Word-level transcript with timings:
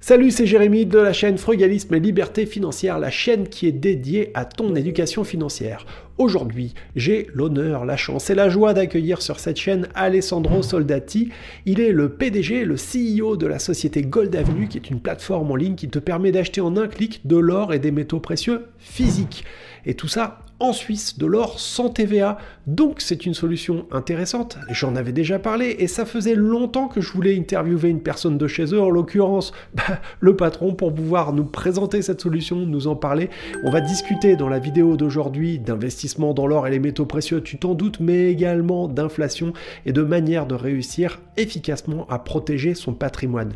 Salut, 0.00 0.30
c'est 0.30 0.46
Jérémy 0.46 0.86
de 0.86 1.00
la 1.00 1.12
chaîne 1.12 1.38
Frugalisme 1.38 1.92
et 1.92 1.98
Liberté 1.98 2.46
Financière, 2.46 3.00
la 3.00 3.10
chaîne 3.10 3.48
qui 3.48 3.66
est 3.66 3.72
dédiée 3.72 4.30
à 4.32 4.44
ton 4.44 4.76
éducation 4.76 5.24
financière. 5.24 5.84
Aujourd'hui, 6.18 6.72
j'ai 6.94 7.26
l'honneur, 7.34 7.84
la 7.84 7.96
chance 7.96 8.30
et 8.30 8.36
la 8.36 8.48
joie 8.48 8.74
d'accueillir 8.74 9.20
sur 9.20 9.40
cette 9.40 9.56
chaîne 9.56 9.88
Alessandro 9.96 10.62
Soldati. 10.62 11.30
Il 11.66 11.80
est 11.80 11.90
le 11.90 12.10
PDG, 12.10 12.64
le 12.64 12.76
CEO 12.76 13.36
de 13.36 13.48
la 13.48 13.58
société 13.58 14.02
Gold 14.02 14.36
Avenue, 14.36 14.68
qui 14.68 14.78
est 14.78 14.88
une 14.88 15.00
plateforme 15.00 15.50
en 15.50 15.56
ligne 15.56 15.74
qui 15.74 15.88
te 15.88 15.98
permet 15.98 16.30
d'acheter 16.30 16.60
en 16.60 16.76
un 16.76 16.86
clic 16.86 17.26
de 17.26 17.36
l'or 17.36 17.74
et 17.74 17.80
des 17.80 17.90
métaux 17.90 18.20
précieux 18.20 18.66
physiques. 18.78 19.44
Et 19.84 19.94
tout 19.94 20.08
ça 20.08 20.38
en 20.60 20.72
Suisse 20.72 21.18
de 21.18 21.26
l'or 21.26 21.60
sans 21.60 21.88
TVA. 21.88 22.38
Donc 22.66 23.00
c'est 23.00 23.26
une 23.26 23.34
solution 23.34 23.86
intéressante. 23.90 24.58
J'en 24.70 24.96
avais 24.96 25.12
déjà 25.12 25.38
parlé 25.38 25.76
et 25.78 25.86
ça 25.86 26.04
faisait 26.04 26.34
longtemps 26.34 26.88
que 26.88 27.00
je 27.00 27.12
voulais 27.12 27.38
interviewer 27.38 27.88
une 27.88 28.02
personne 28.02 28.38
de 28.38 28.46
chez 28.46 28.74
eux, 28.74 28.80
en 28.80 28.90
l'occurrence 28.90 29.52
bah, 29.74 30.00
le 30.20 30.36
patron, 30.36 30.74
pour 30.74 30.94
pouvoir 30.94 31.32
nous 31.32 31.44
présenter 31.44 32.02
cette 32.02 32.20
solution, 32.20 32.56
nous 32.56 32.86
en 32.86 32.96
parler. 32.96 33.30
On 33.64 33.70
va 33.70 33.80
discuter 33.80 34.36
dans 34.36 34.48
la 34.48 34.58
vidéo 34.58 34.96
d'aujourd'hui 34.96 35.58
d'investissement 35.58 36.34
dans 36.34 36.46
l'or 36.46 36.66
et 36.66 36.70
les 36.70 36.78
métaux 36.78 37.06
précieux, 37.06 37.42
tu 37.42 37.58
t'en 37.58 37.74
doutes, 37.74 38.00
mais 38.00 38.30
également 38.30 38.88
d'inflation 38.88 39.52
et 39.86 39.92
de 39.92 40.02
manière 40.02 40.46
de 40.46 40.54
réussir 40.54 41.20
efficacement 41.36 42.06
à 42.08 42.18
protéger 42.18 42.74
son 42.74 42.94
patrimoine. 42.94 43.52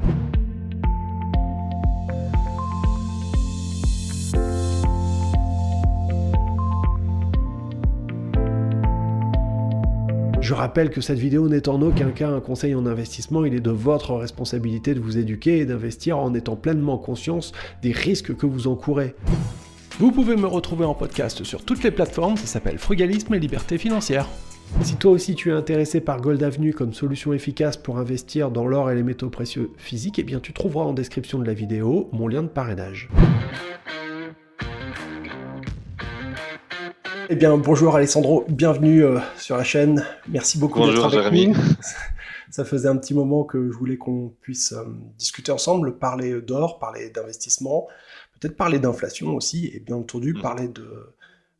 Je 10.42 10.54
rappelle 10.54 10.90
que 10.90 11.00
cette 11.00 11.20
vidéo 11.20 11.48
n'est 11.48 11.68
en 11.68 11.80
aucun 11.82 12.10
cas 12.10 12.28
un 12.28 12.40
conseil 12.40 12.74
en 12.74 12.84
investissement, 12.84 13.44
il 13.44 13.54
est 13.54 13.60
de 13.60 13.70
votre 13.70 14.14
responsabilité 14.14 14.92
de 14.92 14.98
vous 14.98 15.16
éduquer 15.16 15.58
et 15.58 15.66
d'investir 15.66 16.18
en 16.18 16.34
étant 16.34 16.56
pleinement 16.56 16.98
conscience 16.98 17.52
des 17.80 17.92
risques 17.92 18.36
que 18.36 18.44
vous 18.44 18.66
encourez. 18.66 19.14
Vous 20.00 20.10
pouvez 20.10 20.34
me 20.34 20.48
retrouver 20.48 20.84
en 20.84 20.94
podcast 20.94 21.44
sur 21.44 21.64
toutes 21.64 21.84
les 21.84 21.92
plateformes, 21.92 22.36
ça 22.36 22.46
s'appelle 22.46 22.78
Frugalisme 22.78 23.32
et 23.34 23.38
Liberté 23.38 23.78
Financière. 23.78 24.26
Si 24.80 24.96
toi 24.96 25.12
aussi 25.12 25.36
tu 25.36 25.50
es 25.50 25.52
intéressé 25.52 26.00
par 26.00 26.20
Gold 26.20 26.42
Avenue 26.42 26.74
comme 26.74 26.92
solution 26.92 27.32
efficace 27.32 27.76
pour 27.76 27.98
investir 27.98 28.50
dans 28.50 28.66
l'or 28.66 28.90
et 28.90 28.96
les 28.96 29.04
métaux 29.04 29.30
précieux 29.30 29.70
physiques, 29.76 30.18
eh 30.18 30.24
bien 30.24 30.40
tu 30.40 30.52
trouveras 30.52 30.86
en 30.86 30.92
description 30.92 31.38
de 31.38 31.46
la 31.46 31.54
vidéo 31.54 32.08
mon 32.10 32.26
lien 32.26 32.42
de 32.42 32.48
parrainage. 32.48 33.08
Eh 37.32 37.34
bien, 37.34 37.56
bonjour 37.56 37.96
Alessandro, 37.96 38.44
bienvenue 38.46 39.02
euh, 39.02 39.18
sur 39.38 39.56
la 39.56 39.64
chaîne. 39.64 40.04
Merci 40.28 40.58
beaucoup 40.58 40.84
d'être 40.84 41.02
avec 41.02 41.22
Jérémy. 41.22 41.46
nous. 41.46 41.54
Ça 42.50 42.62
faisait 42.62 42.88
un 42.88 42.96
petit 42.98 43.14
moment 43.14 43.44
que 43.44 43.72
je 43.72 43.74
voulais 43.78 43.96
qu'on 43.96 44.34
puisse 44.42 44.72
euh, 44.72 44.84
discuter 45.16 45.50
ensemble, 45.50 45.98
parler 45.98 46.42
d'or, 46.42 46.78
parler 46.78 47.08
d'investissement, 47.08 47.88
peut-être 48.38 48.54
parler 48.54 48.78
d'inflation 48.78 49.34
aussi, 49.34 49.70
et 49.72 49.80
bien 49.80 49.96
entendu 49.96 50.34
mm. 50.34 50.42
parler 50.42 50.68
de, 50.68 50.82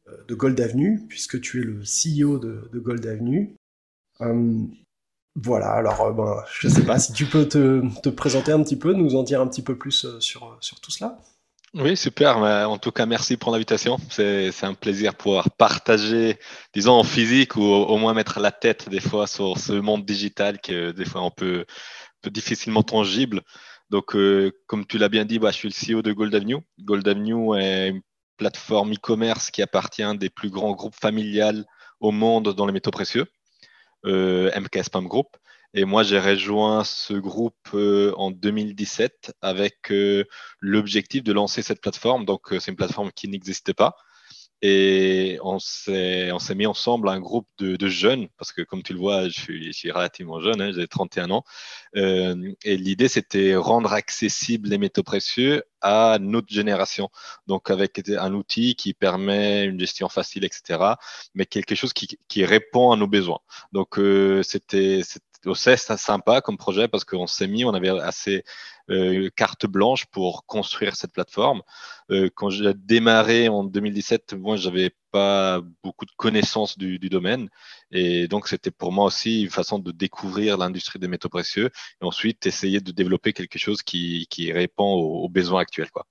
euh, 0.08 0.24
de, 0.28 0.34
Gold 0.34 0.60
Avenue, 0.60 1.00
puisque 1.08 1.40
tu 1.40 1.62
es 1.62 1.64
le 1.64 1.80
CEO 1.80 2.38
de, 2.38 2.68
Gold 2.74 3.06
Avenue. 3.06 3.56
voilà, 5.36 5.70
alors 5.70 6.12
ben, 6.12 6.36
je 6.52 6.68
ne 6.68 6.72
sais 6.74 6.84
pas 6.84 6.98
si 6.98 7.14
tu 7.14 7.24
peux 7.24 7.48
te, 7.48 7.82
te, 8.02 8.10
présenter 8.10 8.52
un 8.52 8.62
petit 8.62 8.76
peu, 8.76 8.92
nous 8.92 9.16
en 9.16 9.22
dire 9.22 9.40
un 9.40 9.46
petit 9.46 9.62
peu 9.62 9.78
plus 9.78 10.18
sur, 10.20 10.58
sur 10.60 10.80
tout 10.80 10.90
cela. 10.90 11.18
Oui, 11.74 11.96
super. 11.96 12.36
En 12.36 12.76
tout 12.76 12.92
cas, 12.92 13.06
merci 13.06 13.38
pour 13.38 13.50
l'invitation. 13.50 13.96
C'est 14.10 14.52
un 14.62 14.74
plaisir 14.74 15.14
pouvoir 15.14 15.50
partager, 15.50 16.38
disons, 16.74 16.92
en 16.92 17.02
physique 17.04 17.56
ou 17.56 17.62
au 17.62 17.96
moins 17.96 18.12
mettre 18.12 18.40
la 18.40 18.52
tête 18.52 18.90
des 18.90 19.00
fois 19.00 19.26
sur 19.26 19.56
ce 19.56 19.72
monde 19.72 20.04
digital 20.04 20.60
qui 20.60 20.74
est 20.74 20.92
des 20.92 21.06
fois 21.06 21.22
un 21.22 21.30
peu, 21.30 21.64
difficilement 22.26 22.82
tangible. 22.82 23.40
Donc, 23.88 24.14
euh, 24.14 24.52
comme 24.66 24.86
tu 24.86 24.98
l'as 24.98 25.08
bien 25.08 25.24
dit, 25.24 25.38
bah, 25.38 25.50
je 25.50 25.56
suis 25.56 25.68
le 25.68 25.96
CEO 25.96 26.02
de 26.02 26.12
Gold 26.12 26.34
Avenue. 26.34 26.58
Gold 26.80 27.08
Avenue 27.08 27.58
est 27.58 27.88
une 27.88 28.02
plateforme 28.36 28.92
e-commerce 28.92 29.50
qui 29.50 29.62
appartient 29.62 30.18
des 30.18 30.28
plus 30.30 30.50
grands 30.50 30.72
groupes 30.72 30.94
familiales 30.94 31.64
au 32.00 32.10
monde 32.10 32.54
dans 32.54 32.66
les 32.66 32.72
métaux 32.72 32.90
précieux, 32.90 33.26
euh, 34.04 34.50
MKS 34.60 34.90
Pump 34.90 35.08
Group. 35.08 35.28
Et 35.74 35.84
moi, 35.86 36.02
j'ai 36.02 36.18
rejoint 36.18 36.84
ce 36.84 37.14
groupe 37.14 37.70
euh, 37.74 38.12
en 38.16 38.30
2017 38.30 39.34
avec 39.40 39.90
euh, 39.90 40.24
l'objectif 40.60 41.22
de 41.22 41.32
lancer 41.32 41.62
cette 41.62 41.80
plateforme. 41.80 42.26
Donc, 42.26 42.52
euh, 42.52 42.60
c'est 42.60 42.70
une 42.70 42.76
plateforme 42.76 43.10
qui 43.12 43.28
n'existait 43.28 43.72
pas. 43.74 43.96
Et 44.64 45.38
on 45.42 45.58
s'est, 45.58 46.30
mis 46.54 46.66
ensemble 46.66 47.08
un 47.08 47.18
groupe 47.18 47.48
de, 47.58 47.88
jeunes, 47.88 48.28
parce 48.38 48.52
que 48.52 48.62
comme 48.62 48.84
tu 48.84 48.92
le 48.92 49.00
vois, 49.00 49.28
je 49.28 49.40
suis, 49.72 49.90
relativement 49.90 50.40
jeune, 50.40 50.60
hein, 50.60 50.70
j'ai 50.72 50.86
31 50.86 51.30
ans. 51.32 51.44
Et 51.94 52.76
l'idée, 52.76 53.08
c'était 53.08 53.56
rendre 53.56 53.92
accessible 53.92 54.68
les 54.68 54.78
métaux 54.78 55.02
précieux 55.02 55.64
à 55.80 56.18
notre 56.20 56.52
génération. 56.52 57.08
Donc 57.48 57.70
avec 57.70 58.08
un 58.08 58.34
outil 58.34 58.76
qui 58.76 58.94
permet 58.94 59.64
une 59.64 59.80
gestion 59.80 60.08
facile, 60.08 60.44
etc., 60.44 60.78
mais 61.34 61.44
quelque 61.44 61.74
chose 61.74 61.92
qui, 61.92 62.44
répond 62.44 62.92
à 62.92 62.96
nos 62.96 63.08
besoins. 63.08 63.40
Donc 63.72 63.98
c'était, 64.44 65.02
c'est 65.54 65.76
sympa 65.76 66.40
comme 66.40 66.56
projet 66.56 66.88
parce 66.88 67.04
qu'on 67.04 67.26
s'est 67.26 67.48
mis, 67.48 67.64
on 67.64 67.74
avait 67.74 67.88
assez 67.88 68.44
euh, 68.90 69.30
carte 69.36 69.66
blanche 69.66 70.06
pour 70.06 70.44
construire 70.46 70.96
cette 70.96 71.12
plateforme. 71.12 71.62
Euh, 72.10 72.28
quand 72.34 72.50
j'ai 72.50 72.74
démarré 72.74 73.48
en 73.48 73.62
2017, 73.64 74.34
moi, 74.34 74.56
j'avais 74.56 74.90
pas 75.12 75.60
beaucoup 75.84 76.04
de 76.04 76.10
connaissances 76.16 76.76
du, 76.76 76.98
domaine. 76.98 77.48
Et 77.90 78.26
donc, 78.28 78.48
c'était 78.48 78.70
pour 78.70 78.92
moi 78.92 79.06
aussi 79.06 79.42
une 79.42 79.50
façon 79.50 79.78
de 79.78 79.92
découvrir 79.92 80.58
l'industrie 80.58 80.98
des 80.98 81.08
métaux 81.08 81.28
précieux 81.28 81.70
et 82.00 82.04
ensuite 82.04 82.44
essayer 82.46 82.80
de 82.80 82.90
développer 82.92 83.32
quelque 83.32 83.58
chose 83.58 83.82
qui, 83.82 84.26
répond 84.52 84.92
aux, 84.94 85.28
besoins 85.28 85.60
actuels. 85.60 85.90
Quoi. 85.90 86.06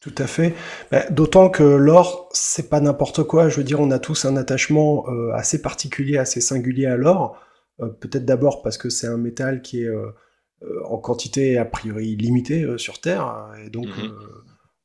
Tout 0.00 0.14
à 0.18 0.26
fait. 0.26 0.54
Bah, 0.90 1.08
d'autant 1.10 1.48
que 1.48 1.62
l'or, 1.62 2.28
c'est 2.32 2.68
pas 2.68 2.80
n'importe 2.80 3.22
quoi. 3.22 3.48
Je 3.48 3.56
veux 3.56 3.64
dire, 3.64 3.80
on 3.80 3.90
a 3.90 3.98
tous 3.98 4.24
un 4.24 4.36
attachement 4.36 5.08
euh, 5.08 5.32
assez 5.32 5.62
particulier, 5.62 6.18
assez 6.18 6.40
singulier 6.40 6.86
à 6.86 6.96
l'or. 6.96 7.40
Euh, 7.80 7.88
peut-être 7.88 8.24
d'abord 8.24 8.62
parce 8.62 8.78
que 8.78 8.88
c'est 8.88 9.06
un 9.06 9.18
métal 9.18 9.62
qui 9.62 9.82
est 9.82 9.88
euh, 9.88 10.10
euh, 10.62 10.84
en 10.86 10.98
quantité 10.98 11.58
a 11.58 11.64
priori 11.64 12.16
limitée 12.16 12.66
sur 12.78 13.00
Terre, 13.00 13.22
hein, 13.22 13.52
et 13.64 13.70
donc 13.70 13.86
mhm. 13.86 14.12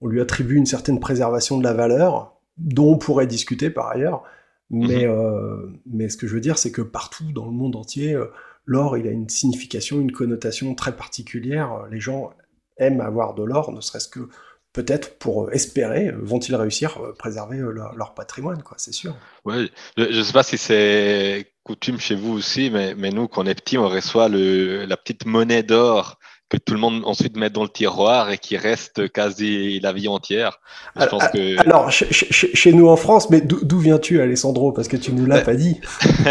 on 0.01 0.07
lui 0.07 0.19
attribue 0.19 0.55
une 0.55 0.65
certaine 0.65 0.99
préservation 0.99 1.57
de 1.57 1.63
la 1.63 1.73
valeur, 1.73 2.37
dont 2.57 2.93
on 2.93 2.97
pourrait 2.97 3.27
discuter 3.27 3.69
par 3.69 3.87
ailleurs. 3.87 4.23
Mais, 4.69 5.05
mhm. 5.05 5.79
mais 5.85 6.07
ce 6.07 6.15
que 6.15 6.27
je 6.27 6.33
veux 6.33 6.39
dire, 6.39 6.57
c'est 6.57 6.71
que 6.71 6.81
partout 6.81 7.31
dans 7.33 7.45
le 7.45 7.51
monde 7.51 7.75
entier, 7.75 8.17
l'or, 8.65 8.97
il 8.97 9.05
a 9.05 9.11
une 9.11 9.27
signification, 9.27 9.99
une 9.99 10.13
connotation 10.13 10.75
très 10.75 10.95
particulière. 10.95 11.87
Les 11.91 11.99
gens 11.99 12.31
aiment 12.77 13.01
avoir 13.01 13.33
de 13.33 13.43
l'or, 13.43 13.73
ne 13.73 13.81
serait-ce 13.81 14.07
que 14.07 14.29
peut-être 14.71 15.17
pour 15.17 15.51
espérer, 15.51 16.13
vont-ils 16.17 16.55
réussir 16.55 16.97
à 16.97 17.13
préserver 17.13 17.57
leur, 17.57 18.13
patrimoine, 18.13 18.63
quoi, 18.63 18.77
c'est 18.77 18.93
sûr. 18.93 19.13
Oui, 19.43 19.69
je 19.97 20.03
ne 20.03 20.23
sais 20.23 20.33
pas 20.33 20.43
si 20.43 20.57
c'est 20.57 21.50
coutume 21.63 21.99
chez 21.99 22.15
vous 22.15 22.33
aussi, 22.33 22.69
mais, 22.69 22.95
mais 22.95 23.11
nous, 23.11 23.27
quand 23.27 23.43
on 23.43 23.47
est 23.47 23.55
petit, 23.55 23.77
on 23.77 23.87
reçoit 23.87 24.29
le, 24.29 24.85
la 24.85 24.97
petite 24.97 25.25
monnaie 25.25 25.63
d'or 25.63 26.17
que 26.51 26.57
tout 26.57 26.73
le 26.73 26.79
monde 26.79 27.03
ensuite 27.05 27.37
met 27.37 27.49
dans 27.49 27.63
le 27.63 27.69
tiroir 27.69 28.29
et 28.29 28.37
qui 28.37 28.57
reste 28.57 29.09
quasi 29.09 29.79
la 29.79 29.93
vie 29.93 30.09
entière. 30.09 30.59
Je 30.99 31.05
pense 31.05 31.25
que... 31.29 31.57
Alors, 31.61 31.89
chez, 31.91 32.73
nous 32.73 32.89
en 32.89 32.97
France, 32.97 33.29
mais 33.29 33.39
d'où 33.39 33.79
viens-tu, 33.79 34.19
Alessandro? 34.19 34.73
Parce 34.73 34.89
que 34.89 34.97
tu 34.97 35.13
nous 35.13 35.25
l'as 35.25 35.41
pas 35.41 35.55
dit. 35.55 35.79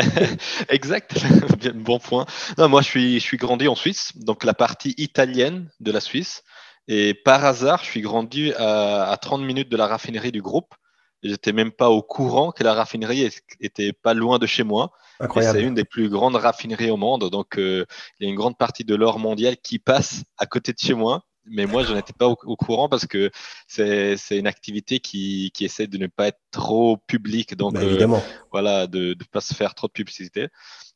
exact, 0.68 1.14
bon 1.74 1.98
point. 1.98 2.26
Non, 2.58 2.68
moi, 2.68 2.82
je 2.82 2.88
suis, 2.88 3.14
je 3.18 3.24
suis 3.24 3.38
grandi 3.38 3.66
en 3.66 3.74
Suisse, 3.74 4.12
donc 4.14 4.44
la 4.44 4.52
partie 4.52 4.94
italienne 4.98 5.70
de 5.80 5.90
la 5.90 6.00
Suisse. 6.00 6.42
Et 6.86 7.14
par 7.14 7.42
hasard, 7.46 7.82
je 7.82 7.88
suis 7.88 8.02
grandi 8.02 8.52
à, 8.58 9.10
à 9.10 9.16
30 9.16 9.40
minutes 9.40 9.70
de 9.70 9.76
la 9.78 9.86
raffinerie 9.86 10.32
du 10.32 10.42
groupe. 10.42 10.74
J'étais 11.22 11.52
même 11.52 11.72
pas 11.72 11.90
au 11.90 12.02
courant 12.02 12.50
que 12.50 12.64
la 12.64 12.74
raffinerie 12.74 13.30
était 13.60 13.92
pas 13.92 14.14
loin 14.14 14.38
de 14.38 14.46
chez 14.46 14.62
moi. 14.62 14.92
C'est 15.34 15.62
une 15.62 15.74
des 15.74 15.84
plus 15.84 16.08
grandes 16.08 16.36
raffineries 16.36 16.90
au 16.90 16.96
monde. 16.96 17.28
Donc, 17.30 17.58
euh, 17.58 17.84
il 18.18 18.24
y 18.24 18.26
a 18.26 18.30
une 18.30 18.36
grande 18.36 18.56
partie 18.56 18.84
de 18.84 18.94
l'or 18.94 19.18
mondial 19.18 19.56
qui 19.58 19.78
passe 19.78 20.24
à 20.38 20.46
côté 20.46 20.72
de 20.72 20.78
chez 20.78 20.94
moi. 20.94 21.24
Mais 21.46 21.66
moi, 21.66 21.82
je 21.84 21.92
n'étais 21.92 22.12
pas 22.12 22.26
au, 22.26 22.36
courant 22.36 22.88
parce 22.88 23.06
que 23.06 23.30
c'est 23.66 24.16
une 24.30 24.46
activité 24.46 25.00
qui, 25.00 25.50
qui, 25.52 25.64
essaie 25.64 25.86
de 25.86 25.98
ne 25.98 26.06
pas 26.06 26.28
être 26.28 26.38
trop 26.50 26.96
publique. 27.06 27.56
Donc, 27.56 27.74
bah, 27.74 27.82
évidemment. 27.82 28.16
Euh, 28.16 28.44
voilà, 28.52 28.86
de 28.86 29.10
ne 29.10 29.24
pas 29.30 29.40
se 29.40 29.54
faire 29.54 29.74
trop 29.74 29.86
de 29.86 29.92
publicité. 29.92 30.48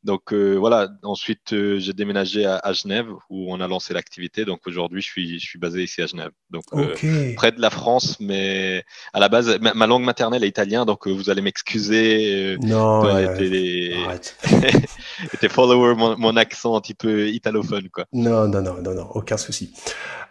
Donc 0.05 0.35
euh, 0.35 0.55
voilà, 0.57 0.91
ensuite 1.03 1.55
euh, 1.55 1.79
j'ai 1.79 1.95
déménagé 1.95 2.45
à, 2.45 2.73
Genève 2.75 3.07
où 3.31 3.51
on 3.51 3.59
a 3.61 3.67
lancé 3.67 3.95
l'activité. 3.95 4.45
Donc 4.45 4.61
aujourd'hui 4.67 5.01
je 5.01 5.07
suis, 5.07 5.39
je 5.41 5.47
suis 5.47 5.59
basé 5.59 5.83
ici 5.83 6.03
à 6.03 6.07
Genève. 6.07 6.31
Donc 6.51 6.65
euh, 6.75 6.95
près 7.35 7.53
de 7.53 7.61
la 7.61 7.71
France, 7.71 8.19
mais 8.21 8.85
à 9.15 9.21
la 9.21 9.31
base 9.31 9.59
ma, 9.61 9.87
langue 9.87 10.05
maternelle 10.05 10.45
est 10.45 10.49
italien, 10.49 10.85
donc 10.85 11.09
vous 11.09 11.31
allez 11.31 11.41
m'excuser. 11.41 12.59
non, 12.61 13.19
était 13.19 14.29
follower 15.49 15.95
mon, 15.95 16.19
mon, 16.19 16.37
accent 16.37 16.77
un 16.77 16.83
petit 16.83 16.93
peu 16.93 17.31
italophone 17.31 17.89
quoi. 17.89 18.05
Non, 18.13 18.47
non, 18.47 18.61
non, 18.61 18.83
non, 18.83 18.95
non, 18.95 19.09
aucun 19.15 19.39
souci. 19.39 19.73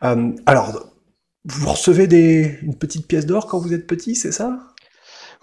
alors, 0.01 0.91
vous 1.45 1.69
recevez 1.69 2.05
des, 2.05 2.59
une 2.61 2.77
petite 2.77 3.07
pièce 3.07 3.25
d'or 3.25 3.47
quand 3.47 3.57
vous 3.57 3.73
êtes 3.73 3.87
petit, 3.87 4.15
c'est 4.15 4.31
ça? 4.31 4.72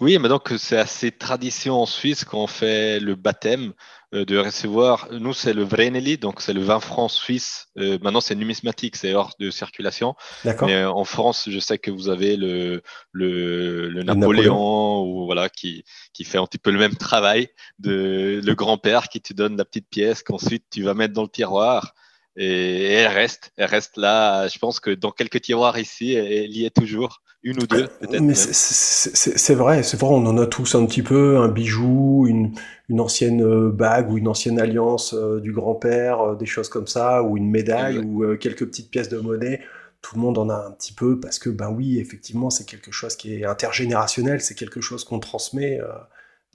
Oui, 0.01 0.19
mais 0.19 0.29
donc 0.29 0.53
c'est 0.57 0.79
assez 0.79 1.13
tradition 1.13 1.83
en 1.83 1.87
Suisse 1.87 2.25
quand 2.25 2.43
on 2.43 2.47
fait 2.47 3.01
le 3.01 3.15
baptême 3.15 3.75
euh, 4.15 4.25
de 4.25 4.39
recevoir. 4.39 5.09
Nous, 5.13 5.35
c'est 5.35 5.53
le 5.53 5.63
Vreneli, 5.63 6.17
donc 6.19 6.41
c'est 6.41 6.55
le 6.55 6.63
20 6.63 6.81
francs 6.81 7.11
suisse. 7.11 7.67
Euh, 7.79 7.99
maintenant, 8.01 8.21
c'est 8.21 8.35
numismatique, 8.35 8.97
c'est 8.97 9.13
hors 9.15 9.35
de 9.39 9.51
circulation. 9.51 10.15
Mais 10.67 10.75
euh, 10.75 10.91
en 10.91 11.05
France, 11.05 11.49
je 11.51 11.59
sais 11.61 11.79
que 11.79 11.91
vous 11.91 12.09
avez 12.09 12.37
le, 12.37 12.83
le, 13.13 13.89
le 13.89 14.03
Napoléon, 14.03 15.03
ou 15.03 15.27
voilà, 15.27 15.49
qui, 15.49 15.85
qui 16.13 16.25
fait 16.25 16.39
un 16.39 16.47
petit 16.47 16.59
peu 16.59 16.71
le 16.71 16.79
même 16.79 16.97
travail 16.97 17.51
de 17.79 18.41
le 18.43 18.55
grand-père 18.55 19.09
qui 19.09 19.21
te 19.21 19.33
donne 19.35 19.57
la 19.57 19.65
petite 19.65 19.89
pièce 19.89 20.23
qu'ensuite 20.23 20.65
tu 20.71 20.83
vas 20.83 20.95
mettre 20.95 21.15
dans 21.15 21.23
le 21.23 21.29
tiroir. 21.29 21.95
Et, 22.43 22.93
elle 22.93 23.13
reste, 23.13 23.53
elle 23.59 23.67
reste 23.67 23.99
là. 23.99 24.49
Je 24.49 24.59
pense 24.59 24.81
que 24.81 24.91
dans 24.91 25.11
quelques 25.11 25.43
tiroirs 25.43 25.79
ici, 25.79 26.15
elle 26.15 26.51
y 26.51 26.65
est 26.65 26.75
toujours 26.75 27.21
une 27.43 27.63
ou 27.63 27.67
deux 27.67 27.87
peut-être. 28.01 28.23
Mais 28.23 28.35
c'est 28.35 29.55
vrai, 29.55 29.83
c'est 29.83 30.01
vrai, 30.01 30.11
on 30.11 30.27
en 30.27 30.39
a 30.39 30.47
tous 30.47 30.75
un 30.75 30.87
petit 30.87 31.03
peu, 31.03 31.37
un 31.37 31.49
bijou, 31.49 32.25
une, 32.27 32.55
une 32.89 33.01
ancienne 33.01 33.43
euh, 33.43 33.71
bague 33.71 34.11
ou 34.11 34.17
une 34.17 34.27
ancienne 34.27 34.59
alliance 34.59 35.13
euh, 35.13 35.41
du 35.41 35.53
grand-père, 35.53 36.21
euh, 36.21 36.35
des 36.35 36.47
choses 36.47 36.71
comme 36.71 36.87
ça, 36.87 37.23
ou 37.23 37.37
une 37.37 37.51
médaille 37.51 37.99
ou 37.99 38.37
quelques 38.39 38.67
petites 38.67 38.91
pièces 38.91 39.11
de 39.11 39.19
monnaie. 39.19 39.61
Tout 40.01 40.15
le 40.15 40.23
monde 40.23 40.39
en 40.39 40.49
a 40.49 40.67
un 40.67 40.71
petit 40.71 40.95
peu 40.95 41.21
parce 41.21 41.39
que, 41.39 41.51
ben 41.51 41.69
oui, 41.69 41.99
effectivement, 41.99 42.49
c'est 42.49 42.65
quelque 42.65 42.91
chose 42.91 43.17
qui 43.17 43.35
est 43.35 43.45
intergénérationnel, 43.45 44.41
c'est 44.41 44.55
quelque 44.55 44.81
chose 44.81 45.05
qu'on 45.05 45.19
transmet. 45.19 45.79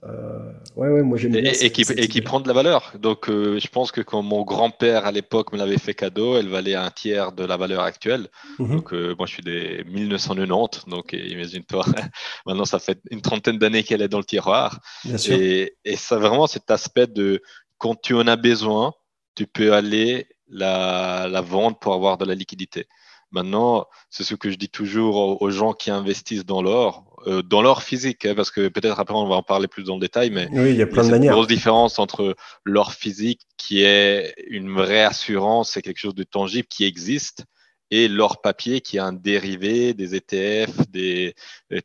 Euh, 0.08 0.52
ouais, 0.76 0.88
ouais, 0.88 1.02
moi 1.02 1.18
j'aime 1.18 1.32
bien. 1.32 1.52
Et, 1.60 1.70
qui, 1.70 1.82
et 1.82 2.08
qui 2.08 2.20
prend 2.20 2.40
de 2.40 2.48
la 2.48 2.54
valeur. 2.54 2.92
Donc, 2.98 3.28
euh, 3.28 3.58
je 3.58 3.68
pense 3.68 3.92
que 3.92 4.00
quand 4.00 4.22
mon 4.22 4.42
grand-père 4.42 5.06
à 5.06 5.12
l'époque 5.12 5.52
me 5.52 5.58
l'avait 5.58 5.78
fait 5.78 5.94
cadeau, 5.94 6.36
elle 6.36 6.48
valait 6.48 6.74
un 6.74 6.90
tiers 6.90 7.32
de 7.32 7.44
la 7.44 7.56
valeur 7.56 7.82
actuelle. 7.82 8.28
Mhm. 8.58 8.76
Donc, 8.76 8.92
euh, 8.92 9.14
moi 9.18 9.26
je 9.26 9.32
suis 9.34 9.42
des 9.42 9.84
1990, 9.84 10.86
donc 10.86 11.12
imagine-toi, 11.12 11.84
maintenant 12.46 12.64
ça 12.64 12.78
fait 12.78 13.00
une 13.10 13.22
trentaine 13.22 13.58
d'années 13.58 13.82
qu'elle 13.82 14.02
est 14.02 14.08
dans 14.08 14.18
le 14.18 14.24
tiroir. 14.24 14.80
Bien 15.04 15.18
sûr. 15.18 15.36
Et, 15.36 15.76
et 15.84 15.96
ça 15.96 16.18
vraiment 16.18 16.46
cet 16.46 16.70
aspect 16.70 17.06
de 17.06 17.42
quand 17.78 18.00
tu 18.00 18.14
en 18.14 18.26
as 18.26 18.36
besoin, 18.36 18.92
tu 19.34 19.46
peux 19.46 19.72
aller 19.72 20.26
la, 20.48 21.26
la 21.28 21.40
vendre 21.40 21.78
pour 21.78 21.94
avoir 21.94 22.16
de 22.18 22.24
la 22.24 22.34
liquidité. 22.34 22.86
Maintenant, 23.32 23.86
c'est 24.08 24.24
ce 24.24 24.34
que 24.34 24.50
je 24.50 24.56
dis 24.56 24.68
toujours 24.68 25.42
aux 25.42 25.50
gens 25.50 25.72
qui 25.72 25.90
investissent 25.90 26.46
dans 26.46 26.62
l'or, 26.62 27.15
euh, 27.26 27.42
dans 27.42 27.62
l'or 27.62 27.82
physique, 27.82 28.24
hein, 28.24 28.34
parce 28.34 28.50
que 28.50 28.68
peut-être 28.68 29.00
après 29.00 29.14
on 29.14 29.26
va 29.26 29.36
en 29.36 29.42
parler 29.42 29.68
plus 29.68 29.84
dans 29.84 29.94
le 29.94 30.00
détail, 30.00 30.30
mais 30.30 30.48
oui, 30.52 30.70
il 30.70 30.76
y 30.76 30.82
a 30.82 30.86
plein 30.86 31.04
de 31.04 31.10
manières. 31.10 31.32
Une 31.32 31.36
grosse 31.36 31.48
différence 31.48 31.98
entre 31.98 32.36
l'or 32.64 32.92
physique, 32.92 33.42
qui 33.56 33.82
est 33.82 34.34
une 34.48 34.72
vraie 34.72 35.04
assurance, 35.04 35.70
c'est 35.72 35.82
quelque 35.82 35.98
chose 35.98 36.14
de 36.14 36.22
tangible 36.22 36.68
qui 36.68 36.84
existe, 36.84 37.44
et 37.90 38.08
l'or 38.08 38.40
papier, 38.42 38.80
qui 38.80 38.96
est 38.96 39.00
un 39.00 39.12
dérivé 39.12 39.94
des 39.94 40.14
ETF, 40.14 40.88
des, 40.88 41.34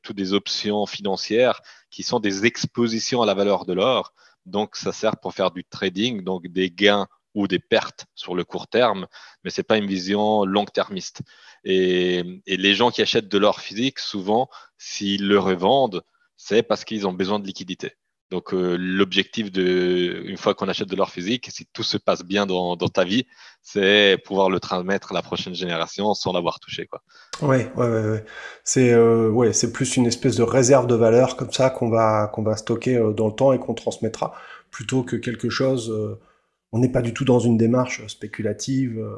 toutes 0.01 0.15
des 0.15 0.33
options 0.33 0.85
financières, 0.85 1.61
qui 1.89 2.03
sont 2.03 2.19
des 2.19 2.45
expositions 2.45 3.21
à 3.21 3.25
la 3.25 3.33
valeur 3.33 3.65
de 3.65 3.73
l'or. 3.73 4.13
Donc, 4.45 4.75
ça 4.75 4.91
sert 4.91 5.17
pour 5.17 5.33
faire 5.33 5.51
du 5.51 5.63
trading, 5.63 6.23
donc 6.23 6.47
des 6.47 6.71
gains 6.71 7.07
ou 7.33 7.47
des 7.47 7.59
pertes 7.59 8.05
sur 8.15 8.35
le 8.35 8.43
court 8.43 8.67
terme, 8.67 9.07
mais 9.43 9.49
c'est 9.49 9.63
pas 9.63 9.77
une 9.77 9.87
vision 9.87 10.43
long-termiste. 10.45 11.21
Et, 11.63 12.41
les 12.47 12.73
gens 12.73 12.91
qui 12.91 13.01
achètent 13.01 13.29
de 13.29 13.37
l'or 13.37 13.59
physique, 13.61 13.99
souvent, 13.99 14.49
s'ils 14.77 15.27
le 15.27 15.39
revendent, 15.39 16.03
c'est 16.37 16.63
parce 16.63 16.83
qu'ils 16.83 17.07
ont 17.07 17.13
besoin 17.13 17.39
de 17.39 17.45
liquidité. 17.45 17.93
Donc 18.31 18.53
euh, 18.53 18.77
l'objectif 18.79 19.51
de, 19.51 20.23
une 20.25 20.37
fois 20.37 20.55
qu'on 20.55 20.69
achète 20.69 20.87
de 20.87 20.95
l'or 20.95 21.09
physique, 21.09 21.49
si 21.51 21.67
tout 21.73 21.83
se 21.83 21.97
passe 21.97 22.23
bien 22.23 22.45
dans, 22.45 22.77
ta 22.77 23.03
vie, 23.03 23.25
c'est 23.61 24.17
pouvoir 24.23 24.49
le 24.49 24.61
transmettre 24.61 25.11
à 25.11 25.15
la 25.15 25.21
prochaine 25.21 25.53
génération 25.53 26.13
sans 26.13 26.31
l'avoir 26.31 26.61
touché, 26.61 26.87
quoi. 26.87 27.01
Ouais. 27.41 27.69
C'est 28.63 28.93
euh, 28.93 29.29
ouais, 29.29 29.51
c'est 29.51 29.73
plus 29.73 29.97
une 29.97 30.05
espèce 30.05 30.37
de 30.37 30.43
réserve 30.43 30.87
de 30.87 30.95
valeur 30.95 31.35
comme 31.35 31.51
ça 31.51 31.69
qu'on 31.69 31.89
va 31.89 32.31
qu'on 32.33 32.41
va 32.41 32.55
stocker 32.55 32.95
euh, 32.95 33.11
dans 33.11 33.27
le 33.27 33.35
temps 33.35 33.51
et 33.51 33.59
qu'on 33.59 33.73
transmettra, 33.73 34.33
plutôt 34.71 35.03
que 35.03 35.17
quelque 35.17 35.49
chose 35.49 35.93
on 36.71 36.79
n'est 36.79 36.89
pas 36.89 37.01
du 37.01 37.13
tout 37.13 37.25
dans 37.25 37.39
une 37.39 37.57
démarche 37.57 38.05
spéculative. 38.07 38.99
Euh, 38.99 39.15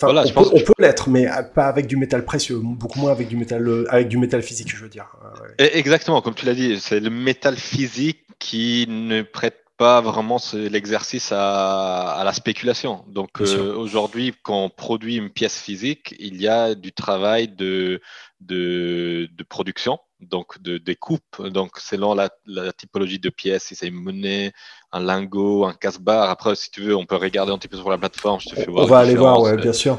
voilà, 0.00 0.24
on, 0.34 0.42
peut, 0.42 0.64
peut 0.64 0.72
l'être, 0.78 1.08
mais 1.10 1.28
pas 1.54 1.66
avec 1.66 1.86
du 1.86 1.96
métal 1.96 2.24
précieux, 2.24 2.58
beaucoup 2.62 2.98
moins 2.98 3.12
avec 3.12 3.28
du 3.28 3.36
métal, 3.36 3.66
euh, 3.68 3.84
avec 3.90 4.08
du 4.08 4.16
métal 4.16 4.42
physique, 4.42 4.68
je 4.74 4.76
veux 4.76 4.88
dire. 4.88 5.16
Exactement, 5.58 6.22
comme 6.22 6.34
tu 6.34 6.46
l'as 6.46 6.54
dit, 6.54 6.80
c'est 6.80 7.00
le 7.00 7.10
métal 7.10 7.56
physique 7.56 8.20
qui 8.38 8.86
ne 8.88 9.22
prête 9.22 9.66
pas 9.76 10.00
vraiment 10.00 10.38
l'exercice 10.54 11.32
à, 11.32 12.22
la 12.24 12.32
spéculation. 12.32 13.04
Donc 13.08 13.40
euh, 13.40 13.74
aujourd'hui, 13.74 14.34
quand 14.42 14.64
on 14.64 14.70
produit 14.70 15.16
une 15.16 15.30
pièce 15.30 15.60
physique, 15.60 16.14
il 16.18 16.40
y 16.40 16.48
a 16.48 16.74
du 16.74 16.92
travail 16.92 17.48
de, 17.48 18.00
de, 18.40 19.28
production, 19.48 19.98
donc 20.20 20.60
de 20.60 20.78
découpe, 20.78 21.42
donc 21.48 21.78
selon 21.78 22.14
la, 22.14 22.30
typologie 22.76 23.18
de 23.18 23.30
pièce, 23.30 23.64
si 23.64 23.74
c'est 23.74 23.88
une 23.88 23.94
monnaie, 23.94 24.52
un 24.92 25.00
lingot, 25.00 25.64
un 25.64 25.74
casse-barre. 25.74 26.30
Après, 26.30 26.54
si 26.54 26.70
tu 26.70 26.82
veux, 26.82 26.96
on 26.96 27.06
peut 27.06 27.16
regarder 27.16 27.52
un 27.52 27.58
petit 27.58 27.68
peu 27.68 27.76
sur 27.76 27.90
la 27.90 27.98
plateforme. 27.98 28.40
Je 28.40 28.50
te 28.50 28.54
fais 28.54 28.66
voir. 28.66 28.84
On 28.84 28.88
va 28.88 28.98
aller 28.98 29.14
voir, 29.14 29.40
ouais, 29.40 29.56
bien 29.56 29.72
sûr. 29.72 29.98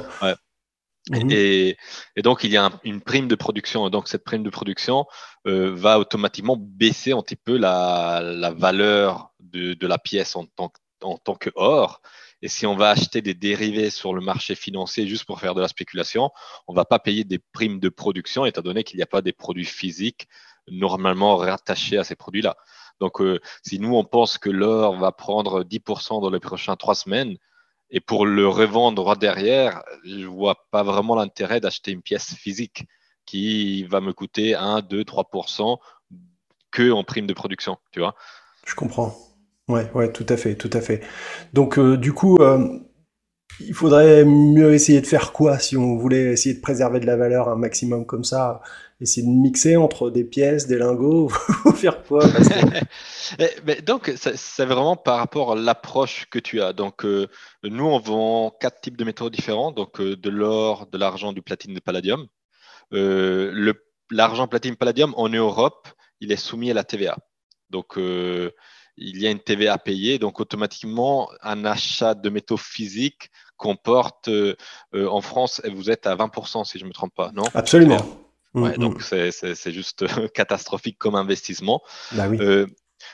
Mhm. 1.09 1.31
Et, 1.31 1.77
donc, 2.23 2.43
il 2.43 2.51
y 2.51 2.57
a 2.57 2.69
une 2.83 3.01
prime 3.01 3.27
de 3.27 3.35
production. 3.35 3.89
Donc, 3.89 4.07
cette 4.07 4.23
prime 4.23 4.43
de 4.43 4.49
production 4.49 5.05
euh, 5.45 5.71
va 5.73 5.99
automatiquement 5.99 6.57
baisser 6.59 7.13
un 7.13 7.21
petit 7.21 7.35
peu 7.35 7.57
la, 7.57 8.21
la 8.21 8.51
valeur 8.51 9.31
de, 9.39 9.87
la 9.87 9.97
pièce 9.97 10.35
en 10.35 10.45
tant, 10.45 10.71
en 11.01 11.17
tant 11.17 11.35
que 11.35 11.49
or. 11.55 12.01
Et 12.41 12.47
si 12.47 12.65
on 12.65 12.75
va 12.75 12.89
acheter 12.89 13.21
des 13.21 13.33
dérivés 13.33 13.89
sur 13.89 14.13
le 14.13 14.21
marché 14.21 14.53
financier 14.55 15.07
juste 15.07 15.25
pour 15.25 15.39
faire 15.39 15.55
de 15.55 15.61
la 15.61 15.67
spéculation, 15.67 16.29
on 16.67 16.73
ne 16.73 16.75
va 16.75 16.85
pas 16.85 16.99
payer 16.99 17.23
des 17.23 17.39
primes 17.39 17.79
de 17.79 17.89
production, 17.89 18.45
étant 18.45 18.61
donné 18.61 18.83
qu'il 18.83 18.97
n'y 18.97 19.03
a 19.03 19.07
pas 19.07 19.21
des 19.21 19.33
produits 19.33 19.65
physiques 19.65 20.27
normalement 20.69 21.37
rattachés 21.37 21.97
à 21.97 22.03
ces 22.03 22.15
produits-là. 22.15 22.55
Donc, 22.99 23.21
euh, 23.21 23.39
si 23.63 23.79
nous, 23.79 23.95
on 23.95 24.03
pense 24.03 24.37
que 24.37 24.49
l'or 24.49 24.97
va 24.97 25.11
prendre 25.11 25.63
10% 25.63 26.21
dans 26.21 26.29
les 26.29 26.39
prochaines 26.39 26.75
trois 26.77 26.95
semaines, 26.95 27.37
et 27.89 28.01
pour 28.01 28.25
le 28.25 28.47
revendre 28.47 29.15
derrière, 29.15 29.83
je 30.03 30.15
ne 30.15 30.25
vois 30.25 30.67
pas 30.71 30.83
vraiment 30.83 31.15
l'intérêt 31.15 31.61
d'acheter 31.61 31.91
une 31.91 32.01
pièce 32.01 32.35
physique 32.35 32.85
qui 33.25 33.83
va 33.83 34.01
me 34.01 34.13
coûter 34.13 34.55
1, 34.55 34.81
2, 34.81 35.03
3% 35.03 35.77
que 36.71 36.91
en 36.91 37.03
prime 37.03 37.27
de 37.27 37.33
production, 37.33 37.77
tu 37.91 37.99
vois. 37.99 38.15
Je 38.65 38.75
comprends. 38.75 39.15
Ouais, 39.67 39.91
ouais, 39.93 40.11
tout 40.13 40.25
à 40.29 40.37
fait, 40.37 40.55
tout 40.55 40.69
à 40.73 40.79
fait. 40.81 41.01
Donc, 41.53 41.77
euh, 41.77 41.97
du 41.97 42.13
coup, 42.13 42.37
euh, 42.39 42.79
il 43.59 43.73
faudrait 43.73 44.25
mieux 44.25 44.73
essayer 44.73 45.01
de 45.01 45.07
faire 45.07 45.33
quoi 45.33 45.59
si 45.59 45.77
on 45.77 45.97
voulait 45.97 46.33
essayer 46.33 46.55
de 46.55 46.61
préserver 46.61 46.99
de 46.99 47.05
la 47.07 47.17
valeur 47.17 47.49
un 47.49 47.55
maximum 47.57 48.05
comme 48.05 48.23
ça 48.23 48.61
Essayer 49.01 49.27
de 49.27 49.31
mixer 49.31 49.77
entre 49.77 50.09
des 50.09 50.23
pièces, 50.23 50.67
des 50.67 50.77
lingots, 50.77 51.29
faire 51.75 52.03
quoi 52.03 52.25
Mais 53.65 53.81
Donc, 53.81 54.11
c'est 54.17 54.65
vraiment 54.65 54.95
par 54.95 55.17
rapport 55.19 55.53
à 55.53 55.55
l'approche 55.55 56.27
que 56.31 56.39
tu 56.39 56.61
as. 56.61 56.73
Donc, 56.73 57.05
euh, 57.05 57.27
nous, 57.63 57.85
on 57.85 57.99
vend 57.99 58.51
quatre 58.59 58.81
types 58.81 58.97
de 58.97 59.03
métaux 59.03 59.29
différents, 59.29 59.71
donc 59.71 60.01
de 60.01 60.29
l'or, 60.29 60.87
de 60.87 60.97
l'argent, 60.97 61.33
du 61.33 61.41
platine, 61.43 61.73
du 61.75 61.81
palladium. 61.81 62.27
L'argent, 62.91 64.47
platine, 64.47 64.75
palladium, 64.75 65.13
en 65.17 65.29
Europe, 65.29 65.87
il 66.21 66.31
est 66.31 66.37
soumis 66.37 66.71
à 66.71 66.73
la 66.73 66.83
TVA. 66.83 67.17
Donc, 67.69 67.97
il 68.97 69.21
y 69.21 69.27
a 69.27 69.31
une 69.31 69.39
TVA 69.39 69.73
à 69.73 69.77
payer. 69.77 70.19
Donc, 70.19 70.39
automatiquement, 70.39 71.29
un 71.41 71.65
achat 71.65 72.15
de 72.15 72.29
métaux 72.29 72.57
physiques 72.57 73.29
comporte, 73.55 74.27
euh, 74.27 74.55
euh, 74.93 75.07
en 75.07 75.21
France, 75.21 75.61
vous 75.71 75.89
êtes 75.89 76.07
à 76.07 76.15
20%, 76.15 76.63
si 76.63 76.79
je 76.79 76.83
ne 76.83 76.89
me 76.89 76.93
trompe 76.93 77.13
pas, 77.15 77.31
non? 77.33 77.43
Absolument. 77.53 77.97
Ouais, 78.53 78.77
mm, 78.77 78.81
donc, 78.81 78.99
mm. 79.11 79.31
c'est 79.55 79.71
juste 79.71 80.05
catastrophique 80.33 80.97
comme 80.97 81.15
investissement. 81.15 81.81
Bah 82.11 82.27
oui. 82.27 82.37
Euh, 82.39 82.65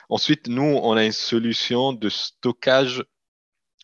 ensuite, 0.10 0.48
nous, 0.48 0.80
on 0.84 0.94
a 0.94 1.04
une 1.04 1.12
solution 1.12 1.94
de 1.94 2.10
stockage 2.10 3.04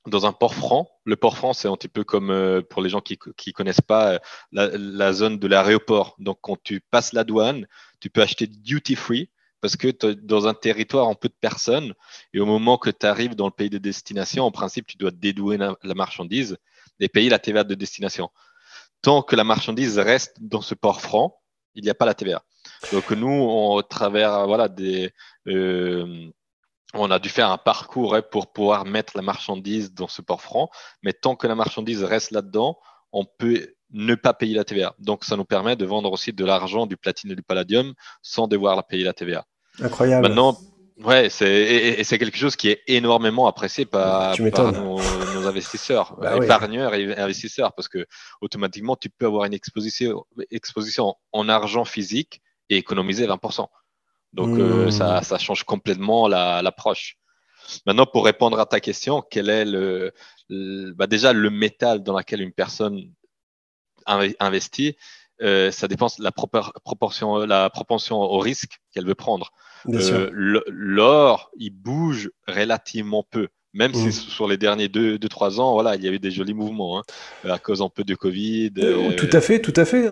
dans 0.08 0.26
un 0.26 0.32
port 0.32 0.56
franc. 0.56 0.90
Le 1.06 1.18
port 1.18 1.38
franc, 1.38 1.54
c'est 1.54 1.68
un 1.68 1.76
petit 1.76 1.90
peu 1.90 2.04
comme 2.04 2.64
pour 2.70 2.82
les 2.82 2.90
gens 2.90 3.02
qui 3.02 3.20
ne 3.28 3.52
connaissent 3.52 3.82
pas 3.82 4.20
la, 4.52 4.70
la, 4.78 5.14
zone 5.14 5.38
de 5.38 5.48
l'aéroport. 5.48 6.16
Donc, 6.20 6.40
quand 6.42 6.58
tu 6.64 6.80
passes 6.80 7.12
la 7.12 7.26
douane, 7.26 7.68
tu 8.00 8.10
peux 8.10 8.22
acheter 8.22 8.48
duty 8.48 8.96
free 8.96 9.30
parce 9.62 9.76
que 9.76 9.90
dans 10.14 10.48
un 10.48 10.54
territoire 10.54 11.08
en 11.08 11.16
peu 11.16 11.28
de 11.28 11.36
personnes, 11.40 11.94
et 12.34 12.40
au 12.40 12.46
moment 12.46 12.78
que 12.78 12.90
tu 12.90 13.06
arrives 13.06 13.36
dans 13.36 13.46
le 13.46 13.52
pays 13.52 13.70
de 13.70 13.78
destination, 13.78 14.46
en 14.46 14.52
principe, 14.52 14.88
tu 14.88 14.98
dois 14.98 15.12
dédouer 15.12 15.58
la, 15.58 15.76
marchandise 15.96 16.58
et 17.00 17.10
payer 17.10 17.30
la 17.30 17.40
TVA 17.40 17.64
de 17.64 17.76
destination. 17.76 18.30
Tant 19.02 19.22
que 19.22 19.36
la 19.36 19.44
marchandise 19.44 19.98
reste 20.00 20.36
dans 20.40 20.62
ce 20.62 20.76
port 20.76 21.02
franc, 21.02 21.40
il 21.76 21.84
n'y 21.84 21.90
a 21.90 21.96
pas 21.96 22.06
la 22.06 22.14
TVA. 22.14 22.44
Donc 22.92 23.12
nous, 23.12 23.30
au 23.32 23.82
travers 23.82 24.46
voilà, 24.48 24.68
euh, 25.48 26.30
on 26.94 27.12
a 27.12 27.20
dû 27.20 27.30
faire 27.30 27.50
un 27.52 27.58
parcours 27.58 28.16
hein, 28.16 28.22
pour 28.22 28.52
pouvoir 28.52 28.86
mettre 28.86 29.14
la 29.16 29.22
marchandise 29.22 29.94
dans 29.94 30.08
ce 30.08 30.22
port 30.22 30.42
franc, 30.42 30.70
mais 31.04 31.14
tant 31.14 31.36
que 31.36 31.48
la 31.48 31.56
marchandise 31.56 32.04
reste 32.04 32.32
là-dedans, 32.32 32.80
on 33.12 33.26
peut 33.26 33.74
ne 33.92 34.16
pas 34.16 34.34
payer 34.34 34.56
la 34.56 34.64
TVA. 34.64 34.96
Donc, 35.00 35.24
ça 35.24 35.36
nous 35.36 35.46
permet 35.46 35.76
de 35.76 35.86
vendre 35.86 36.12
aussi 36.12 36.34
de 36.34 36.46
l'argent, 36.46 36.86
du 36.86 36.98
platine 36.98 37.32
et 37.32 37.36
du 37.36 37.42
palladium 37.42 37.94
sans 38.22 38.48
devoir 38.48 38.86
payer 38.88 39.04
la 39.04 39.14
TVA. 39.14 39.46
Incroyable. 39.82 40.28
Maintenant, 40.28 40.58
ouais, 41.04 41.30
c'est, 41.30 41.50
et, 41.50 42.04
c'est 42.04 42.18
quelque 42.18 42.38
chose 42.38 42.56
qui 42.56 42.70
est 42.70 42.82
énormément 42.88 43.48
apprécié 43.48 43.86
par, 43.86 44.36
nos, 44.40 45.00
investisseurs, 45.48 46.16
bah 46.20 46.38
épargneurs 46.38 46.94
et 46.94 47.18
investisseurs, 47.18 47.74
parce 47.74 47.88
que 47.88 48.06
automatiquement, 48.42 48.96
tu 48.96 49.10
peux 49.10 49.26
avoir 49.26 49.46
une 49.46 49.54
exposition, 49.54 50.26
exposition 50.52 51.16
en 51.32 51.50
argent 51.50 51.86
physique 51.86 52.42
et 52.70 52.78
économiser 52.78 53.26
20%. 53.26 53.68
Donc 54.34 54.50
mmh. 54.50 54.92
ça, 54.92 55.24
ça, 55.24 55.38
change 55.40 55.64
complètement 55.64 56.28
l'approche. 56.28 57.18
Maintenant, 57.86 58.06
pour 58.06 58.26
répondre 58.26 58.60
à 58.60 58.66
ta 58.66 58.80
question, 58.80 59.24
quel 59.30 59.50
est 59.50 59.66
le, 59.66 60.14
bah 60.96 61.08
déjà 61.08 61.34
le 61.34 61.50
métal 61.50 62.04
dans 62.04 62.18
lequel 62.18 62.42
une 62.42 62.54
personne 62.54 63.12
investit 64.06 64.96
euh, 65.42 65.72
ça 65.72 65.88
dépend 65.88 66.08
de 66.08 66.24
la 66.24 66.32
proportion, 66.32 67.38
la 67.46 67.70
propension 67.70 68.18
au 68.18 68.40
risque 68.40 68.80
qu'elle 68.94 69.06
veut 69.06 69.16
prendre. 69.16 69.52
Euh, 69.88 70.30
l'or, 70.34 71.52
il 71.58 71.72
bouge 71.72 72.30
relativement 72.48 73.24
peu. 73.30 73.48
Même 73.72 73.94
si 73.94 74.08
mmh. 74.08 74.12
sur 74.12 74.48
les 74.48 74.58
derniers 74.58 74.88
2-3 74.88 75.60
ans, 75.60 75.74
voilà, 75.74 75.96
il 75.96 76.04
y 76.04 76.08
avait 76.08 76.18
des 76.18 76.32
jolis 76.32 76.56
mouvements 76.56 77.00
hein, 77.00 77.04
à 77.48 77.60
cause 77.60 77.84
un 77.84 77.90
peu 77.90 78.04
de 78.04 78.16
Covid. 78.16 78.72
Euh, 78.80 79.16
tout 79.16 79.30
à 79.32 79.42
fait, 79.42 79.62
tout 79.62 79.74
à 79.76 79.86
fait. 79.86 80.12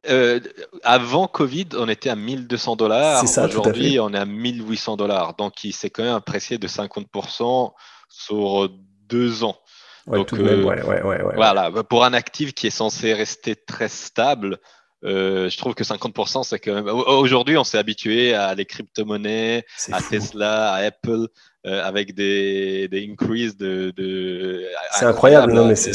avant 0.84 1.28
Covid, 1.28 1.70
on 1.76 1.90
était 1.90 2.10
à 2.10 2.16
1200 2.16 2.76
dollars. 2.76 3.24
Aujourd'hui, 3.24 4.00
on 4.00 4.14
est 4.14 4.18
à 4.18 4.26
1800 4.26 4.96
dollars. 4.96 5.36
Donc, 5.36 5.64
il 5.64 5.74
s'est 5.74 5.90
quand 5.90 6.04
même 6.04 6.14
apprécié 6.14 6.60
de 6.60 6.68
50% 6.68 7.72
sur 8.10 8.70
deux 9.10 9.44
ans. 9.44 9.58
Donc, 10.06 10.34
voilà, 10.34 11.72
pour 11.84 12.06
un 12.06 12.14
actif 12.14 12.54
qui 12.54 12.68
est 12.68 12.72
censé 12.72 13.14
rester 13.14 13.56
très 13.56 13.90
stable, 13.90 14.60
euh, 15.04 15.50
je 15.50 15.58
trouve 15.58 15.75
que 15.75 15.84
50%, 15.84 16.44
c'est 16.44 16.60
quand 16.60 16.74
même. 16.74 16.88
Aujourd'hui, 16.88 17.58
on 17.58 17.63
s'est 17.63 17.77
habitué 17.77 18.34
à 18.34 18.56
les 18.56 18.66
crypto-monnaies, 18.66 19.63
à 19.92 20.01
Tesla, 20.01 20.74
à 20.74 20.77
Apple, 20.77 21.27
euh, 21.66 21.84
avec 21.84 22.16
des, 22.16 22.88
des 22.88 23.08
increases 23.10 23.58
de. 23.58 23.94
de 23.96 24.66
c'est 24.92 25.06
incroyable, 25.06 25.54
non, 25.54 25.66
mais 25.66 25.75
c'est. 25.75 25.94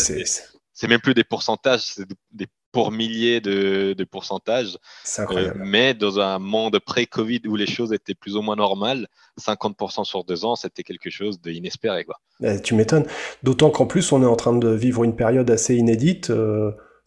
C'est 0.74 0.88
même 0.88 1.00
plus 1.00 1.14
des 1.14 1.24
pourcentages, 1.24 1.82
c'est 1.82 2.08
des 2.32 2.46
pour 2.72 2.90
milliers 2.90 3.40
de, 3.40 3.92
de 3.92 4.04
pourcentages. 4.04 4.78
C'est 5.04 5.22
incroyable. 5.22 5.60
Euh, 5.60 5.64
mais 5.66 5.92
dans 5.92 6.18
un 6.18 6.38
monde 6.38 6.78
pré-Covid 6.78 7.42
où 7.46 7.54
les 7.54 7.66
choses 7.66 7.92
étaient 7.92 8.14
plus 8.14 8.34
ou 8.34 8.40
moins 8.40 8.56
normales, 8.56 9.06
50% 9.38 10.04
sur 10.04 10.24
deux 10.24 10.46
ans, 10.46 10.56
c'était 10.56 10.82
quelque 10.82 11.10
chose 11.10 11.40
d'inespéré. 11.40 12.04
Quoi. 12.04 12.16
Eh, 12.42 12.60
tu 12.62 12.74
m'étonnes. 12.74 13.04
D'autant 13.42 13.70
qu'en 13.70 13.84
plus, 13.84 14.10
on 14.10 14.22
est 14.22 14.26
en 14.26 14.36
train 14.36 14.56
de 14.56 14.70
vivre 14.70 15.04
une 15.04 15.14
période 15.14 15.50
assez 15.50 15.76
inédite 15.76 16.32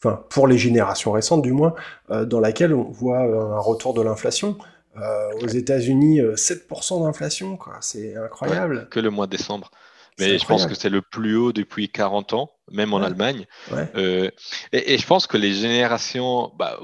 enfin 0.06 0.24
pour 0.30 0.48
les 0.48 0.58
générations 0.58 1.12
récentes 1.12 1.42
du 1.42 1.52
moins, 1.52 1.74
euh, 2.12 2.26
dans 2.26 2.40
laquelle 2.40 2.74
on 2.74 2.84
voit 2.84 3.26
euh, 3.26 3.56
un 3.56 3.60
retour 3.60 3.94
de 3.94 4.02
l'inflation. 4.02 4.58
Euh, 4.98 5.30
aux 5.44 5.48
États-Unis, 5.48 6.22
7% 6.22 7.04
d'inflation, 7.04 7.58
quoi. 7.58 7.74
C'est 7.82 8.16
incroyable. 8.16 8.88
que 8.90 9.02
le 9.02 9.10
mois 9.10 9.26
de 9.26 9.32
décembre. 9.32 9.70
Mais 10.18 10.38
je 10.38 10.46
pense 10.46 10.66
que 10.66 10.74
c'est 10.74 10.90
le 10.90 11.02
plus 11.02 11.36
haut 11.36 11.52
depuis 11.52 11.90
40 11.90 12.32
ans, 12.32 12.52
même 12.72 12.94
en 12.94 13.02
Allemagne. 13.02 13.46
et, 13.92 14.98
je 14.98 15.06
pense 15.06 15.28
que 15.28 15.36
les 15.36 15.52
générations 15.52 16.54
bah, 16.58 16.80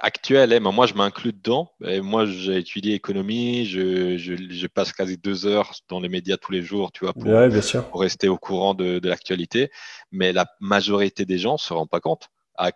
actuelles, 0.00 0.52
hein, 0.52 0.58
moi 0.58 0.86
je 0.86 0.94
m'inclus 0.94 1.32
dedans. 1.32 1.70
moi 2.02 2.26
j'ai 2.26 2.56
étudié 2.56 2.94
économie, 2.94 3.66
je, 3.66 4.16
je, 4.18 4.66
passe 4.66 4.92
quasi 4.92 5.16
deux 5.16 5.46
heures 5.46 5.72
dans 5.88 6.00
les 6.00 6.08
médias 6.08 6.38
tous 6.38 6.50
les 6.50 6.62
jours, 6.62 6.90
tu 6.90 7.04
vois, 7.04 7.12
pour, 7.12 7.30
pour 7.92 8.00
rester 8.00 8.28
au 8.28 8.38
courant 8.38 8.74
de, 8.74 8.98
de 8.98 9.08
l'actualité. 9.08 9.70
Mais 10.10 10.32
la 10.32 10.46
majorité 10.58 11.24
des 11.24 11.38
gens 11.38 11.52
ne 11.52 11.58
se 11.58 11.72
rendent 11.72 11.88
pas 11.88 12.00
compte 12.00 12.30
à 12.56 12.72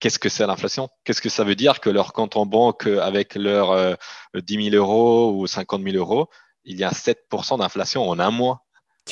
qu'est-ce 0.00 0.18
que 0.18 0.28
c'est 0.28 0.46
l'inflation? 0.46 0.88
Qu'est-ce 1.04 1.20
que 1.20 1.28
ça 1.28 1.44
veut 1.44 1.54
dire 1.54 1.80
que 1.80 1.90
leur 1.90 2.12
compte 2.12 2.36
en 2.36 2.46
banque 2.46 2.86
avec 2.86 3.34
leurs 3.34 3.72
euh, 3.72 3.94
10 4.34 4.70
000 4.70 4.76
euros 4.76 5.32
ou 5.34 5.46
50 5.46 5.82
000 5.82 5.96
euros, 5.96 6.28
il 6.64 6.78
y 6.78 6.84
a 6.84 6.90
7% 6.90 7.58
d'inflation 7.58 8.08
en 8.08 8.18
un 8.18 8.30
mois? 8.30 8.64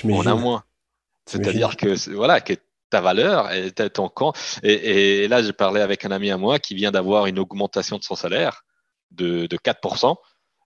En 0.04 0.26
un 0.26 0.36
mois. 0.36 0.64
C'est-à-dire 1.26 1.76
que 1.76 2.12
voilà, 2.12 2.40
que 2.40 2.54
ta 2.90 3.00
valeur 3.00 3.52
et 3.52 3.72
ton 3.72 4.08
compte. 4.08 4.36
Et, 4.62 5.26
là, 5.28 5.42
j'ai 5.42 5.52
parlé 5.52 5.80
avec 5.80 6.04
un 6.04 6.10
ami 6.10 6.30
à 6.30 6.36
moi 6.36 6.58
qui 6.58 6.74
vient 6.74 6.92
d'avoir 6.92 7.26
une 7.26 7.38
augmentation 7.38 7.98
de 7.98 8.04
son 8.04 8.14
salaire 8.14 8.64
de, 9.10 9.46
de 9.46 9.56
4%. 9.56 10.16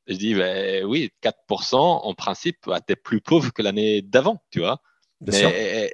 Et 0.06 0.14
je 0.14 0.18
dis, 0.18 0.34
ben, 0.34 0.84
oui, 0.84 1.10
4%, 1.22 1.76
en 1.76 2.14
principe, 2.14 2.58
bah, 2.66 2.80
tu 2.80 2.92
es 2.92 2.96
plus 2.96 3.20
pauvre 3.20 3.52
que 3.52 3.62
l'année 3.62 4.02
d'avant, 4.02 4.42
tu 4.50 4.60
vois. 4.60 4.82
Mais 5.20 5.92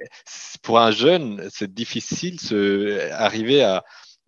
pour 0.61 0.79
un 0.79 0.91
jeune, 0.91 1.47
c'est 1.51 1.73
difficile 1.73 2.37
de 2.49 3.09
arriver 3.11 3.63
à, 3.63 3.83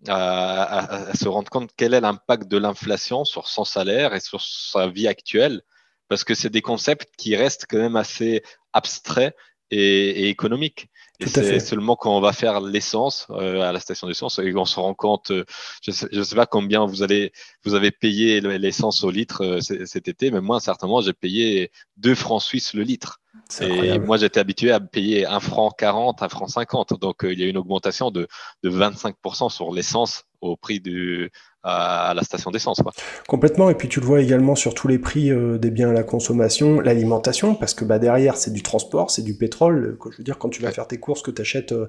à, 0.07 1.13
se 1.15 1.27
rendre 1.27 1.49
compte 1.49 1.71
quel 1.75 1.93
est 1.93 2.01
l'impact 2.01 2.47
de 2.47 2.57
l'inflation 2.57 3.25
sur 3.25 3.47
son 3.47 3.65
salaire 3.65 4.13
et 4.13 4.19
sur 4.19 4.41
sa 4.41 4.87
vie 4.87 5.07
actuelle, 5.07 5.61
parce 6.07 6.23
que 6.23 6.33
c'est 6.33 6.49
des 6.49 6.61
concepts 6.61 7.09
qui 7.17 7.35
restent 7.35 7.65
quand 7.69 7.77
même 7.77 7.95
assez 7.95 8.43
abstraits 8.73 9.35
et, 9.71 10.23
et 10.23 10.29
économiques. 10.29 10.89
Et 11.19 11.27
c'est 11.27 11.59
seulement 11.59 11.97
quand 11.97 12.15
on 12.15 12.21
va 12.21 12.31
faire 12.31 12.61
l'essence 12.61 13.27
euh, 13.29 13.61
à 13.61 13.73
la 13.73 13.81
station 13.81 14.07
d'essence 14.07 14.39
et 14.39 14.53
qu'on 14.53 14.63
se 14.63 14.79
rend 14.79 14.93
compte, 14.93 15.31
euh, 15.31 15.43
je 15.83 15.91
ne 16.17 16.23
sais, 16.23 16.35
pas 16.35 16.45
combien 16.45 16.85
vous, 16.85 17.03
allez, 17.03 17.33
vous 17.65 17.73
avez 17.73 17.91
payé 17.91 18.39
l'essence 18.39 19.03
au 19.03 19.11
litre 19.11 19.43
euh, 19.43 19.59
cet 19.59 20.07
été, 20.07 20.31
mais 20.31 20.39
moi, 20.39 20.61
certainement, 20.61 21.01
j'ai 21.01 21.11
payé 21.11 21.71
2 21.97 22.15
francs 22.15 22.41
suisses 22.41 22.73
le 22.73 22.83
litre. 22.83 23.19
Et 23.61 23.99
moi, 23.99 24.17
j'étais 24.17 24.39
habitué 24.39 24.71
à 24.71 24.79
payer 24.79 25.25
1 25.25 25.39
franc 25.39 25.71
40, 25.71 26.21
1 26.21 26.29
franc 26.29 26.47
50. 26.47 26.99
Donc, 26.99 27.17
il 27.23 27.39
y 27.39 27.43
a 27.43 27.47
une 27.47 27.57
augmentation 27.57 28.11
de, 28.11 28.27
de 28.63 28.69
25% 28.69 29.49
sur 29.49 29.73
l'essence 29.73 30.25
au 30.41 30.55
prix 30.55 30.79
du, 30.79 31.31
à, 31.63 32.13
la 32.15 32.23
station 32.23 32.51
d'essence. 32.51 32.81
Complètement, 33.27 33.69
et 33.69 33.75
puis 33.75 33.89
tu 33.89 33.99
le 33.99 34.05
vois 34.05 34.21
également 34.21 34.55
sur 34.55 34.73
tous 34.73 34.87
les 34.87 34.99
prix 34.99 35.31
euh, 35.31 35.57
des 35.57 35.71
biens 35.71 35.89
à 35.89 35.93
la 35.93 36.03
consommation, 36.03 36.79
l'alimentation, 36.79 37.55
parce 37.55 37.73
que 37.73 37.85
bah, 37.85 37.99
derrière 37.99 38.37
c'est 38.37 38.51
du 38.51 38.63
transport, 38.63 39.11
c'est 39.11 39.21
du 39.21 39.35
pétrole. 39.35 39.97
Je 40.11 40.17
veux 40.17 40.23
dire, 40.23 40.37
quand 40.37 40.49
tu 40.49 40.61
vas 40.61 40.71
faire 40.71 40.87
tes 40.87 40.99
courses, 40.99 41.21
que 41.21 41.31
tu 41.31 41.41
achètes 41.41 41.71
euh, 41.71 41.87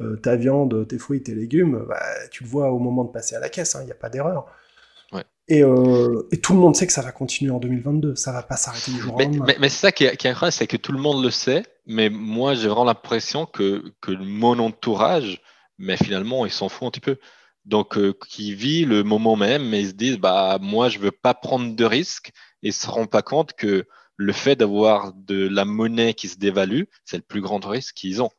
euh, 0.00 0.16
ta 0.16 0.36
viande, 0.36 0.86
tes 0.88 0.98
fruits, 0.98 1.22
tes 1.22 1.34
légumes, 1.34 1.84
bah, 1.88 2.02
tu 2.30 2.42
le 2.44 2.48
vois 2.48 2.70
au 2.70 2.78
moment 2.78 3.04
de 3.04 3.10
passer 3.10 3.36
à 3.36 3.40
la 3.40 3.48
caisse, 3.48 3.74
il 3.74 3.82
hein, 3.82 3.84
n'y 3.84 3.92
a 3.92 3.96
pas 3.96 4.08
d'erreur. 4.08 4.46
Et, 5.48 5.60
et, 5.60 6.40
tout 6.40 6.52
le 6.52 6.60
monde 6.60 6.76
sait 6.76 6.86
que 6.86 6.92
ça 6.92 7.02
va 7.02 7.10
continuer 7.10 7.50
en 7.50 7.58
2022, 7.58 8.14
ça 8.14 8.32
va 8.32 8.42
pas 8.42 8.56
s'arrêter 8.56 8.92
du 8.92 9.00
jour 9.00 9.16
mais, 9.18 9.26
Mais, 9.26 9.56
mais 9.58 9.68
c'est 9.68 9.80
ça 9.80 9.92
qui 9.92 10.04
est, 10.04 10.16
qui 10.16 10.26
est 10.26 10.30
incroyable, 10.30 10.52
c'est 10.52 10.68
que 10.68 10.76
tout 10.76 10.92
le 10.92 11.00
monde 11.00 11.22
le 11.22 11.30
sait, 11.30 11.64
mais 11.84 12.08
moi 12.10 12.54
j'ai 12.54 12.68
vraiment 12.68 12.84
l'impression 12.84 13.46
que, 13.46 13.92
que 14.00 14.12
mon 14.12 14.58
entourage, 14.60 15.42
mais 15.78 15.96
finalement 15.96 16.46
ils 16.46 16.52
s'en 16.52 16.68
foutent 16.68 16.86
un 16.86 16.90
petit 16.90 17.00
peu. 17.00 17.18
Donc 17.64 17.96
euh, 17.96 18.14
qui 18.28 18.54
vit 18.54 18.84
le 18.84 19.04
moment 19.04 19.36
même, 19.36 19.68
mais 19.68 19.82
ils 19.82 19.88
se 19.88 19.94
disent 19.94 20.18
bah 20.18 20.58
moi 20.60 20.88
je 20.88 20.98
veux 20.98 21.12
pas 21.12 21.34
prendre 21.34 21.74
de 21.74 21.84
risques 21.84 22.32
et 22.62 22.68
ils 22.68 22.72
se 22.72 22.88
rendent 22.88 23.10
pas 23.10 23.22
compte 23.22 23.52
que 23.52 23.86
le 24.16 24.32
fait 24.32 24.56
d'avoir 24.56 25.12
de 25.12 25.48
la 25.48 25.64
monnaie 25.64 26.14
qui 26.14 26.28
se 26.28 26.38
dévalue, 26.38 26.82
c'est 27.04 27.16
le 27.16 27.22
plus 27.22 27.40
grand 27.40 27.64
risque 27.64 27.94
qu'ils 27.94 28.22
ont. 28.22 28.30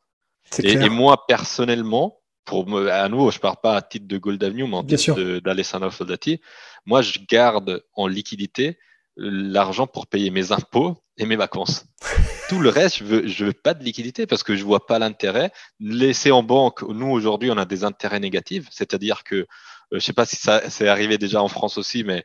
Et, 0.59 0.89
moi 0.89 1.25
personnellement, 1.25 2.19
pour 2.45 2.67
me, 2.67 2.91
à 2.91 3.07
nouveau, 3.09 3.31
je 3.31 3.39
parle 3.39 3.57
pas 3.61 3.77
à 3.77 3.81
titre 3.81 4.07
de 4.07 4.17
Gold 4.17 4.43
Avenue, 4.43 4.67
mais 4.67 4.77
en 4.77 4.83
titre 4.83 5.39
d'Alessandro 5.39 5.91
Soldati, 5.91 6.41
moi 6.85 7.01
je 7.01 7.19
garde 7.29 7.83
en 7.93 8.07
liquidité 8.07 8.77
l'argent 9.15 9.87
pour 9.87 10.07
payer 10.07 10.29
mes 10.29 10.51
impôts 10.51 10.97
et 11.17 11.25
mes 11.25 11.35
vacances. 11.35 11.85
Tout 12.49 12.59
le 12.59 12.69
reste, 12.69 12.99
je 12.99 13.03
veux, 13.03 13.27
je 13.27 13.45
veux 13.45 13.53
pas 13.53 13.73
de 13.73 13.83
liquidité 13.83 14.27
parce 14.27 14.43
que 14.43 14.55
je 14.55 14.63
vois 14.63 14.85
pas 14.85 14.99
l'intérêt. 14.99 15.51
Laisser 15.79 16.31
en 16.31 16.43
banque, 16.43 16.81
nous 16.83 17.09
aujourd'hui, 17.09 17.51
on 17.51 17.57
a 17.57 17.65
des 17.65 17.83
intérêts 17.83 18.19
négatifs, 18.19 18.67
c'est-à-dire 18.71 19.23
que, 19.23 19.35
euh, 19.35 19.45
je 19.93 19.99
sais 19.99 20.13
pas 20.13 20.25
si 20.25 20.35
ça 20.35 20.69
c'est 20.69 20.87
arrivé 20.87 21.17
déjà 21.17 21.41
en 21.41 21.47
France 21.47 21.77
aussi, 21.77 22.03
mais 22.03 22.23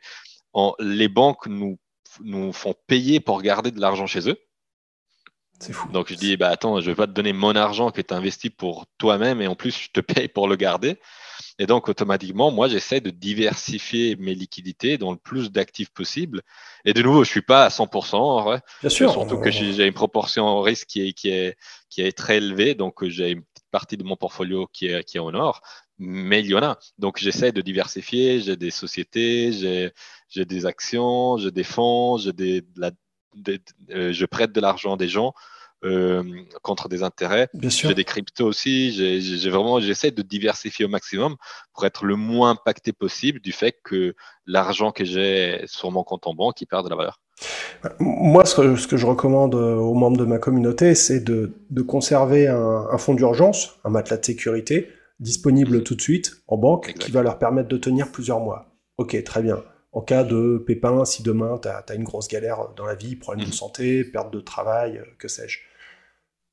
les 0.79 1.07
banques 1.07 1.47
nous, 1.47 1.79
nous 2.21 2.51
font 2.51 2.73
payer 2.87 3.19
pour 3.19 3.41
garder 3.41 3.71
de 3.71 3.79
l'argent 3.79 4.07
chez 4.07 4.29
eux. 4.29 4.37
Fou. 5.71 5.89
Donc 5.91 6.09
je 6.09 6.15
dis, 6.15 6.37
bah 6.37 6.49
attends, 6.49 6.79
je 6.81 6.89
vais 6.89 6.95
pas 6.95 7.07
te 7.07 7.11
donner 7.11 7.33
mon 7.33 7.55
argent 7.55 7.91
que 7.91 8.01
tu 8.01 8.13
investi 8.13 8.49
pour 8.49 8.85
toi-même 8.97 9.41
et 9.41 9.47
en 9.47 9.55
plus 9.55 9.77
je 9.77 9.89
te 9.91 9.99
paye 9.99 10.27
pour 10.27 10.47
le 10.47 10.55
garder. 10.55 10.97
Et 11.61 11.65
donc, 11.65 11.89
automatiquement, 11.89 12.51
moi, 12.51 12.69
j'essaie 12.69 13.01
de 13.01 13.09
diversifier 13.09 14.15
mes 14.15 14.33
liquidités 14.33 14.97
dans 14.97 15.11
le 15.11 15.17
plus 15.17 15.51
d'actifs 15.51 15.89
possible. 15.89 16.41
Et 16.85 16.93
de 16.93 17.01
nouveau, 17.01 17.25
je 17.25 17.29
suis 17.29 17.41
pas 17.41 17.65
à 17.65 17.69
100%. 17.69 18.43
vrai. 18.43 18.61
Bien 18.79 18.89
sûr. 18.89 19.11
Surtout 19.11 19.39
que 19.39 19.51
j'ai 19.51 19.85
une 19.85 19.93
proportion 19.93 20.45
en 20.45 20.61
risque 20.61 20.87
qui 20.87 21.01
est, 21.01 21.13
qui 21.13 21.29
est, 21.29 21.57
qui 21.89 22.01
est 22.01 22.13
très 22.13 22.37
élevée. 22.37 22.75
Donc, 22.75 23.05
j'ai 23.05 23.31
une 23.31 23.41
petite 23.41 23.69
partie 23.71 23.97
de 23.97 24.05
mon 24.05 24.15
portfolio 24.15 24.67
qui 24.71 24.87
est, 24.87 25.03
qui 25.03 25.17
est 25.17 25.19
en 25.19 25.33
or. 25.33 25.61
Mais 25.97 26.39
il 26.39 26.47
y 26.47 26.55
en 26.55 26.63
a. 26.63 26.79
Donc, 26.97 27.19
j'essaie 27.19 27.51
de 27.51 27.59
diversifier. 27.59 28.39
J'ai 28.39 28.55
des 28.55 28.71
sociétés, 28.71 29.51
j'ai 30.29 30.45
des 30.45 30.65
actions, 30.65 31.37
j'ai 31.37 31.51
des 31.51 31.65
fonds, 31.65 32.17
j'ai 32.17 32.31
des, 33.35 33.61
euh, 33.91 34.11
je 34.11 34.25
prête 34.25 34.51
de 34.51 34.61
l'argent 34.61 34.93
à 34.93 34.97
des 34.97 35.07
gens. 35.07 35.33
Euh, 35.85 36.23
contre 36.61 36.89
des 36.89 37.03
intérêts. 37.03 37.47
J'ai 37.53 37.93
des 37.93 38.03
cryptos 38.03 38.45
aussi. 38.45 38.91
J'ai 38.91 39.49
vraiment, 39.49 39.79
j'essaie 39.79 40.11
de 40.11 40.21
diversifier 40.21 40.83
au 40.83 40.89
maximum 40.89 41.37
pour 41.73 41.85
être 41.85 42.03
le 42.03 42.17
moins 42.17 42.49
impacté 42.49 42.91
possible 42.91 43.39
du 43.39 43.53
fait 43.53 43.77
que 43.81 44.13
l'argent 44.45 44.91
que 44.91 45.05
j'ai 45.05 45.63
sur 45.67 45.89
mon 45.91 46.03
compte 46.03 46.27
en 46.27 46.33
banque, 46.33 46.59
il 46.59 46.65
perd 46.65 46.83
de 46.83 46.89
la 46.89 46.97
valeur. 46.97 47.21
Moi, 48.01 48.43
ce 48.43 48.55
que, 48.55 48.75
ce 48.75 48.87
que 48.89 48.97
je 48.97 49.05
recommande 49.05 49.55
euh, 49.55 49.75
aux 49.75 49.93
membres 49.93 50.17
de 50.17 50.25
ma 50.25 50.37
communauté, 50.37 50.95
c'est 50.95 51.21
de, 51.21 51.53
de, 51.69 51.81
conserver 51.81 52.49
un, 52.49 52.87
un 52.91 52.97
fonds 52.97 53.13
d'urgence, 53.13 53.79
un 53.85 53.89
matelas 53.89 54.17
de 54.17 54.25
sécurité, 54.25 54.89
disponible 55.21 55.83
tout 55.83 55.95
de 55.95 56.01
suite 56.01 56.41
en 56.49 56.57
banque, 56.57 56.93
qui 56.99 57.09
va 57.09 57.23
leur 57.23 57.39
permettre 57.39 57.69
de 57.69 57.77
tenir 57.77 58.11
plusieurs 58.11 58.41
mois. 58.41 58.65
Ok, 58.97 59.23
très 59.23 59.41
bien 59.41 59.63
en 59.91 60.01
cas 60.01 60.23
de 60.23 60.63
pépin, 60.65 61.03
si 61.05 61.23
demain 61.23 61.59
tu 61.61 61.67
as, 61.67 61.95
une 61.95 62.03
grosse 62.03 62.27
galère 62.27 62.69
dans 62.75 62.85
la 62.85 62.95
vie, 62.95 63.15
problème 63.15 63.45
de 63.45 63.49
mmh. 63.49 63.53
santé, 63.53 64.03
perte 64.03 64.31
de 64.31 64.39
travail, 64.39 64.97
euh, 64.97 65.05
que 65.17 65.27
sais-je. 65.27 65.59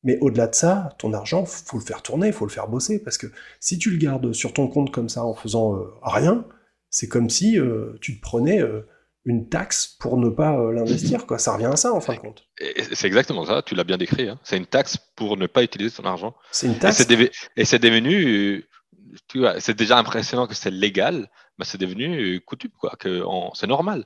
Mais 0.02 0.18
au-delà 0.20 0.46
de 0.46 0.54
ça, 0.54 0.90
ton 0.98 1.12
argent, 1.12 1.44
faut 1.44 1.78
le 1.78 1.84
faire 1.84 2.02
tourner, 2.02 2.32
faut 2.32 2.46
le 2.46 2.50
faire 2.50 2.68
bosser, 2.68 3.02
parce 3.02 3.18
que 3.18 3.26
si 3.60 3.78
tu 3.78 3.90
le 3.90 3.98
gardes 3.98 4.32
sur 4.32 4.52
ton 4.52 4.68
compte 4.68 4.90
comme 4.90 5.08
ça 5.08 5.24
en 5.24 5.34
faisant 5.34 5.76
euh, 5.76 5.84
rien, 6.02 6.46
c'est 6.90 7.08
comme 7.08 7.28
si 7.28 7.58
euh, 7.58 7.98
tu 8.00 8.16
te 8.16 8.22
prenais 8.22 8.62
une 9.24 9.48
taxe 9.48 9.86
pour 9.98 10.16
ne 10.16 10.30
pas 10.30 10.56
l'investir. 10.72 11.26
Quoi. 11.26 11.38
Ça 11.38 11.54
revient 11.54 11.66
à 11.66 11.76
ça 11.76 11.92
en 11.92 12.00
fin 12.00 12.14
de 12.14 12.20
compte. 12.20 12.46
C'est 12.92 13.08
exactement 13.08 13.44
ça, 13.44 13.62
tu 13.62 13.74
l'as 13.74 13.84
bien 13.84 13.98
décrit. 13.98 14.28
Hein. 14.28 14.38
C'est 14.44 14.56
une 14.56 14.66
taxe 14.66 14.96
pour 15.16 15.36
ne 15.36 15.46
pas 15.46 15.64
utiliser 15.64 15.90
son 15.90 16.04
argent. 16.04 16.34
C'est 16.52 16.68
une 16.68 16.78
taxe. 16.78 17.04
Et 17.56 17.64
c'est 17.64 17.80
devenu, 17.80 18.64
tu 19.28 19.40
vois, 19.40 19.60
c'est 19.60 19.76
déjà 19.76 19.98
impressionnant 19.98 20.46
que 20.46 20.54
c'est 20.54 20.70
légal, 20.70 21.28
mais 21.58 21.64
c'est 21.64 21.78
devenu 21.78 22.40
coutume, 22.40 22.70
quoi, 22.78 22.94
que 22.98 23.22
c'est 23.54 23.66
normal. 23.66 24.04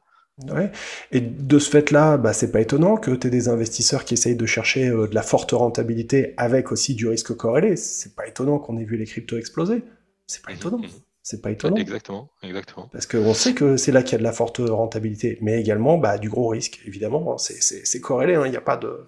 Ouais. 0.48 0.70
Et 1.12 1.20
de 1.20 1.58
ce 1.58 1.70
fait-là, 1.70 2.16
bah, 2.16 2.32
c'est 2.32 2.50
pas 2.50 2.60
étonnant 2.60 2.96
que 2.96 3.10
tu 3.10 3.26
aies 3.26 3.30
des 3.30 3.48
investisseurs 3.48 4.04
qui 4.04 4.14
essayent 4.14 4.36
de 4.36 4.46
chercher 4.46 4.88
euh, 4.88 5.06
de 5.06 5.14
la 5.14 5.22
forte 5.22 5.52
rentabilité 5.52 6.34
avec 6.36 6.72
aussi 6.72 6.94
du 6.94 7.08
risque 7.08 7.34
corrélé. 7.36 7.76
C'est 7.76 8.14
pas 8.14 8.26
étonnant 8.26 8.58
qu'on 8.58 8.78
ait 8.78 8.84
vu 8.84 8.96
les 8.96 9.04
cryptos 9.04 9.36
exploser. 9.36 9.82
C'est 10.26 10.42
pas 10.42 10.52
mmh 10.52 10.56
étonnant. 10.56 10.78
Mmh 10.78 10.88
c'est 11.22 11.42
pas 11.42 11.50
étonnant. 11.50 11.76
Exactement, 11.76 12.30
exactement. 12.42 12.88
Parce 12.90 13.06
qu'on 13.06 13.34
sait 13.34 13.52
que 13.52 13.76
c'est 13.76 13.92
là 13.92 14.02
qu'il 14.02 14.12
y 14.12 14.14
a 14.14 14.18
de 14.18 14.24
la 14.24 14.32
forte 14.32 14.58
rentabilité, 14.58 15.38
mais 15.42 15.60
également 15.60 15.98
bah, 15.98 16.16
du 16.18 16.30
gros 16.30 16.48
risque, 16.48 16.80
évidemment. 16.86 17.34
Hein. 17.34 17.36
C'est 17.38 18.00
corrélé, 18.00 18.34
hein. 18.34 18.46
il 18.46 18.50
n'y 18.50 18.56
a 18.56 18.62
pas 18.62 18.78
de. 18.78 19.06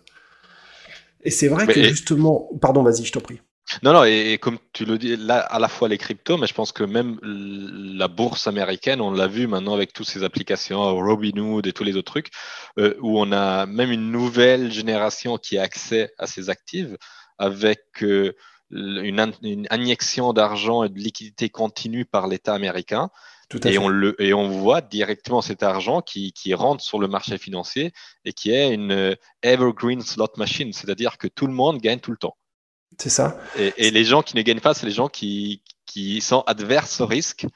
Et 1.25 1.30
c'est 1.30 1.49
vrai 1.49 1.66
que 1.66 1.82
justement. 1.82 2.50
Pardon, 2.61 2.82
vas-y, 2.82 3.04
je 3.04 3.12
t'en 3.12 3.21
prie. 3.21 3.40
Non, 3.83 3.93
non, 3.93 4.05
et, 4.05 4.38
comme 4.38 4.59
tu 4.73 4.85
le 4.85 4.99
dis, 4.99 5.17
là, 5.17 5.41
à 5.41 5.59
la 5.59 5.69
fois 5.69 5.88
les 5.88 5.99
cryptos, 5.99 6.37
mais 6.37 6.47
je 6.47 6.55
pense 6.55 6.73
que 6.73 6.85
même 6.85 7.19
la 7.23 8.09
bourse 8.09 8.47
américaine, 8.47 9.00
on 9.00 9.11
l'a 9.11 9.26
vu 9.26 9.47
maintenant 9.47 9.75
avec 9.75 9.93
toutes 9.93 10.09
ces 10.09 10.25
applications, 10.25 10.95
Robinhood 10.97 11.67
et 11.67 11.73
tous 11.73 11.85
les 11.85 11.97
autres 11.97 12.12
trucs, 12.12 12.31
euh, 12.79 12.95
où 13.00 13.19
on 13.21 13.33
a 13.33 13.67
même 13.67 13.91
une 13.91 14.11
nouvelle 14.11 14.71
génération 14.73 15.38
qui 15.38 15.59
a 15.59 15.62
accès 15.62 16.12
à 16.19 16.26
ces 16.26 16.50
actifs 16.50 16.91
avec 17.38 18.02
euh, 18.02 18.35
une, 18.71 19.67
injection 19.71 20.33
d'argent 20.33 20.85
et 20.85 20.88
de 20.88 20.99
liquidité 20.99 21.49
continue 21.49 22.05
par 22.05 22.26
l'État 22.26 22.55
américain. 22.55 23.11
et, 23.64 23.79
On 23.79 23.88
le, 23.88 24.21
et 24.21 24.33
on 24.33 24.49
voit 24.49 24.81
directement 24.81 25.43
cet 25.43 25.62
argent 25.62 26.00
qui, 26.00 26.33
qui, 26.33 26.55
rentre 26.55 26.83
sur 26.83 26.99
le 26.99 27.09
marché 27.09 27.37
financier 27.38 27.93
et 28.25 28.33
qui 28.33 28.50
est 28.50 28.73
une 28.73 28.93
euh, 28.93 29.14
evergreen 29.43 30.00
slot 30.00 30.33
machine, 30.37 30.73
c'est-à-dire 30.73 31.19
que 31.19 31.29
tout 31.29 31.47
le 31.47 31.52
monde 31.52 31.79
gagne 31.81 32.00
tout 32.00 32.12
le 32.12 32.17
temps. 32.17 32.37
C'est 33.02 33.09
ça. 33.09 33.37
Et, 33.59 33.90
les 33.90 34.04
gens 34.04 34.23
qui 34.23 34.37
ne 34.37 34.42
gagnent 34.42 34.61
pas, 34.61 34.75
c'est 34.75 34.87
les 34.87 34.92
gens 34.92 35.09
qui, 35.09 35.61
qui 35.87 36.21
sont 36.21 36.44
adverses 36.47 37.00
au 37.00 37.06
risque 37.06 37.47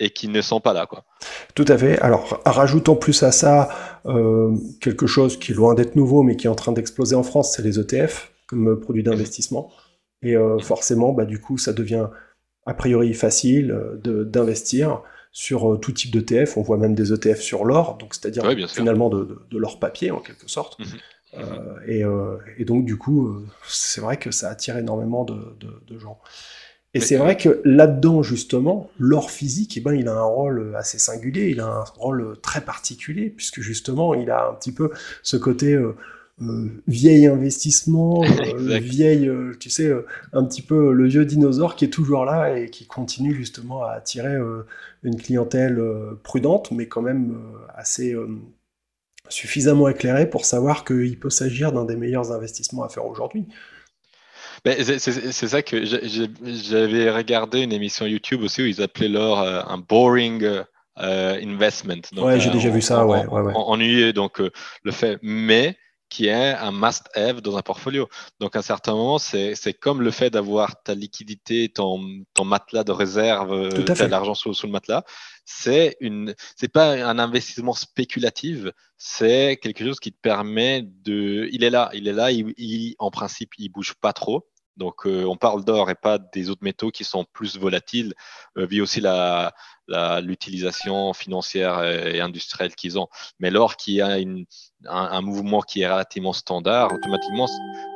et 0.00 0.10
qui 0.10 0.26
ne 0.26 0.40
sont 0.40 0.60
pas 0.60 0.72
là. 0.72 0.86
Quoi. 0.86 1.04
Tout 1.54 1.66
à 1.68 1.78
fait. 1.78 2.00
Alors, 2.00 2.42
rajoutant 2.44 2.96
plus 2.96 3.22
à 3.22 3.30
ça 3.30 3.68
euh, 4.06 4.56
quelque 4.80 5.06
chose 5.06 5.38
qui 5.38 5.52
est 5.52 5.54
loin 5.54 5.74
d'être 5.74 5.94
nouveau, 5.94 6.24
mais 6.24 6.34
qui 6.34 6.48
est 6.48 6.50
en 6.50 6.56
train 6.56 6.72
d'exploser 6.72 7.14
en 7.14 7.22
France, 7.22 7.54
c'est 7.54 7.62
les 7.62 7.78
ETF 7.78 8.32
comme 8.48 8.80
produit 8.80 9.04
d'investissement. 9.04 9.70
Et 10.22 10.34
euh, 10.34 10.58
forcément, 10.58 11.12
bah, 11.12 11.26
du 11.26 11.40
coup, 11.40 11.58
ça 11.58 11.72
devient 11.72 12.08
a 12.66 12.74
priori 12.74 13.14
facile 13.14 13.70
euh, 13.70 14.24
d'investir 14.24 15.02
sur 15.30 15.78
tout 15.80 15.92
type 15.92 16.10
d'ETF. 16.10 16.56
On 16.56 16.62
voit 16.62 16.76
même 16.76 16.96
des 16.96 17.12
ETF 17.12 17.40
sur 17.40 17.64
l'or, 17.64 17.98
donc 17.98 18.14
c'est-à-dire 18.14 18.42
finalement 18.68 19.10
de, 19.10 19.46
de, 19.48 19.58
l'or 19.58 19.78
papier 19.78 20.10
en 20.10 20.18
quelque 20.18 20.50
sorte. 20.50 20.76
Mhm. 20.80 20.86
Et, 21.86 22.64
donc, 22.64 22.84
du 22.84 22.96
coup, 22.96 23.28
euh, 23.28 23.46
c'est 23.66 24.00
vrai 24.00 24.16
que 24.16 24.30
ça 24.30 24.48
attire 24.48 24.76
énormément 24.78 25.24
de, 25.24 25.98
gens. 25.98 26.18
Et 26.94 27.00
c'est 27.00 27.16
vrai 27.16 27.36
que 27.36 27.60
là-dedans, 27.64 28.22
justement, 28.22 28.90
l'or 28.98 29.30
physique, 29.30 29.76
eh 29.76 29.80
ben, 29.80 29.92
il 29.92 30.08
a 30.08 30.14
un 30.14 30.22
rôle 30.22 30.74
assez 30.76 30.98
singulier, 30.98 31.50
il 31.50 31.60
a 31.60 31.66
un 31.66 31.84
rôle 31.84 32.38
très 32.42 32.62
particulier, 32.62 33.30
puisque 33.30 33.60
justement, 33.60 34.14
il 34.14 34.30
a 34.30 34.48
un 34.48 34.54
petit 34.54 34.72
peu 34.72 34.90
ce 35.22 35.36
côté 35.36 35.74
euh, 35.74 35.94
vieil 36.86 37.26
investissement, 37.26 38.22
vieille, 38.80 39.30
tu 39.60 39.68
sais, 39.68 39.92
un 40.32 40.44
petit 40.44 40.62
peu 40.62 40.92
le 40.92 41.06
vieux 41.06 41.26
dinosaure 41.26 41.76
qui 41.76 41.84
est 41.84 41.92
toujours 41.92 42.24
là 42.24 42.58
et 42.58 42.70
qui 42.70 42.86
continue 42.86 43.34
justement 43.34 43.84
à 43.84 43.90
attirer 43.90 44.36
une 45.02 45.16
clientèle 45.20 45.80
prudente, 46.22 46.70
mais 46.70 46.88
quand 46.88 47.02
même 47.02 47.38
assez 47.74 48.16
suffisamment 49.28 49.88
éclairé 49.88 50.28
pour 50.28 50.44
savoir 50.44 50.84
qu'il 50.84 51.18
peut 51.18 51.30
s'agir 51.30 51.72
d'un 51.72 51.84
des 51.84 51.96
meilleurs 51.96 52.32
investissements 52.32 52.84
à 52.84 52.88
faire 52.88 53.06
aujourd'hui. 53.06 53.46
c'est 54.64 54.98
ça 55.48 55.62
que 55.62 55.84
j'avais 55.84 57.10
regardé 57.10 57.60
une 57.60 57.72
émission 57.72 58.06
YouTube 58.06 58.42
aussi 58.42 58.62
où 58.62 58.66
ils 58.66 58.82
appelaient 58.82 59.08
l'or 59.08 59.40
euh, 59.40 59.62
un 59.66 59.78
boring 59.78 60.44
euh, 61.00 61.40
investment. 61.42 62.02
ouais, 62.16 62.40
j'ai 62.40 62.50
déjà 62.50 62.70
vu 62.70 62.82
ça, 62.82 63.06
ouais, 63.06 63.24
Ennuyé, 63.54 64.12
donc 64.12 64.40
euh, 64.40 64.50
le 64.82 64.92
fait. 64.92 65.18
Mais 65.22 65.76
qui 66.08 66.26
est 66.26 66.54
un 66.54 66.72
must-have 66.72 67.40
dans 67.40 67.56
un 67.56 67.62
portfolio. 67.62 68.08
Donc, 68.40 68.56
à 68.56 68.60
un 68.60 68.62
certain 68.62 68.94
moment, 68.94 69.18
c'est 69.18 69.74
comme 69.80 70.02
le 70.02 70.10
fait 70.10 70.30
d'avoir 70.30 70.82
ta 70.82 70.94
liquidité, 70.94 71.68
ton, 71.68 72.24
ton, 72.34 72.44
matelas 72.44 72.84
de 72.84 72.92
réserve, 72.92 73.68
de 73.70 74.04
l'argent 74.04 74.34
sous, 74.34 74.54
sous, 74.54 74.66
le 74.66 74.72
matelas. 74.72 75.04
C'est 75.44 75.96
une, 76.00 76.34
c'est 76.56 76.68
pas 76.68 76.92
un 76.92 77.18
investissement 77.18 77.72
spéculatif, 77.72 78.66
c'est 78.96 79.58
quelque 79.62 79.84
chose 79.84 80.00
qui 80.00 80.12
te 80.12 80.20
permet 80.20 80.82
de, 80.82 81.48
il 81.52 81.62
est 81.62 81.70
là, 81.70 81.90
il 81.94 82.08
est 82.08 82.12
là, 82.12 82.30
il, 82.32 82.94
en 82.98 83.10
principe, 83.10 83.50
il 83.58 83.68
bouge 83.68 83.94
pas 84.00 84.12
trop. 84.12 84.47
Donc, 84.78 85.06
euh, 85.06 85.24
on 85.24 85.36
parle 85.36 85.64
d'or 85.64 85.90
et 85.90 85.94
pas 85.94 86.18
des 86.18 86.50
autres 86.50 86.62
métaux 86.62 86.90
qui 86.90 87.04
sont 87.04 87.26
plus 87.32 87.58
volatiles, 87.58 88.14
euh, 88.56 88.64
vu 88.64 88.80
aussi 88.80 89.00
la, 89.00 89.52
l'utilisation 90.22 91.12
financière 91.12 91.82
et 91.82 92.20
industrielle 92.20 92.74
qu'ils 92.74 92.98
ont. 92.98 93.08
Mais 93.40 93.50
l'or 93.50 93.76
qui 93.76 94.02
a 94.02 94.18
une, 94.18 94.44
un, 94.86 95.20
mouvement 95.22 95.62
qui 95.62 95.80
est 95.80 95.88
relativement 95.88 96.34
standard, 96.34 96.92
automatiquement, 96.92 97.46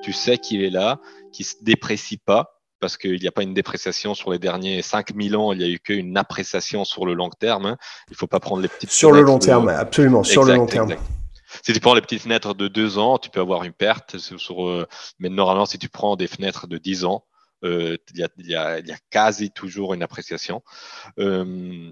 tu 0.02 0.12
sais 0.12 0.38
qu'il 0.38 0.62
est 0.62 0.70
là, 0.70 1.00
qu'il 1.32 1.44
se 1.44 1.56
déprécie 1.60 2.16
pas, 2.16 2.62
parce 2.80 2.96
qu'il 2.96 3.20
n'y 3.20 3.28
a 3.28 3.32
pas 3.32 3.42
une 3.42 3.54
dépréciation 3.54 4.14
sur 4.14 4.32
les 4.32 4.38
derniers 4.38 4.82
5000 4.82 5.36
ans, 5.36 5.52
il 5.52 5.58
n'y 5.58 5.64
a 5.64 5.68
eu 5.68 5.78
qu'une 5.78 6.16
appréciation 6.16 6.84
sur 6.84 7.06
le 7.06 7.14
long 7.14 7.30
terme. 7.30 7.66
Hein. 7.66 7.76
Il 8.08 8.12
ne 8.12 8.16
faut 8.16 8.26
pas 8.26 8.40
prendre 8.40 8.62
les 8.62 8.68
petites. 8.68 8.90
Sur 8.90 9.12
le 9.12 9.22
long 9.22 9.38
terme, 9.38 9.68
absolument, 9.68 10.24
sur 10.24 10.44
le 10.44 10.54
long 10.54 10.66
terme. 10.66 10.96
Si 11.62 11.72
tu 11.72 11.80
prends 11.80 11.94
les 11.94 12.00
petites 12.00 12.22
fenêtres 12.22 12.54
de 12.54 12.68
2 12.68 12.98
ans, 12.98 13.18
tu 13.18 13.30
peux 13.30 13.40
avoir 13.40 13.62
une 13.64 13.72
perte. 13.72 14.16
Euh, 14.50 14.86
mais 15.18 15.28
normalement, 15.28 15.66
si 15.66 15.78
tu 15.78 15.88
prends 15.88 16.16
des 16.16 16.26
fenêtres 16.26 16.66
de 16.66 16.76
10 16.76 17.04
ans, 17.04 17.24
euh, 17.64 17.96
il, 18.12 18.48
y 18.48 18.54
a, 18.56 18.80
quasi 19.10 19.52
toujours 19.52 19.94
une 19.94 20.02
appréciation. 20.02 20.62
Euh, 21.20 21.90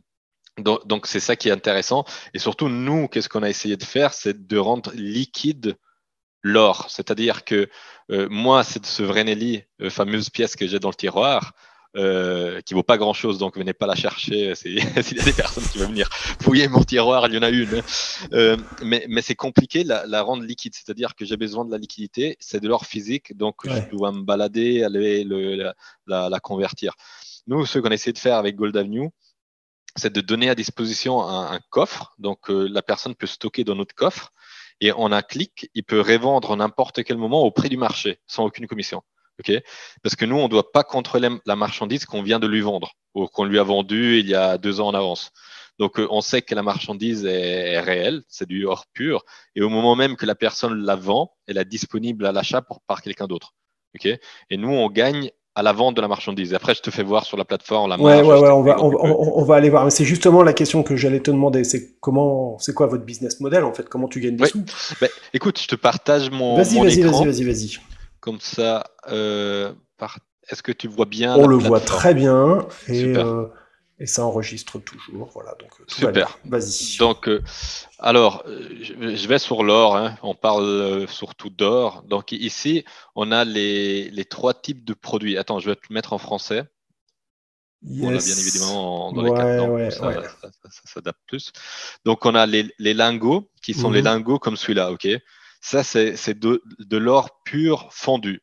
donc, 0.58 1.06
c'est 1.06 1.20
ça 1.20 1.36
qui 1.36 1.48
est 1.48 1.52
intéressant. 1.52 2.04
Et 2.34 2.38
surtout, 2.40 2.68
nous, 2.68 3.06
qu'est-ce 3.08 3.28
qu'on 3.28 3.44
a 3.44 3.48
essayé 3.48 3.76
de 3.76 3.84
faire? 3.84 4.12
C'est 4.12 4.46
de 4.46 4.58
rendre 4.58 4.90
liquide 4.94 5.76
l'or. 6.42 6.86
C'est-à-dire 6.90 7.44
que 7.44 7.70
euh, 8.10 8.28
moi, 8.28 8.64
c'est 8.64 8.84
ce 8.84 9.02
Vrenelli, 9.04 9.62
fameuse 9.88 10.30
pièce 10.30 10.56
que 10.56 10.66
j'ai 10.66 10.80
dans 10.80 10.90
le 10.90 10.94
tiroir, 10.94 11.52
euh, 11.96 12.60
qui 12.60 12.74
vaut 12.74 12.82
pas 12.82 12.98
grand 12.98 13.12
chose, 13.12 13.38
donc 13.38 13.56
venez 13.56 13.72
pas 13.72 13.86
la 13.86 13.94
chercher. 13.94 14.54
S'il 14.54 14.78
y 14.78 15.20
a 15.20 15.24
des 15.24 15.32
personnes 15.32 15.64
qui 15.64 15.78
veulent 15.78 15.88
venir 15.88 16.08
fouiller 16.40 16.68
mon 16.68 16.84
tiroir, 16.84 17.26
il 17.28 17.34
y 17.34 17.38
en 17.38 17.42
a 17.42 17.50
une. 17.50 17.82
Euh, 18.32 18.56
mais, 18.82 19.04
mais 19.08 19.22
c'est 19.22 19.34
compliqué 19.34 19.84
la, 19.84 20.06
la 20.06 20.22
rendre 20.22 20.44
liquide, 20.44 20.74
c'est-à-dire 20.74 21.14
que 21.14 21.24
j'ai 21.24 21.36
besoin 21.36 21.64
de 21.64 21.70
la 21.72 21.78
liquidité, 21.78 22.36
c'est 22.40 22.60
de 22.60 22.68
l'or 22.68 22.86
physique, 22.86 23.36
donc 23.36 23.56
je 23.64 23.90
dois 23.90 24.12
me 24.12 24.22
balader, 24.22 24.84
aller 24.84 25.24
le, 25.24 25.72
la, 26.06 26.28
la, 26.28 26.40
convertir. 26.40 26.94
Nous, 27.46 27.66
ce 27.66 27.78
qu'on 27.78 27.90
essaie 27.90 28.12
de 28.12 28.18
faire 28.18 28.36
avec 28.36 28.56
Gold 28.56 28.76
Avenue, 28.76 29.10
c'est 29.96 30.12
de 30.12 30.20
donner 30.20 30.48
à 30.48 30.54
disposition 30.54 31.22
un, 31.22 31.50
un 31.52 31.60
coffre, 31.70 32.14
donc 32.18 32.50
euh, 32.50 32.68
la 32.70 32.82
personne 32.82 33.14
peut 33.16 33.26
stocker 33.26 33.64
dans 33.64 33.74
notre 33.74 33.94
coffre, 33.94 34.32
et 34.80 34.92
en 34.92 35.12
un 35.12 35.22
clic, 35.22 35.70
il 35.74 35.84
peut 35.84 36.00
revendre 36.00 36.56
n'importe 36.56 37.02
quel 37.04 37.18
moment 37.18 37.42
au 37.42 37.50
prix 37.50 37.68
du 37.68 37.76
marché, 37.76 38.20
sans 38.26 38.44
aucune 38.44 38.66
commission. 38.66 39.02
Parce 40.02 40.16
que 40.16 40.24
nous, 40.24 40.36
on 40.36 40.44
ne 40.44 40.48
doit 40.48 40.72
pas 40.72 40.84
contrôler 40.84 41.28
la 41.46 41.56
marchandise 41.56 42.04
qu'on 42.04 42.22
vient 42.22 42.38
de 42.38 42.46
lui 42.46 42.60
vendre 42.60 42.92
ou 43.14 43.26
qu'on 43.26 43.44
lui 43.44 43.58
a 43.58 43.62
vendue 43.62 44.18
il 44.18 44.28
y 44.28 44.34
a 44.34 44.58
deux 44.58 44.80
ans 44.80 44.88
en 44.88 44.94
avance. 44.94 45.30
Donc, 45.78 45.98
euh, 45.98 46.06
on 46.10 46.20
sait 46.20 46.42
que 46.42 46.54
la 46.54 46.62
marchandise 46.62 47.24
est, 47.24 47.80
réelle, 47.80 48.22
c'est 48.28 48.46
du 48.46 48.66
or 48.66 48.84
pur, 48.92 49.24
et 49.54 49.62
au 49.62 49.70
moment 49.70 49.96
même 49.96 50.16
que 50.16 50.26
la 50.26 50.34
personne 50.34 50.74
la 50.84 50.94
vend, 50.94 51.32
elle 51.46 51.56
est 51.56 51.64
disponible 51.64 52.26
à 52.26 52.32
l'achat 52.32 52.62
par 52.86 53.00
quelqu'un 53.02 53.26
d'autre. 53.26 53.54
et 54.04 54.56
nous, 54.56 54.68
on 54.68 54.90
gagne 54.90 55.30
à 55.54 55.62
la 55.62 55.72
vente 55.72 55.96
de 55.96 56.00
la 56.00 56.08
marchandise. 56.08 56.54
Après, 56.54 56.74
je 56.74 56.80
te 56.80 56.90
fais 56.90 57.02
voir 57.02 57.24
sur 57.24 57.36
la 57.36 57.44
plateforme 57.44 57.90
la 57.90 57.98
Ouais, 57.98 58.22
ouais, 58.22 58.38
ouais, 58.38 58.50
on 58.50 58.62
va, 58.62 58.76
on, 58.80 59.44
va 59.44 59.56
aller 59.56 59.70
voir. 59.70 59.90
C'est 59.90 60.04
justement 60.04 60.42
la 60.42 60.52
question 60.52 60.82
que 60.82 60.96
j'allais 60.96 61.20
te 61.20 61.30
demander. 61.30 61.64
C'est 61.64 61.98
comment, 62.00 62.58
c'est 62.58 62.72
quoi 62.72 62.86
votre 62.86 63.04
business 63.04 63.40
model 63.40 63.64
en 63.64 63.72
fait? 63.72 63.88
Comment 63.88 64.08
tu 64.08 64.20
gagnes 64.20 64.36
des 64.36 64.46
sous? 64.46 64.64
Ben, 65.00 65.08
Écoute, 65.34 65.60
je 65.60 65.66
te 65.66 65.74
partage 65.74 66.30
mon. 66.30 66.56
Vas-y, 66.56 66.78
vas-y, 66.78 67.02
vas-y, 67.02 67.24
vas-y, 67.24 67.44
vas-y. 67.44 67.78
Comme 68.20 68.40
ça, 68.40 68.84
euh, 69.08 69.72
est-ce 70.48 70.62
que 70.62 70.72
tu 70.72 70.88
vois 70.88 71.06
bien 71.06 71.36
On 71.36 71.46
le 71.46 71.56
voit 71.56 71.80
très 71.80 72.12
bien 72.12 72.66
et, 72.86 73.16
euh, 73.16 73.46
et, 73.98 74.04
ça 74.04 74.24
enregistre 74.24 74.78
toujours. 74.78 75.30
Voilà, 75.32 75.54
donc 75.58 75.70
euh, 75.80 75.84
super. 75.88 76.38
Vas-y. 76.44 76.98
Donc, 76.98 77.30
alors, 77.98 78.44
je 78.46 79.26
vais 79.26 79.38
sur 79.38 79.62
l'or. 79.62 79.96
Hein. 79.96 80.16
On 80.22 80.34
parle 80.34 81.06
surtout 81.08 81.48
d'or. 81.48 82.02
Donc 82.08 82.32
ici, 82.32 82.84
on 83.14 83.32
a 83.32 83.44
les, 83.44 84.10
les, 84.10 84.24
trois 84.26 84.52
types 84.52 84.84
de 84.84 84.92
produits. 84.92 85.38
Attends, 85.38 85.58
je 85.58 85.70
vais 85.70 85.76
te 85.76 85.90
mettre 85.90 86.12
en 86.12 86.18
français. 86.18 86.64
Yes. 87.82 88.04
On 88.04 88.08
a 88.08 88.18
bien 88.18 88.36
évidemment 88.36 89.12
dans 89.12 89.22
les 89.22 89.30
quatre 89.30 89.70
ouais, 89.70 89.90
ça, 89.90 90.82
s'adapte 90.84 91.20
plus. 91.26 91.52
Donc, 92.04 92.26
on 92.26 92.34
a 92.34 92.44
les, 92.44 92.70
les 92.78 92.92
lingots 92.92 93.50
qui 93.62 93.72
sont 93.72 93.90
les 93.90 94.00
mhm. 94.00 94.08
lingots 94.08 94.38
comme 94.38 94.56
celui-là, 94.56 94.92
ok 94.92 95.08
ça, 95.60 95.84
c'est 95.84 96.38
de, 96.38 96.62
de 96.78 96.96
l'or 96.96 97.42
pur 97.44 97.88
fondu. 97.92 98.42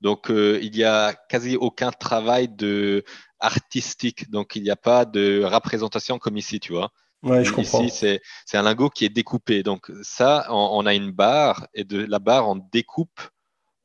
Donc, 0.00 0.30
euh, 0.30 0.58
il 0.62 0.72
n'y 0.72 0.84
a 0.84 1.12
quasi 1.28 1.56
aucun 1.56 1.90
travail 1.90 2.48
de 2.48 3.04
artistique. 3.38 4.30
Donc, 4.30 4.56
il 4.56 4.62
n'y 4.62 4.70
a 4.70 4.76
pas 4.76 5.04
de 5.04 5.42
représentation 5.44 6.18
comme 6.18 6.38
ici, 6.38 6.58
tu 6.58 6.72
vois. 6.72 6.90
Ouais, 7.22 7.44
je 7.44 7.52
comprends. 7.52 7.82
Ici, 7.82 8.18
c'est 8.46 8.56
un 8.56 8.62
lingot 8.62 8.90
qui 8.90 9.04
est 9.04 9.10
découpé. 9.10 9.62
Donc 9.62 9.90
ça, 10.02 10.46
on, 10.50 10.86
a 10.86 10.94
une 10.94 11.10
barre 11.10 11.66
et 11.74 11.84
de 11.84 11.98
la 11.98 12.18
barre, 12.18 12.48
on 12.48 12.56
découpe, 12.72 13.20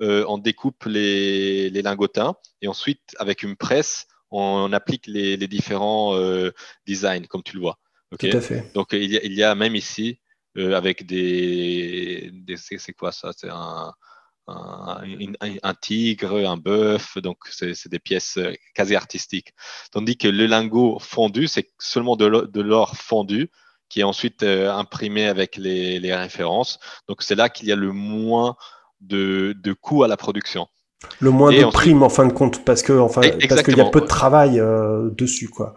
euh, 0.01 0.23
on 0.27 0.37
découpe 0.37 0.85
les, 0.85 1.69
les, 1.69 1.81
lingotins 1.81 2.35
et 2.61 2.67
ensuite, 2.67 3.15
avec 3.19 3.43
une 3.43 3.57
presse, 3.57 4.07
on, 4.31 4.71
applique 4.71 5.07
les, 5.07 5.37
les 5.37 5.47
différents 5.47 6.15
euh, 6.15 6.51
designs, 6.87 7.25
comme 7.27 7.43
tu 7.43 7.55
le 7.55 7.61
vois. 7.61 7.77
Tout 8.17 8.27
à 8.31 8.41
fait. 8.41 8.71
Donc 8.73 8.93
il 8.93 9.11
y, 9.11 9.17
a, 9.17 9.23
il 9.23 9.33
y 9.33 9.43
a 9.43 9.53
même 9.55 9.75
ici, 9.75 10.19
avec 10.57 11.05
des, 11.05 12.31
des 12.33 12.57
c'est 12.57 12.93
quoi 12.93 13.11
ça? 13.11 13.31
C'est 13.35 13.49
un, 13.49 13.93
un, 14.47 15.73
tigre, 15.81 16.47
un 16.47 16.57
bœuf, 16.57 17.17
donc 17.17 17.37
c'est 17.49 17.87
des 17.87 17.99
pièces 17.99 18.37
euh, 18.37 18.53
quasi 18.73 18.95
artistiques. 18.95 19.53
Tandis 19.91 20.17
que 20.17 20.27
le 20.27 20.45
lingot 20.45 20.99
fondu, 20.99 21.47
c'est 21.47 21.71
seulement 21.79 22.15
de 22.15 22.61
l'or 22.61 22.95
fondu 22.95 23.49
qui 23.89 24.01
est 24.01 24.03
ensuite 24.03 24.43
euh, 24.43 24.71
imprimé 24.71 25.27
avec 25.27 25.57
les, 25.57 26.15
références. 26.15 26.79
Donc 27.07 27.21
c'est 27.21 27.35
là 27.35 27.49
qu'il 27.49 27.67
y 27.67 27.71
a 27.71 27.75
le 27.75 27.91
moins 27.91 28.55
de, 29.01 29.55
de 29.57 29.73
coûts 29.73 30.03
à 30.03 30.07
la 30.07 30.17
production. 30.17 30.67
Le 31.19 31.29
moins 31.29 31.51
de 31.51 31.63
primes 31.71 32.03
en 32.03 32.09
fin 32.09 32.25
de 32.25 32.33
compte, 32.33 32.65
parce 32.65 32.81
que 32.81 32.93
enfin, 32.93 33.21
parce 33.47 33.63
qu'il 33.63 33.77
y 33.77 33.81
a 33.81 33.85
peu 33.85 34.01
de 34.01 34.07
travail 34.07 34.59
euh, 34.59 35.09
dessus, 35.11 35.49
quoi. 35.49 35.75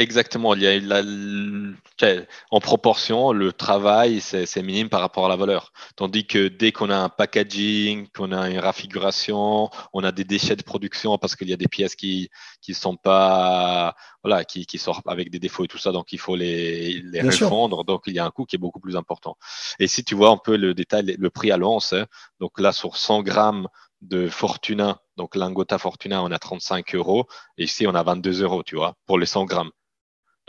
Exactement. 0.00 0.54
Il 0.54 0.62
y 0.62 0.66
a 0.66 2.14
en 2.50 2.60
proportion, 2.60 3.32
le 3.32 3.52
travail, 3.52 4.22
c'est 4.22 4.62
minime 4.62 4.88
par 4.88 5.00
rapport 5.02 5.26
à 5.26 5.28
la 5.28 5.36
valeur. 5.36 5.72
Tandis 5.94 6.26
que 6.26 6.48
dès 6.48 6.72
qu'on 6.72 6.88
a 6.88 6.96
un 6.96 7.10
packaging, 7.10 8.08
qu'on 8.08 8.32
a 8.32 8.48
une 8.48 8.60
raffiguration, 8.60 9.68
on 9.92 10.02
a 10.02 10.10
des 10.10 10.24
déchets 10.24 10.56
de 10.56 10.62
production 10.62 11.18
parce 11.18 11.36
qu'il 11.36 11.50
y 11.50 11.52
a 11.52 11.58
des 11.58 11.68
pièces 11.68 11.96
qui 11.96 12.30
qui 12.62 12.72
sont 12.72 12.96
pas 12.96 13.94
voilà, 14.24 14.44
qui, 14.44 14.64
qui 14.64 14.78
sortent 14.78 15.06
avec 15.06 15.30
des 15.30 15.38
défauts 15.38 15.64
et 15.64 15.68
tout 15.68 15.76
ça, 15.76 15.92
donc 15.92 16.14
il 16.14 16.18
faut 16.18 16.34
les, 16.34 17.02
les 17.02 17.20
refondre. 17.20 17.84
Donc 17.84 18.04
il 18.06 18.14
y 18.14 18.18
a 18.18 18.24
un 18.24 18.30
coût 18.30 18.46
qui 18.46 18.56
est 18.56 18.58
beaucoup 18.58 18.80
plus 18.80 18.96
important. 18.96 19.36
Et 19.78 19.86
si 19.86 20.02
tu 20.02 20.14
vois 20.14 20.30
un 20.30 20.38
peu 20.38 20.56
le 20.56 20.72
détail, 20.72 21.14
le 21.18 21.30
prix 21.30 21.50
à 21.50 21.58
l'once, 21.58 21.92
hein, 21.92 22.06
donc 22.40 22.58
là 22.58 22.72
sur 22.72 22.96
100 22.96 23.22
grammes 23.22 23.68
de 24.00 24.28
Fortuna, 24.28 25.02
donc 25.18 25.36
Lingota 25.36 25.76
Fortuna, 25.76 26.22
on 26.22 26.30
a 26.30 26.38
35 26.38 26.94
euros. 26.94 27.26
Et 27.58 27.64
ici, 27.64 27.86
on 27.86 27.94
a 27.94 28.02
22 28.02 28.42
euros, 28.42 28.62
tu 28.62 28.76
vois, 28.76 28.94
pour 29.06 29.18
les 29.18 29.26
100 29.26 29.44
grammes. 29.44 29.70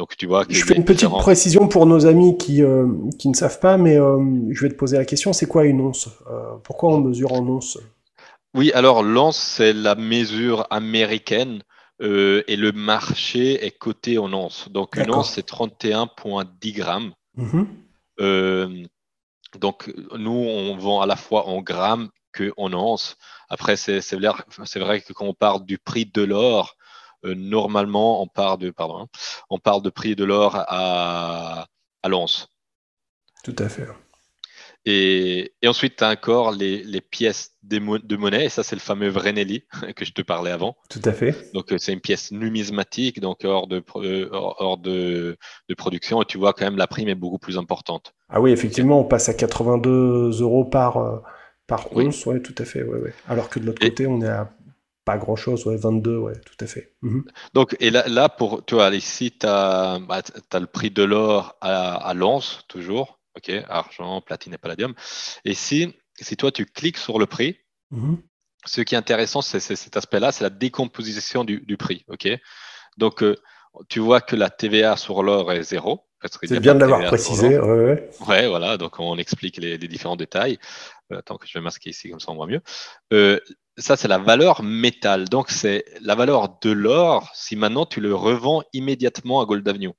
Donc 0.01 0.17
tu 0.17 0.25
vois. 0.25 0.45
Je 0.49 0.65
fais 0.65 0.75
une 0.75 0.83
petite 0.83 1.11
précision 1.11 1.67
pour 1.67 1.85
nos 1.85 2.07
amis 2.07 2.35
qui, 2.35 2.63
euh, 2.63 2.87
qui 3.19 3.29
ne 3.29 3.35
savent 3.35 3.59
pas, 3.59 3.77
mais 3.77 3.97
euh, 3.99 4.17
je 4.49 4.63
vais 4.63 4.69
te 4.69 4.73
poser 4.73 4.97
la 4.97 5.05
question 5.05 5.31
c'est 5.31 5.45
quoi 5.45 5.63
une 5.65 5.79
once? 5.79 6.09
Euh, 6.27 6.55
Pourquoi 6.63 6.89
on 6.95 7.01
mesure 7.01 7.33
en 7.33 7.47
once 7.47 7.77
Oui, 8.55 8.71
alors 8.73 9.03
l'once, 9.03 9.37
c'est 9.37 9.73
la 9.73 9.93
mesure 9.93 10.65
américaine 10.71 11.61
et 11.99 12.55
le 12.55 12.71
marché 12.71 13.63
est 13.63 13.77
coté 13.77 14.17
en 14.17 14.33
once. 14.33 14.69
Donc 14.71 14.95
une 14.95 15.11
once, 15.11 15.33
c'est 15.33 15.45
31,10 15.45 16.73
grammes. 16.73 17.11
Mhm. 17.35 17.67
donc 19.59 19.93
nous, 20.17 20.31
on 20.31 20.77
vend 20.77 21.01
à 21.01 21.05
la 21.05 21.15
fois 21.15 21.47
en 21.47 21.61
grammes 21.61 22.09
que 22.31 22.51
en 22.57 22.73
once. 22.73 23.17
Après, 23.49 23.75
c'est 23.75 23.99
vrai 24.15 25.01
que 25.01 25.13
quand 25.13 25.25
on 25.25 25.35
parle 25.35 25.63
du 25.63 25.77
prix 25.77 26.07
de 26.07 26.23
l'or, 26.23 26.75
normalement, 27.23 28.21
on 28.21 28.27
parle 28.27 28.59
de, 28.59 28.69
pardon, 28.71 28.99
hein, 29.01 29.07
on 29.49 29.59
parle 29.59 29.81
de 29.81 29.89
prix 29.89 30.15
de 30.15 30.23
l'or 30.23 30.55
à, 30.55 31.67
à 32.03 32.09
l'once. 32.09 32.47
Tout 33.43 33.55
à 33.57 33.69
fait. 33.69 33.87
Et, 34.85 35.53
et 35.61 35.67
ensuite, 35.67 35.97
tu 35.97 36.03
as 36.03 36.09
encore 36.09 36.51
les, 36.51 36.83
les 36.83 37.01
pièces 37.01 37.51
de 37.61 37.77
monnaie, 38.15 38.45
et 38.45 38.49
ça, 38.49 38.63
c'est 38.63 38.75
le 38.75 38.81
fameux 38.81 39.09
Vreneli 39.09 39.65
que 39.95 40.05
je 40.05 40.11
te 40.11 40.21
parlais 40.23 40.51
avant. 40.51 40.75
Tout 40.89 41.01
à 41.05 41.13
fait. 41.13 41.53
Donc, 41.53 41.71
euh, 41.71 41.77
c'est 41.77 41.93
une 41.93 42.01
pièce 42.01 42.31
numismatique, 42.31 43.19
donc 43.19 43.43
hors 43.43 43.67
de, 43.67 43.83
euh, 43.97 44.29
hors 44.31 44.79
de, 44.79 45.37
de, 45.69 45.75
production, 45.75 46.21
et 46.21 46.25
tu 46.25 46.39
vois 46.39 46.53
quand 46.53 46.65
même 46.65 46.77
la 46.77 46.87
prime 46.87 47.09
est 47.09 47.15
beaucoup 47.15 47.37
plus 47.37 47.57
importante. 47.57 48.13
Ah 48.29 48.41
oui, 48.41 48.51
effectivement, 48.51 48.99
on 48.99 49.03
passe 49.03 49.29
à 49.29 49.35
82 49.35 50.41
euros 50.41 50.65
par, 50.65 51.21
par 51.67 51.95
once, 51.95 52.25
oui. 52.25 52.41
tout 52.41 52.55
à 52.57 52.65
fait. 52.65 52.81
Ouais, 52.81 52.99
ouais. 52.99 53.13
Alors 53.27 53.49
que 53.49 53.59
de 53.59 53.65
l'autre 53.65 53.81
côté, 53.81 54.07
on 54.07 54.21
est 54.21 54.27
à 54.27 54.51
pas 55.05 55.17
grand 55.17 55.35
chose, 55.35 55.65
ouais, 55.65 55.77
22, 55.77 56.17
ouais, 56.17 56.33
tout 56.45 56.63
à 56.63 56.67
fait. 56.67 56.93
Mhm. 57.01 57.25
Donc, 57.53 57.75
et 57.79 57.89
là, 57.89 58.07
là, 58.07 58.29
pour, 58.29 58.63
tu 58.65 58.75
vois, 58.75 58.93
ici, 58.95 59.31
tu 59.31 59.47
as, 59.47 59.99
le 60.53 60.65
prix 60.65 60.91
de 60.91 61.03
l'or 61.03 61.55
à, 61.61 61.95
à 61.95 62.13
l'once, 62.13 62.63
toujours, 62.67 63.19
ok, 63.35 63.51
argent, 63.67 64.21
platine 64.21 64.53
et 64.53 64.57
palladium. 64.57 64.93
Et 65.45 65.53
si, 65.53 65.95
si 66.19 66.37
toi, 66.37 66.51
tu 66.51 66.65
cliques 66.65 66.97
sur 66.97 67.19
le 67.19 67.25
prix, 67.25 67.57
mhm. 67.91 68.17
ce 68.65 68.81
qui 68.81 68.95
est 68.95 68.97
intéressant, 68.97 69.41
c'est 69.41 69.59
cet 69.59 69.97
aspect-là, 69.97 70.31
c'est 70.31 70.43
la 70.43 70.49
décomposition 70.49 71.43
du, 71.43 71.61
du, 71.61 71.77
prix, 71.77 72.05
ok. 72.07 72.29
Donc, 72.97 73.23
euh, 73.23 73.35
tu 73.89 73.99
vois 73.99 74.21
que 74.21 74.35
la 74.35 74.49
TVA 74.49 74.97
sur 74.97 75.23
l'or 75.23 75.51
est 75.51 75.63
zéro. 75.63 76.05
C'est 76.43 76.59
bien 76.59 76.75
de 76.75 76.81
l'avoir 76.81 77.03
précisé. 77.05 77.57
Ouais, 77.57 77.85
ouais. 77.85 78.09
ouais, 78.27 78.47
voilà, 78.47 78.77
donc 78.77 78.99
on 78.99 79.17
explique 79.17 79.57
les, 79.57 79.79
les 79.79 79.87
différents 79.87 80.15
détails. 80.15 80.59
Euh, 81.11 81.19
attends 81.19 81.37
que 81.37 81.47
je 81.47 81.57
vais 81.57 81.63
masquer 81.63 81.89
ici, 81.89 82.09
comme 82.09 82.19
ça 82.19 82.31
on 82.31 82.35
voit 82.35 82.47
mieux. 82.47 82.61
Euh, 83.13 83.39
ça, 83.77 83.95
c'est 83.95 84.07
la 84.07 84.17
valeur 84.17 84.63
métal. 84.63 85.29
Donc, 85.29 85.49
c'est 85.49 85.85
la 86.01 86.15
valeur 86.15 86.59
de 86.61 86.71
l'or 86.71 87.29
si 87.33 87.55
maintenant 87.55 87.85
tu 87.85 88.01
le 88.01 88.13
revends 88.13 88.63
immédiatement 88.73 89.41
à 89.41 89.45
Gold 89.45 89.67
Avenue. 89.67 89.91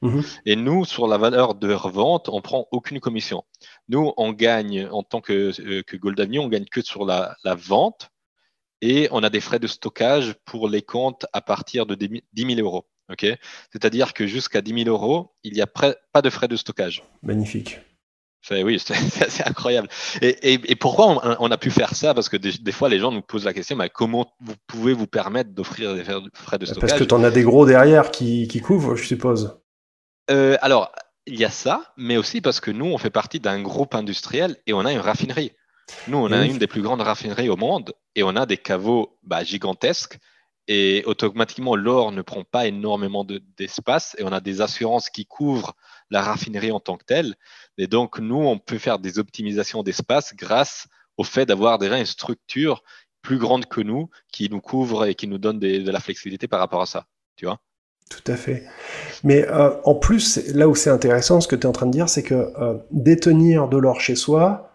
Mhm. 0.00 0.22
Et 0.46 0.56
nous, 0.56 0.86
sur 0.86 1.06
la 1.06 1.18
valeur 1.18 1.54
de 1.54 1.72
revente, 1.72 2.30
on 2.30 2.40
prend 2.40 2.68
aucune 2.70 3.00
commission. 3.00 3.44
Nous, 3.88 4.12
on 4.16 4.32
gagne 4.32 4.88
en 4.90 5.02
tant 5.02 5.20
que, 5.20 5.52
euh, 5.60 5.82
que 5.82 5.96
Gold 5.96 6.18
Avenue, 6.18 6.38
on 6.38 6.48
gagne 6.48 6.64
que 6.64 6.80
sur 6.80 7.04
la, 7.04 7.36
vente 7.44 8.08
et 8.80 9.08
on 9.10 9.22
a 9.22 9.28
des 9.28 9.40
frais 9.40 9.58
de 9.58 9.66
stockage 9.66 10.34
pour 10.46 10.68
les 10.68 10.82
comptes 10.82 11.26
à 11.34 11.42
partir 11.42 11.84
de 11.84 11.94
10 11.94 12.22
000 12.34 12.60
euros. 12.60 12.86
C'est-à-dire 13.72 14.14
que 14.14 14.26
jusqu'à 14.26 14.62
10 14.62 14.84
000 14.84 14.88
euros, 14.88 15.34
il 15.44 15.52
n'y 15.52 15.60
a 15.60 15.66
pas 15.66 16.22
de 16.22 16.30
frais 16.30 16.48
de 16.48 16.56
stockage. 16.56 17.02
Magnifique 17.22 17.78
oui, 18.50 18.78
c'est 19.28 19.46
incroyable. 19.46 19.88
Et, 20.22 20.76
pourquoi 20.76 21.36
on, 21.40 21.50
a 21.50 21.58
pu 21.58 21.70
faire 21.70 21.94
ça? 21.94 22.14
Parce 22.14 22.28
que 22.28 22.36
des, 22.36 22.72
fois, 22.72 22.88
les 22.88 22.98
gens 22.98 23.12
nous 23.12 23.22
posent 23.22 23.44
la 23.44 23.52
question 23.52 23.76
mais 23.76 23.90
comment 23.90 24.32
vous 24.40 24.54
pouvez 24.66 24.92
vous 24.92 25.06
permettre 25.06 25.50
d'offrir 25.50 25.94
des 25.94 26.04
frais 26.04 26.58
de 26.58 26.66
stockage? 26.66 26.90
Parce 26.90 27.00
que 27.00 27.04
tu 27.04 27.14
en 27.14 27.24
as 27.24 27.30
des 27.30 27.42
gros 27.42 27.66
derrière 27.66 28.10
qui, 28.10 28.48
couvrent, 28.60 28.96
je 28.96 29.04
suppose. 29.04 29.58
Euh, 30.30 30.56
alors, 30.60 30.92
il 31.26 31.38
y 31.38 31.44
a 31.44 31.50
ça, 31.50 31.92
mais 31.96 32.16
aussi 32.16 32.40
parce 32.40 32.60
que 32.60 32.70
nous, 32.70 32.86
on 32.86 32.98
fait 32.98 33.10
partie 33.10 33.40
d'un 33.40 33.60
groupe 33.62 33.94
industriel 33.94 34.56
et 34.66 34.72
on 34.72 34.84
a 34.84 34.92
une 34.92 35.00
raffinerie. 35.00 35.52
Nous, 36.08 36.18
on 36.18 36.32
a 36.32 36.44
une 36.44 36.58
des 36.58 36.66
plus 36.66 36.82
grandes 36.82 37.00
raffineries 37.00 37.48
au 37.48 37.56
monde 37.56 37.92
et 38.14 38.22
on 38.22 38.34
a 38.36 38.46
des 38.46 38.56
caveaux 38.56 39.16
bah, 39.22 39.44
gigantesques. 39.44 40.18
Et 40.68 41.04
automatiquement, 41.06 41.76
l'or 41.76 42.10
ne 42.10 42.22
prend 42.22 42.42
pas 42.42 42.66
énormément 42.66 43.24
d'espace 43.24 44.16
et 44.18 44.24
on 44.24 44.32
a 44.32 44.40
des 44.40 44.60
assurances 44.60 45.10
qui 45.10 45.26
couvrent 45.26 45.76
la 46.10 46.22
raffinerie 46.22 46.72
en 46.72 46.80
tant 46.80 46.96
que 46.96 47.04
telle. 47.04 47.34
Et 47.78 47.86
donc, 47.86 48.18
nous, 48.18 48.36
on 48.36 48.58
peut 48.58 48.78
faire 48.78 48.98
des 48.98 49.18
optimisations 49.18 49.82
d'espace 49.82 50.34
grâce 50.34 50.88
au 51.16 51.24
fait 51.24 51.46
d'avoir 51.46 51.78
déjà 51.78 51.98
une 51.98 52.06
structure 52.06 52.82
plus 53.22 53.38
grande 53.38 53.66
que 53.66 53.80
nous 53.80 54.08
qui 54.32 54.48
nous 54.48 54.60
couvre 54.60 55.06
et 55.06 55.14
qui 55.14 55.26
nous 55.26 55.38
donne 55.38 55.58
de 55.58 55.90
la 55.90 56.00
flexibilité 56.00 56.46
par 56.46 56.60
rapport 56.60 56.82
à 56.82 56.86
ça. 56.86 57.06
Tu 57.36 57.44
vois 57.44 57.58
Tout 58.08 58.30
à 58.30 58.36
fait. 58.36 58.64
Mais 59.24 59.46
euh, 59.48 59.74
en 59.84 59.94
plus, 59.94 60.38
là 60.54 60.68
où 60.68 60.74
c'est 60.74 60.90
intéressant, 60.90 61.40
ce 61.40 61.48
que 61.48 61.56
tu 61.56 61.62
es 61.62 61.66
en 61.66 61.72
train 61.72 61.86
de 61.86 61.92
dire, 61.92 62.08
c'est 62.08 62.22
que 62.22 62.52
euh, 62.58 62.78
détenir 62.90 63.68
de 63.68 63.76
l'or 63.76 64.00
chez 64.00 64.14
soi, 64.14 64.70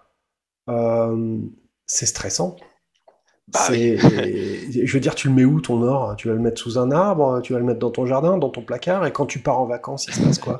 euh, 0.69 1.37
c'est 1.85 2.05
stressant. 2.05 2.57
Bah 3.47 3.67
je 3.69 4.93
veux 4.93 4.99
dire, 4.99 5.15
tu 5.15 5.27
le 5.27 5.33
mets 5.33 5.43
où 5.43 5.59
ton 5.59 5.81
or? 5.81 6.15
Tu 6.15 6.29
vas 6.29 6.33
le 6.33 6.39
mettre 6.39 6.61
sous 6.61 6.77
un 6.77 6.91
arbre, 6.91 7.41
tu 7.41 7.51
vas 7.53 7.59
le 7.59 7.65
mettre 7.65 7.79
dans 7.79 7.91
ton 7.91 8.05
jardin, 8.05 8.37
dans 8.37 8.49
ton 8.49 8.61
placard, 8.61 9.05
et 9.05 9.11
quand 9.11 9.25
tu 9.25 9.39
pars 9.39 9.59
en 9.59 9.65
vacances, 9.65 10.07
il 10.07 10.13
se 10.13 10.21
passe 10.21 10.39
quoi? 10.39 10.57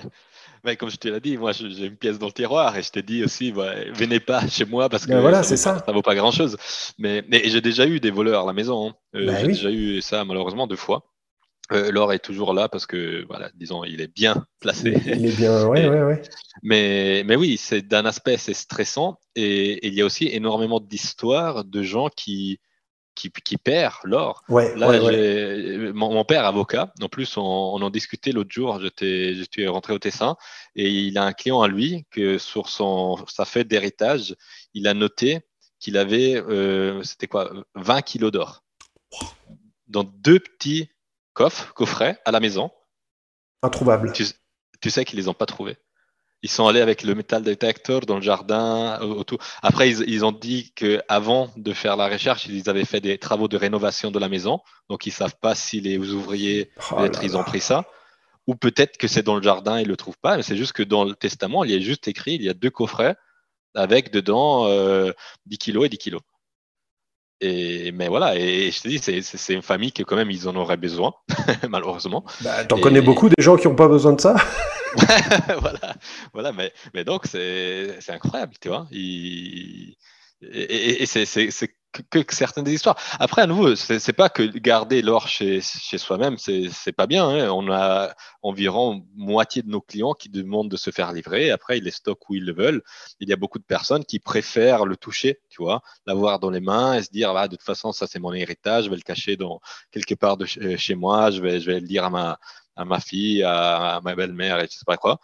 Mais 0.64 0.76
comme 0.76 0.90
je 0.90 0.98
te 0.98 1.08
l'ai 1.08 1.20
dit, 1.20 1.38
moi 1.38 1.52
j'ai 1.54 1.86
une 1.86 1.96
pièce 1.96 2.20
dans 2.20 2.28
le 2.28 2.32
tiroir 2.32 2.78
et 2.78 2.84
je 2.84 2.92
t'ai 2.92 3.02
dit 3.02 3.24
aussi, 3.24 3.52
venez 3.52 4.20
pas 4.20 4.48
chez 4.48 4.66
moi 4.66 4.90
parce 4.90 5.08
ben 5.08 5.22
que 5.22 5.44
ça, 5.44 5.58
ça. 5.58 5.84
Vaut 5.88 5.94
vaut 5.94 6.02
pas 6.02 6.16
grand 6.16 6.32
chose. 6.32 6.58
Mais, 6.98 7.24
mais 7.28 7.42
j'ai 7.46 7.62
déjà 7.62 7.88
eu 7.88 8.00
des 8.00 8.12
voleurs 8.12 8.44
à 8.44 8.48
la 8.48 8.54
maison. 8.54 8.90
Hein. 8.90 8.94
Euh, 9.16 9.26
ben 9.26 9.38
j'ai 9.40 9.48
déjà 9.48 9.72
eu 9.72 10.02
ça 10.02 10.24
malheureusement 10.26 10.68
deux 10.68 10.76
fois. 10.76 11.04
Euh, 11.72 11.90
L'or 11.92 12.12
est 12.12 12.20
toujours 12.20 12.54
là 12.54 12.68
parce 12.68 12.86
que, 12.86 13.26
voilà, 13.28 13.50
disons, 13.56 13.86
il 13.86 14.02
est 14.02 14.14
bien 14.14 14.46
placé. 14.60 14.94
Il 15.06 15.26
est 15.26 15.38
bien, 15.38 15.66
ouais, 15.68 15.88
ouais, 15.90 16.04
ouais. 16.04 16.22
Mais, 16.64 17.24
mais 17.26 17.38
oui, 17.38 17.56
c'est 17.58 17.82
d'un 17.82 18.06
aspect, 18.06 18.38
c'est 18.38 18.54
stressant. 18.54 19.18
et, 19.36 19.88
il 19.88 19.94
y 19.94 20.02
a 20.02 20.06
aussi 20.06 20.28
énormément 20.28 20.82
d'histoires 20.82 21.64
de 21.64 21.82
gens 21.82 22.10
qui, 22.10 22.60
qui, 23.16 23.58
perd 23.58 23.96
l'or. 24.04 24.44
Ouais, 24.50 24.76
Là, 24.76 25.92
Mon, 25.94 26.26
père, 26.26 26.46
avocat, 26.46 26.94
en 27.02 27.10
plus, 27.10 27.38
on, 27.38 27.42
en 27.42 27.90
discutait 27.90 28.32
l'autre 28.32 28.52
jour, 28.52 28.80
j'étais 28.82 29.68
rentré 29.68 29.94
au 29.94 30.00
Tessin, 30.00 30.36
et 30.76 30.90
il 30.90 31.18
a 31.18 31.24
un 31.24 31.34
client 31.34 31.62
à 31.62 31.68
lui 31.68 32.06
que 32.12 32.38
sur 32.38 32.70
son, 32.70 33.18
sa 33.28 33.46
fête 33.46 33.68
d'héritage, 33.68 34.36
il 34.74 34.88
a 34.88 34.94
noté 34.94 35.42
qu'il 35.80 35.98
avait, 35.98 36.36
euh, 36.36 37.02
c'était 37.04 37.28
quoi, 37.28 37.52
20 37.76 38.02
kilos 38.02 38.32
d'or. 38.32 38.64
Dans 39.88 40.04
deux 40.04 40.40
petits 40.40 40.90
coffres, 41.34 41.74
coffrets 41.74 42.20
à 42.26 42.32
la 42.32 42.40
maison. 42.40 42.72
Introuvable. 43.64 44.14
Tu, 44.14 44.26
tu 44.80 44.90
sais 44.90 45.06
qu'ils 45.06 45.20
les 45.20 45.28
ont 45.28 45.34
pas 45.34 45.46
trouvés. 45.46 45.78
Ils 46.44 46.50
sont 46.50 46.68
allés 46.68 46.82
avec 46.82 47.04
le 47.04 47.14
metal 47.14 47.44
detector 47.44 48.02
dans 48.02 48.16
le 48.16 48.22
jardin. 48.22 49.00
Autour. 49.02 49.40
Après, 49.62 49.90
ils, 49.90 50.26
ont 50.26 50.32
dit 50.32 50.72
qu'avant 50.76 51.50
de 51.56 51.74
faire 51.74 51.96
la 51.96 52.08
recherche, 52.08 52.48
ils 52.48 52.70
avaient 52.70 52.86
fait 52.86 53.00
des 53.00 53.18
travaux 53.18 53.48
de 53.48 53.58
rénovation 53.58 54.12
de 54.12 54.20
la 54.20 54.28
maison. 54.28 54.60
Donc, 54.90 55.06
ils 55.06 55.12
savent 55.12 55.36
pas 55.40 55.54
si 55.56 55.82
les 55.82 55.98
ouvriers, 55.98 56.72
oh 56.92 57.06
ils 57.22 57.38
ont 57.38 57.44
pris 57.44 57.62
ça. 57.62 57.86
ou 58.48 58.56
peut-être 58.56 58.98
que 58.98 59.08
c'est 59.08 59.24
dans 59.24 59.36
le 59.36 59.44
jardin, 59.44 59.80
il 59.80 59.84
ne 59.84 59.90
le 59.90 59.98
trouve 59.98 60.18
pas, 60.20 60.36
mais 60.38 60.44
c'est 60.44 60.58
juste 60.58 60.74
que 60.74 60.84
dans 60.84 61.04
le 61.04 61.16
testament, 61.16 61.64
il 61.64 61.72
y 61.72 61.76
a 61.76 61.80
juste 61.80 62.08
écrit, 62.08 62.36
il 62.36 62.44
y 62.44 62.50
a 62.50 62.54
deux 62.54 62.72
coffrets 62.72 63.16
avec 63.76 64.12
dedans 64.12 64.68
10 65.46 65.58
kilos 65.60 65.86
et 65.86 65.90
10 65.90 65.98
kilos. 65.98 66.22
Et, 67.42 67.92
mais 67.92 68.08
voilà, 68.08 68.36
et 68.36 68.70
je 68.72 68.82
te 68.82 68.88
dis, 68.88 69.00
c'est 69.22 69.54
une 69.54 69.64
famille 69.64 69.92
que 69.92 70.04
quand 70.04 70.16
même 70.16 70.30
ils 70.30 70.48
en 70.48 70.56
auraient 70.56 70.78
besoin, 70.78 71.14
malheureusement. 71.70 72.24
Bah, 72.42 72.64
T'en 72.66 72.80
connais 72.80 73.02
beaucoup 73.02 73.30
des 73.30 73.44
gens 73.44 73.58
qui 73.58 73.68
n'ont 73.68 73.76
pas 73.76 73.88
besoin 73.88 74.14
de 74.14 74.22
ça? 74.22 74.36
Voilà, 75.62 75.96
voilà, 76.34 76.52
mais, 76.52 76.74
mais 76.94 77.06
donc 77.06 77.26
c'est 77.26 77.98
incroyable, 78.10 78.54
tu 78.60 78.68
vois. 78.68 78.88
et, 78.92 79.96
et, 80.42 81.04
et 81.04 81.06
c'est 81.06 81.81
que, 81.92 82.24
certaines 82.34 82.64
des 82.64 82.74
histoires. 82.74 82.98
Après, 83.20 83.42
à 83.42 83.48
nouveau, 83.48 83.76
c'est 83.76 84.14
pas 84.14 84.30
que 84.30 84.44
garder 84.44 85.02
l'or 85.02 85.28
chez, 85.28 85.62
chez 85.62 85.98
soi-même, 85.98 86.38
c'est 86.38 86.92
pas 86.96 87.08
bien. 87.08 87.28
Hein. 87.28 87.50
On 87.50 87.72
a 87.72 88.14
environ 88.42 89.06
moitié 89.16 89.62
de 89.62 89.70
nos 89.70 89.82
clients 89.82 90.14
qui 90.14 90.30
demandent 90.30 90.70
de 90.70 90.78
se 90.78 90.92
faire 90.92 91.12
livrer. 91.12 91.52
Après, 91.52 91.78
ils 91.78 91.84
les 91.84 91.92
stockent 91.92 92.30
où 92.30 92.36
ils 92.36 92.46
le 92.46 92.54
veulent. 92.54 92.82
Il 93.20 93.30
y 93.30 93.34
a 93.34 93.36
beaucoup 93.36 93.60
de 93.60 93.64
personnes 93.64 94.06
qui 94.06 94.20
préfèrent 94.20 94.86
le 94.86 94.98
toucher, 94.98 95.40
tu 95.50 95.62
vois, 95.62 95.82
l'avoir 96.06 96.40
dans 96.40 96.50
les 96.50 96.62
mains 96.62 96.96
et 96.96 97.04
se 97.04 97.10
dire, 97.12 97.36
ah, 97.36 97.48
de 97.48 97.56
toute 97.56 97.66
façon, 97.66 97.92
ça 97.92 98.08
c'est 98.08 98.20
mon 98.20 98.34
héritage, 98.34 98.86
je 98.86 98.90
vais 98.90 98.96
le 98.96 99.02
cacher 99.02 99.36
dans 99.36 99.60
quelque 99.92 100.16
part 100.16 100.38
de 100.38 100.46
chez 100.46 100.96
moi, 100.96 101.32
je 101.32 101.42
vais, 101.42 101.60
je 101.60 101.72
vais 101.72 101.80
le 101.80 101.88
dire 101.88 102.06
à 102.06 102.10
ma, 102.10 102.40
à 102.76 102.86
ma 102.86 103.00
fille, 103.00 103.44
à, 103.44 103.96
à 103.96 104.02
ma 104.02 104.16
belle-mère 104.16 104.60
et 104.60 104.68
je 104.68 104.78
sais 104.78 104.86
pas 104.86 104.98
quoi. 104.98 105.20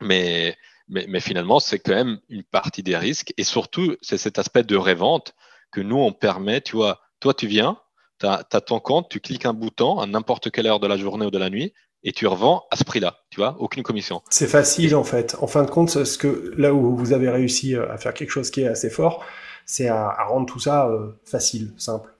Mais, 0.00 0.56
mais, 0.88 1.06
mais 1.08 1.20
finalement, 1.20 1.60
c'est 1.60 1.78
quand 1.78 1.94
même 1.94 2.20
une 2.28 2.44
partie 2.44 2.82
des 2.82 2.96
risques. 2.96 3.32
Et 3.36 3.44
surtout, 3.44 3.96
c'est 4.02 4.18
cet 4.18 4.38
aspect 4.38 4.64
de 4.64 4.76
révente 4.76 5.34
que 5.74 5.80
nous, 5.80 5.96
on 5.96 6.12
permet, 6.12 6.60
tu 6.60 6.76
vois, 6.76 7.00
toi, 7.20 7.34
tu 7.34 7.46
viens, 7.46 7.76
tu 8.20 8.26
as, 8.26 8.44
ton 8.44 8.78
compte, 8.78 9.08
tu 9.10 9.20
cliques 9.20 9.44
un 9.44 9.52
bouton 9.52 9.98
à 9.98 10.06
n'importe 10.06 10.50
quelle 10.50 10.66
heure 10.66 10.80
de 10.80 10.86
la 10.86 10.96
journée 10.96 11.26
ou 11.26 11.30
de 11.30 11.38
la 11.38 11.50
nuit, 11.50 11.74
et 12.04 12.12
tu 12.12 12.26
revends 12.26 12.64
à 12.70 12.76
ce 12.76 12.84
prix-là, 12.84 13.18
tu 13.30 13.40
vois, 13.40 13.56
aucune 13.58 13.82
commission. 13.82 14.22
C'est 14.30 14.46
facile 14.46 14.94
en 14.94 15.04
fait. 15.04 15.36
En 15.40 15.46
fin 15.46 15.64
de 15.64 15.70
compte, 15.70 16.04
ce 16.04 16.18
que 16.18 16.54
là 16.56 16.72
où 16.72 16.96
vous 16.96 17.12
avez 17.12 17.28
réussi 17.28 17.74
euh, 17.74 17.90
à 17.92 17.96
faire 17.96 18.14
quelque 18.14 18.30
chose 18.30 18.50
qui 18.50 18.60
est 18.60 18.68
assez 18.68 18.90
fort, 18.90 19.24
c'est 19.66 19.88
à, 19.88 20.24
rendre 20.28 20.46
tout 20.46 20.60
ça 20.60 20.86
euh, 20.86 21.12
facile, 21.24 21.72
simple. 21.76 22.10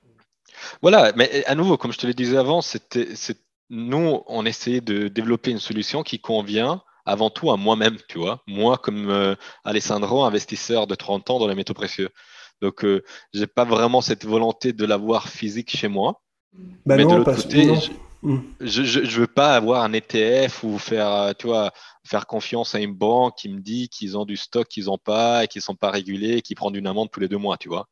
Voilà, 0.83 1.13
mais 1.17 1.45
à 1.47 1.55
nouveau, 1.55 1.77
comme 1.77 1.93
je 1.93 1.99
te 1.99 2.07
le 2.07 2.15
disais 2.15 2.39
avant, 2.39 2.63
c'était, 2.63 3.09
nous, 3.71 4.23
on 4.27 4.47
essayait 4.47 4.81
de 4.81 5.09
développer 5.09 5.51
une 5.51 5.59
solution 5.59 6.03
qui 6.03 6.19
convient 6.19 6.83
avant 7.07 7.29
tout 7.29 7.51
à 7.51 7.57
moi-même, 7.57 7.99
tu 8.09 8.19
vois. 8.19 8.43
Moi, 8.47 8.79
comme 8.79 9.11
euh, 9.11 9.35
Alessandro, 9.65 10.25
investisseur 10.25 10.87
de 10.87 10.95
30 10.95 11.31
ans 11.31 11.39
dans 11.39 11.49
les 11.49 11.55
métaux 11.55 11.75
précieux. 11.75 12.09
Donc, 12.65 12.83
euh, 12.83 13.03
je 13.35 13.41
n'ai 13.41 13.47
pas 13.47 13.67
vraiment 13.67 14.01
cette 14.01 14.25
volonté 14.25 14.73
de 14.73 14.87
l'avoir 14.87 15.29
physique 15.29 15.77
chez 15.77 15.89
moi. 15.89 16.23
Bah 16.87 16.97
mais 16.97 17.05
de 17.05 17.15
l'autre 17.15 17.35
côté, 17.35 17.75
je 18.23 19.01
ne 19.01 19.21
veux 19.21 19.27
pas 19.27 19.55
avoir 19.55 19.83
un 19.83 19.93
ETF 19.93 20.65
ou 20.65 20.79
faire, 20.79 21.13
euh, 21.13 21.33
tu 21.39 21.47
vois, 21.47 21.73
faire 22.07 22.27
confiance 22.27 22.75
à 22.75 22.81
une 22.81 22.95
banque 22.95 23.35
qui 23.37 23.51
me 23.51 23.61
dit 23.61 23.91
qu'ils 23.91 24.17
ont 24.17 24.25
du 24.25 24.39
stock 24.39 24.67
qu'ils 24.67 24.87
n'ont 24.87 24.97
pas 24.97 25.45
et 25.45 25.47
qu'ils 25.47 25.61
ne 25.61 25.65
sont 25.65 25.75
pas 25.75 25.91
régulés 25.91 26.39
et 26.39 26.41
qui 26.41 26.55
prennent 26.55 26.75
une 26.75 26.87
amende 26.87 27.11
tous 27.11 27.21
les 27.21 27.29
deux 27.29 27.37
mois, 27.37 27.59
tu 27.59 27.69
vois. 27.69 27.87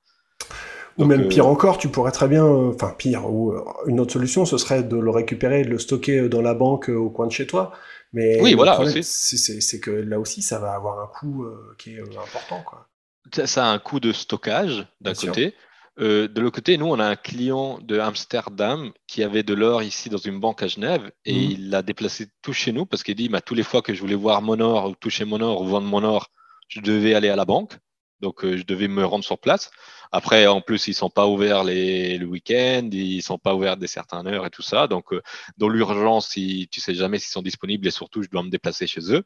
Ou 0.96 1.04
même 1.04 1.24
euh, 1.24 1.28
pire 1.28 1.46
encore, 1.46 1.76
tu 1.76 1.88
pourrais 1.88 2.12
très 2.12 2.28
bien, 2.28 2.46
enfin 2.46 2.94
pire, 2.96 3.30
ou 3.30 3.52
une 3.87 4.00
autre 4.00 4.14
solution, 4.14 4.46
ce 4.46 4.56
serait 4.56 4.82
de 4.82 4.96
le 4.96 5.11
récupérer 5.11 5.61
et 5.61 5.64
de 5.64 5.70
le 5.70 5.78
stocker 5.78 6.30
dans 6.30 6.40
la 6.40 6.54
banque 6.54 6.88
au 6.88 7.11
coin 7.11 7.26
de 7.26 7.32
chez 7.32 7.46
toi. 7.46 7.72
Mais 8.14 8.40
oui, 8.40 8.54
voilà, 8.54 8.80
c'est 9.02 9.80
que 9.80 9.90
là 9.90 10.18
aussi, 10.18 10.40
ça 10.40 10.58
va 10.58 10.72
avoir 10.72 10.98
un 10.98 11.08
coût 11.08 11.46
qui 11.76 11.96
est 11.96 12.00
important. 12.00 12.62
Quoi 12.64 12.87
ça 13.33 13.66
a 13.66 13.68
un 13.68 13.79
coût 13.79 14.01
de 14.01 14.12
stockage 14.12 14.87
d'un 15.01 15.14
côté. 15.14 15.55
Euh, 16.01 16.27
de 16.27 16.40
l'autre 16.40 16.57
côté, 16.57 16.79
nous, 16.79 16.87
on 16.87 16.99
a 16.99 17.05
un 17.05 17.16
client 17.16 17.79
de 17.83 17.99
Amsterdam 17.99 18.92
qui 19.07 19.23
avait 19.23 19.42
de 19.42 19.53
l'or 19.53 19.83
ici 19.83 20.09
dans 20.09 20.18
une 20.18 20.40
banque 20.40 20.62
à 20.62 20.66
Genève 20.66 21.11
et 21.25 21.35
mhm. 21.35 21.51
il 21.51 21.71
l'a 21.71 21.83
déplacé 21.83 22.29
tout 22.40 22.55
chez 22.55 22.73
nous 22.73 22.87
parce 22.87 23.03
qu'il 23.03 23.14
dit 23.14 23.29
bah, 23.29 23.42
tous 23.42 23.55
les 23.55 23.62
fois 23.62 23.83
que 23.83 23.92
je 23.92 24.01
voulais 24.01 24.14
voir 24.14 24.40
mon 24.40 24.59
or 24.61 24.90
ou 24.90 24.95
toucher 24.95 25.25
mon 25.25 25.40
or 25.40 25.61
ou 25.61 25.66
vendre 25.66 25.87
mon 25.87 26.03
or, 26.03 26.31
je 26.68 26.81
devais 26.81 27.14
aller 27.14 27.29
à 27.29 27.37
la 27.37 27.45
banque. 27.45 27.75
Donc, 28.21 28.45
euh, 28.45 28.57
je 28.57 28.62
devais 28.62 28.88
me 28.88 29.05
rendre 29.05 29.25
sur 29.25 29.38
place. 29.38 29.71
Après, 30.12 30.47
en 30.47 30.61
plus, 30.61 30.87
ils 30.87 30.95
sont 30.95 31.11
pas 31.11 31.27
ouverts 31.27 31.64
les, 31.64 32.16
le 32.16 32.27
week-end, 32.27 32.88
ils 32.92 33.21
sont 33.21 33.38
pas 33.38 33.55
ouverts 33.55 33.77
des 33.77 33.88
certaines 33.88 34.29
heures 34.29 34.47
et 34.47 34.51
tout 34.51 34.62
ça. 34.62 34.87
Donc, 34.87 35.12
euh, 35.12 35.21
dans 35.59 35.68
l'urgence, 35.68 36.29
si, 36.29 36.68
tu 36.71 36.81
sais 36.81 36.95
jamais 36.95 37.18
s'ils 37.18 37.33
sont 37.33 37.42
disponibles 37.42 37.87
et 37.88 37.90
surtout, 37.90 38.23
je 38.23 38.29
dois 38.29 38.45
me 38.45 38.51
déplacer 38.51 38.87
chez 38.87 39.12
eux. 39.12 39.25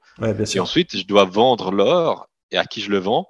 et 0.57 0.61
ensuite, 0.61 0.97
je 0.97 1.05
dois 1.05 1.27
vendre 1.27 1.71
l'or 1.71 2.29
et 2.51 2.57
à 2.57 2.64
qui 2.64 2.81
je 2.81 2.90
le 2.90 2.99
vends 2.99 3.29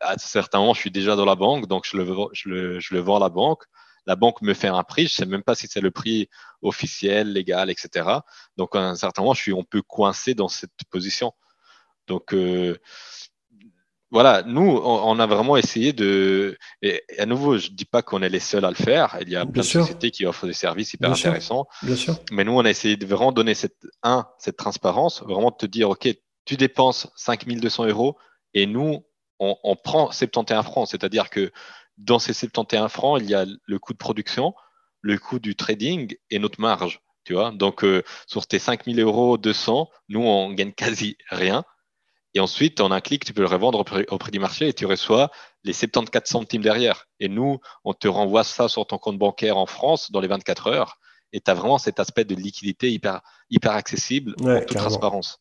à 0.00 0.16
certains 0.18 0.58
moments, 0.58 0.74
je 0.74 0.80
suis 0.80 0.90
déjà 0.90 1.16
dans 1.16 1.24
la 1.24 1.34
banque, 1.34 1.66
donc 1.66 1.86
je 1.90 1.96
le, 1.96 2.06
je 2.32 2.48
le, 2.48 2.80
je 2.80 2.94
le 2.94 3.00
vends 3.00 3.16
à 3.16 3.20
la 3.20 3.28
banque. 3.28 3.64
La 4.06 4.14
banque 4.16 4.40
me 4.40 4.54
fait 4.54 4.68
un 4.68 4.82
prix, 4.84 5.08
je 5.08 5.14
sais 5.14 5.26
même 5.26 5.42
pas 5.42 5.54
si 5.54 5.66
c'est 5.66 5.80
le 5.80 5.90
prix 5.90 6.28
officiel, 6.62 7.32
légal, 7.32 7.70
etc. 7.70 8.08
Donc 8.56 8.76
à 8.76 8.80
un 8.80 8.94
certain 8.94 9.22
moment, 9.22 9.34
je 9.34 9.42
suis 9.42 9.52
un 9.52 9.64
peu 9.68 9.82
coincé 9.82 10.34
dans 10.34 10.48
cette 10.48 10.70
position. 10.90 11.32
Donc 12.06 12.32
euh, 12.32 12.78
voilà, 14.12 14.44
nous, 14.44 14.62
on, 14.62 15.18
a 15.18 15.26
vraiment 15.26 15.56
essayé 15.56 15.92
de. 15.92 16.56
Et, 16.80 17.02
à 17.18 17.26
nouveau, 17.26 17.58
je 17.58 17.70
dis 17.70 17.84
pas 17.84 18.02
qu'on 18.02 18.22
est 18.22 18.28
les 18.28 18.40
seuls 18.40 18.64
à 18.64 18.68
le 18.68 18.76
faire. 18.76 19.18
Il 19.20 19.28
y 19.28 19.36
a 19.36 19.44
plein 19.44 19.62
de 19.62 19.66
sociétés 19.66 20.12
qui 20.12 20.24
offrent 20.24 20.46
des 20.46 20.52
services 20.52 20.94
hyper 20.94 21.10
intéressants. 21.10 21.66
Bien 21.82 21.96
sûr. 21.96 22.16
Mais 22.30 22.44
nous, 22.44 22.52
on 22.52 22.64
a 22.64 22.70
essayé 22.70 22.96
de 22.96 23.04
vraiment 23.04 23.32
donner 23.32 23.54
cette, 23.54 23.76
un, 24.04 24.26
cette 24.38 24.56
transparence, 24.56 25.22
vraiment 25.22 25.50
de 25.50 25.56
te 25.56 25.66
dire, 25.66 25.90
OK, 25.90 26.08
tu 26.44 26.56
dépenses 26.56 27.08
5200 27.16 27.86
euros 27.86 28.16
et 28.54 28.66
nous, 28.66 29.04
on, 29.38 29.76
prend 29.76 30.10
71 30.10 30.64
francs, 30.64 30.88
c'est-à-dire 30.88 31.30
que 31.30 31.52
dans 31.98 32.18
ces 32.18 32.32
71 32.32 32.90
francs, 32.90 33.20
il 33.20 33.28
y 33.28 33.34
a 33.34 33.44
le 33.44 33.78
coût 33.78 33.92
de 33.92 33.98
production, 33.98 34.54
le 35.00 35.18
coût 35.18 35.38
du 35.38 35.54
trading 35.56 36.16
et 36.30 36.38
notre 36.38 36.60
marge. 36.60 37.00
Tu 37.24 37.34
vois 37.34 37.50
Donc, 37.50 37.84
euh, 37.84 38.02
sur 38.26 38.46
tes 38.46 38.58
5000 38.58 39.00
euros, 39.00 39.36
200, 39.36 39.90
nous, 40.08 40.22
on 40.22 40.52
gagne 40.52 40.72
quasi 40.72 41.16
rien. 41.30 41.64
Et 42.34 42.40
ensuite, 42.40 42.80
en 42.80 42.90
un 42.90 43.00
clic, 43.00 43.24
tu 43.24 43.32
peux 43.32 43.40
le 43.40 43.48
revendre 43.48 43.80
au 43.80 44.18
prix, 44.18 44.30
du 44.30 44.38
marché 44.38 44.68
et 44.68 44.72
tu 44.74 44.84
reçois 44.84 45.30
les 45.64 45.72
74 45.72 46.28
centimes 46.28 46.62
derrière. 46.62 47.06
Et 47.18 47.28
nous, 47.28 47.58
on 47.84 47.94
te 47.94 48.08
renvoie 48.08 48.44
ça 48.44 48.68
sur 48.68 48.86
ton 48.86 48.98
compte 48.98 49.18
bancaire 49.18 49.56
en 49.56 49.66
France 49.66 50.12
dans 50.12 50.20
les 50.20 50.28
24 50.28 50.68
heures. 50.68 50.98
Et 51.32 51.40
tu 51.40 51.50
as 51.50 51.54
vraiment 51.54 51.78
cet 51.78 51.98
aspect 51.98 52.24
de 52.24 52.34
liquidité 52.34 52.92
hyper, 52.92 53.22
hyper 53.50 53.72
accessible 53.72 54.34
en 54.42 54.60
toute 54.60 54.76
transparence. 54.76 55.38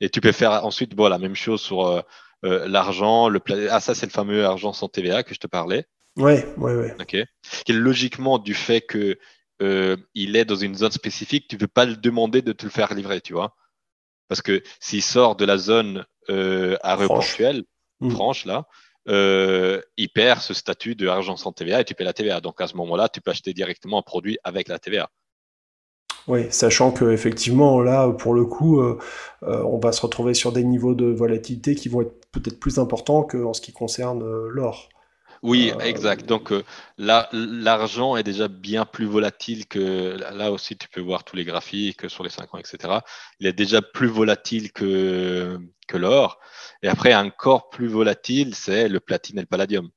Et 0.00 0.08
tu 0.08 0.20
peux 0.20 0.32
faire 0.32 0.64
ensuite 0.64 0.94
bon, 0.94 1.08
la 1.08 1.18
même 1.18 1.34
chose 1.34 1.60
sur 1.60 2.04
euh, 2.44 2.66
l'argent, 2.68 3.28
le 3.28 3.40
ah 3.70 3.80
ça 3.80 3.94
c'est 3.94 4.06
le 4.06 4.12
fameux 4.12 4.44
argent 4.44 4.72
sans 4.72 4.88
TVA 4.88 5.22
que 5.22 5.34
je 5.34 5.40
te 5.40 5.46
parlais. 5.46 5.86
Oui, 6.16 6.34
oui, 6.56 6.72
oui. 6.72 6.88
Ok. 7.00 7.16
Qui 7.64 7.72
logiquement 7.72 8.38
du 8.38 8.54
fait 8.54 8.80
que 8.80 9.18
euh, 9.62 9.96
il 10.14 10.36
est 10.36 10.44
dans 10.44 10.56
une 10.56 10.74
zone 10.74 10.92
spécifique, 10.92 11.48
tu 11.48 11.56
ne 11.56 11.60
peux 11.60 11.66
pas 11.66 11.84
le 11.84 11.96
demander 11.96 12.42
de 12.42 12.52
te 12.52 12.64
le 12.64 12.70
faire 12.70 12.92
livrer, 12.94 13.20
tu 13.20 13.32
vois. 13.32 13.54
Parce 14.28 14.42
que 14.42 14.62
s'il 14.80 15.02
sort 15.02 15.36
de 15.36 15.44
la 15.44 15.56
zone 15.58 16.04
euh, 16.30 16.76
aéroportuelle, 16.82 17.64
franche, 18.10 18.44
là, 18.44 18.66
euh, 19.08 19.80
il 19.96 20.08
perd 20.08 20.40
ce 20.40 20.52
statut 20.52 20.94
de 20.94 21.06
argent 21.06 21.36
sans 21.36 21.52
TVA 21.52 21.80
et 21.80 21.84
tu 21.84 21.94
paies 21.94 22.04
la 22.04 22.12
TVA. 22.12 22.40
Donc 22.40 22.60
à 22.60 22.66
ce 22.66 22.76
moment-là, 22.76 23.08
tu 23.08 23.20
peux 23.20 23.30
acheter 23.30 23.54
directement 23.54 23.98
un 23.98 24.02
produit 24.02 24.38
avec 24.42 24.68
la 24.68 24.78
TVA. 24.78 25.10
Oui, 26.26 26.46
sachant 26.50 26.90
que 26.90 27.12
effectivement 27.12 27.80
là, 27.80 28.10
pour 28.10 28.34
le 28.34 28.44
coup, 28.44 28.80
euh, 28.80 28.98
on 29.42 29.78
va 29.78 29.92
se 29.92 30.00
retrouver 30.00 30.34
sur 30.34 30.50
des 30.50 30.64
niveaux 30.64 30.96
de 30.96 31.06
volatilité 31.06 31.76
qui 31.76 31.88
vont 31.88 32.02
être 32.02 32.25
peut-être 32.40 32.60
plus 32.60 32.78
importants 32.78 33.22
qu'en 33.22 33.52
ce 33.52 33.60
qui 33.60 33.72
concerne 33.72 34.22
euh, 34.22 34.48
l'or. 34.50 34.88
Oui, 35.42 35.72
exact. 35.80 36.26
Donc 36.26 36.52
là, 36.96 37.28
l'argent 37.32 38.16
est 38.16 38.22
déjà 38.22 38.48
bien 38.48 38.86
plus 38.86 39.04
volatile 39.04 39.66
que 39.66 40.16
là 40.34 40.50
aussi, 40.50 40.76
tu 40.76 40.88
peux 40.88 41.02
voir 41.02 41.24
tous 41.24 41.36
les 41.36 41.44
graphiques 41.44 42.08
sur 42.08 42.24
les 42.24 42.30
5 42.30 42.54
ans, 42.54 42.58
etc. 42.58 43.00
Il 43.38 43.46
est 43.46 43.52
déjà 43.52 43.82
plus 43.82 44.08
volatile 44.08 44.72
que, 44.72 45.58
que 45.88 45.96
l'or. 45.98 46.40
Et 46.82 46.88
après, 46.88 47.14
encore 47.14 47.68
plus 47.68 47.86
volatile, 47.86 48.54
c'est 48.54 48.88
le 48.88 48.98
platine 48.98 49.38
et 49.38 49.42
le 49.42 49.46
palladium. 49.46 49.90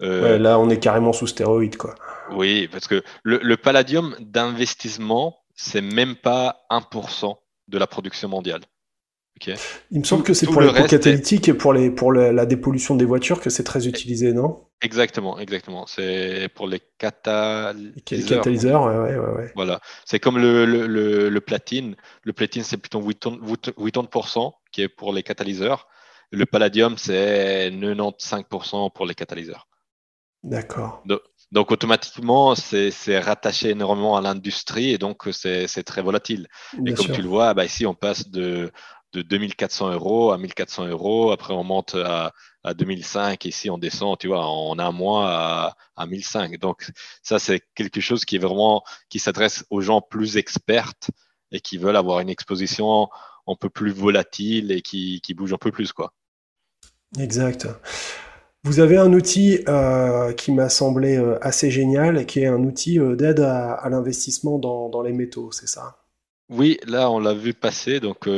là, 0.00 0.58
on 0.58 0.68
est 0.68 0.78
carrément 0.78 1.14
sous 1.14 1.26
stéroïde, 1.26 1.78
quoi. 1.78 1.94
Oui, 2.32 2.68
parce 2.68 2.86
que 2.86 3.02
le, 3.22 3.40
le 3.42 3.56
palladium 3.56 4.14
d'investissement, 4.20 5.38
c'est 5.54 5.80
même 5.80 6.16
pas 6.16 6.64
1% 6.70 7.34
de 7.68 7.78
la 7.78 7.86
production 7.86 8.28
mondiale. 8.28 8.62
Il 9.90 9.98
me 9.98 10.04
semble 10.04 10.22
que 10.22 10.34
c'est 10.34 10.46
pour 10.46 10.60
les 10.60 10.72
pots 10.72 10.86
catalytiques 10.86 11.48
et 11.48 11.54
pour, 11.54 11.72
les, 11.72 11.90
pour 11.90 12.12
la 12.12 12.46
dépollution 12.46 12.94
des 12.94 13.04
voitures 13.04 13.40
que 13.40 13.50
c'est 13.50 13.64
très 13.64 13.88
utilisé, 13.88 14.32
non? 14.32 14.66
Exactement, 14.80 15.38
exactement. 15.38 15.86
C'est 15.86 16.48
pour 16.54 16.66
les 16.66 16.80
catalyseurs. 16.98 17.92
Les 18.10 18.22
catalyseurs, 18.22 18.84
ouais, 18.84 18.96
ouais, 18.96 19.18
ouais. 19.18 19.52
Voilà. 19.54 19.80
C'est 20.04 20.18
comme 20.18 20.38
le, 20.38 20.64
le, 20.64 21.28
le, 21.28 21.40
platine. 21.40 21.96
Le 22.22 22.32
platine, 22.32 22.62
c'est 22.62 22.76
plutôt 22.76 23.00
80%, 23.00 24.52
qui 24.72 24.82
est 24.82 24.88
pour 24.88 25.12
les 25.12 25.22
catalyseurs. 25.22 25.88
Le 26.30 26.46
palladium, 26.46 26.96
c'est 26.96 27.70
95% 27.70 28.92
pour 28.92 29.06
les 29.06 29.14
catalyseurs. 29.14 29.68
D'accord. 30.42 31.04
Donc 31.52 31.70
automatiquement, 31.70 32.54
c'est 32.54 33.18
rattaché 33.18 33.70
énormément 33.70 34.16
à 34.16 34.20
l'industrie 34.20 34.90
et 34.90 34.98
donc 34.98 35.28
c'est 35.32 35.84
très 35.84 36.02
volatile. 36.02 36.48
et 36.86 36.94
comme 36.94 37.06
tu 37.06 37.22
le 37.22 37.28
vois, 37.28 37.54
bah, 37.54 37.64
ici 37.64 37.86
on 37.86 37.94
passe 37.94 38.28
de, 38.28 38.72
de 39.12 39.22
2400 39.22 39.92
euros 39.92 40.32
à 40.32 40.38
1400 40.38 40.86
euros, 40.88 41.32
après 41.32 41.54
on 41.54 41.64
monte 41.64 41.94
à, 41.94 42.32
à 42.64 42.74
2005, 42.74 43.44
ici 43.44 43.70
on 43.70 43.78
descend, 43.78 44.18
tu 44.18 44.28
vois, 44.28 44.46
en 44.46 44.78
un 44.78 44.92
mois 44.92 45.28
à, 45.28 45.76
à 45.96 46.06
1005. 46.06 46.58
Donc 46.58 46.90
ça 47.22 47.38
c'est 47.38 47.62
quelque 47.74 48.00
chose 48.00 48.24
qui 48.24 48.36
est 48.36 48.40
vraiment 48.40 48.82
qui 49.08 49.18
s'adresse 49.18 49.64
aux 49.70 49.80
gens 49.80 50.00
plus 50.00 50.36
experts 50.36 50.92
et 51.52 51.60
qui 51.60 51.78
veulent 51.78 51.96
avoir 51.96 52.20
une 52.20 52.30
exposition 52.30 53.08
un 53.46 53.54
peu 53.54 53.68
plus 53.68 53.92
volatile 53.92 54.72
et 54.72 54.82
qui, 54.82 55.20
qui 55.22 55.34
bouge 55.34 55.52
un 55.52 55.58
peu 55.58 55.70
plus. 55.70 55.92
Quoi. 55.92 56.12
Exact. 57.18 57.68
Vous 58.64 58.78
avez 58.78 58.96
un 58.96 59.12
outil 59.12 59.58
euh, 59.68 60.32
qui 60.32 60.52
m'a 60.52 60.68
semblé 60.68 61.16
euh, 61.16 61.36
assez 61.42 61.70
génial, 61.70 62.26
qui 62.26 62.40
est 62.40 62.46
un 62.46 62.62
outil 62.62 63.00
euh, 63.00 63.16
d'aide 63.16 63.40
à, 63.40 63.88
l'investissement 63.90 64.58
dans, 64.58 65.02
les 65.02 65.12
métaux, 65.12 65.50
c'est 65.50 65.66
ça? 65.66 65.96
Oui, 66.48 66.78
là 66.86 67.10
on 67.10 67.18
l'a 67.18 67.34
vu 67.34 67.54
passer. 67.54 67.98
Donc 67.98 68.28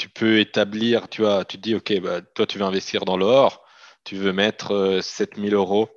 tu 0.00 0.08
peux 0.08 0.38
établir, 0.40 1.10
tu 1.10 1.20
vois, 1.20 1.44
tu 1.44 1.58
te 1.58 1.62
dis, 1.62 1.74
ok, 1.74 2.00
bah, 2.00 2.22
toi 2.22 2.46
tu 2.46 2.56
veux 2.58 2.64
investir 2.64 3.04
dans 3.04 3.18
l'or, 3.18 3.62
tu 4.04 4.16
veux 4.16 4.32
mettre 4.32 5.00
7000 5.02 5.52
euros 5.54 5.90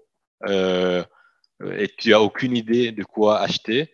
et 0.49 1.87
tu 1.97 2.09
n'as 2.09 2.19
aucune 2.19 2.57
idée 2.57 2.91
de 2.91 3.03
quoi 3.03 3.39
acheter. 3.39 3.93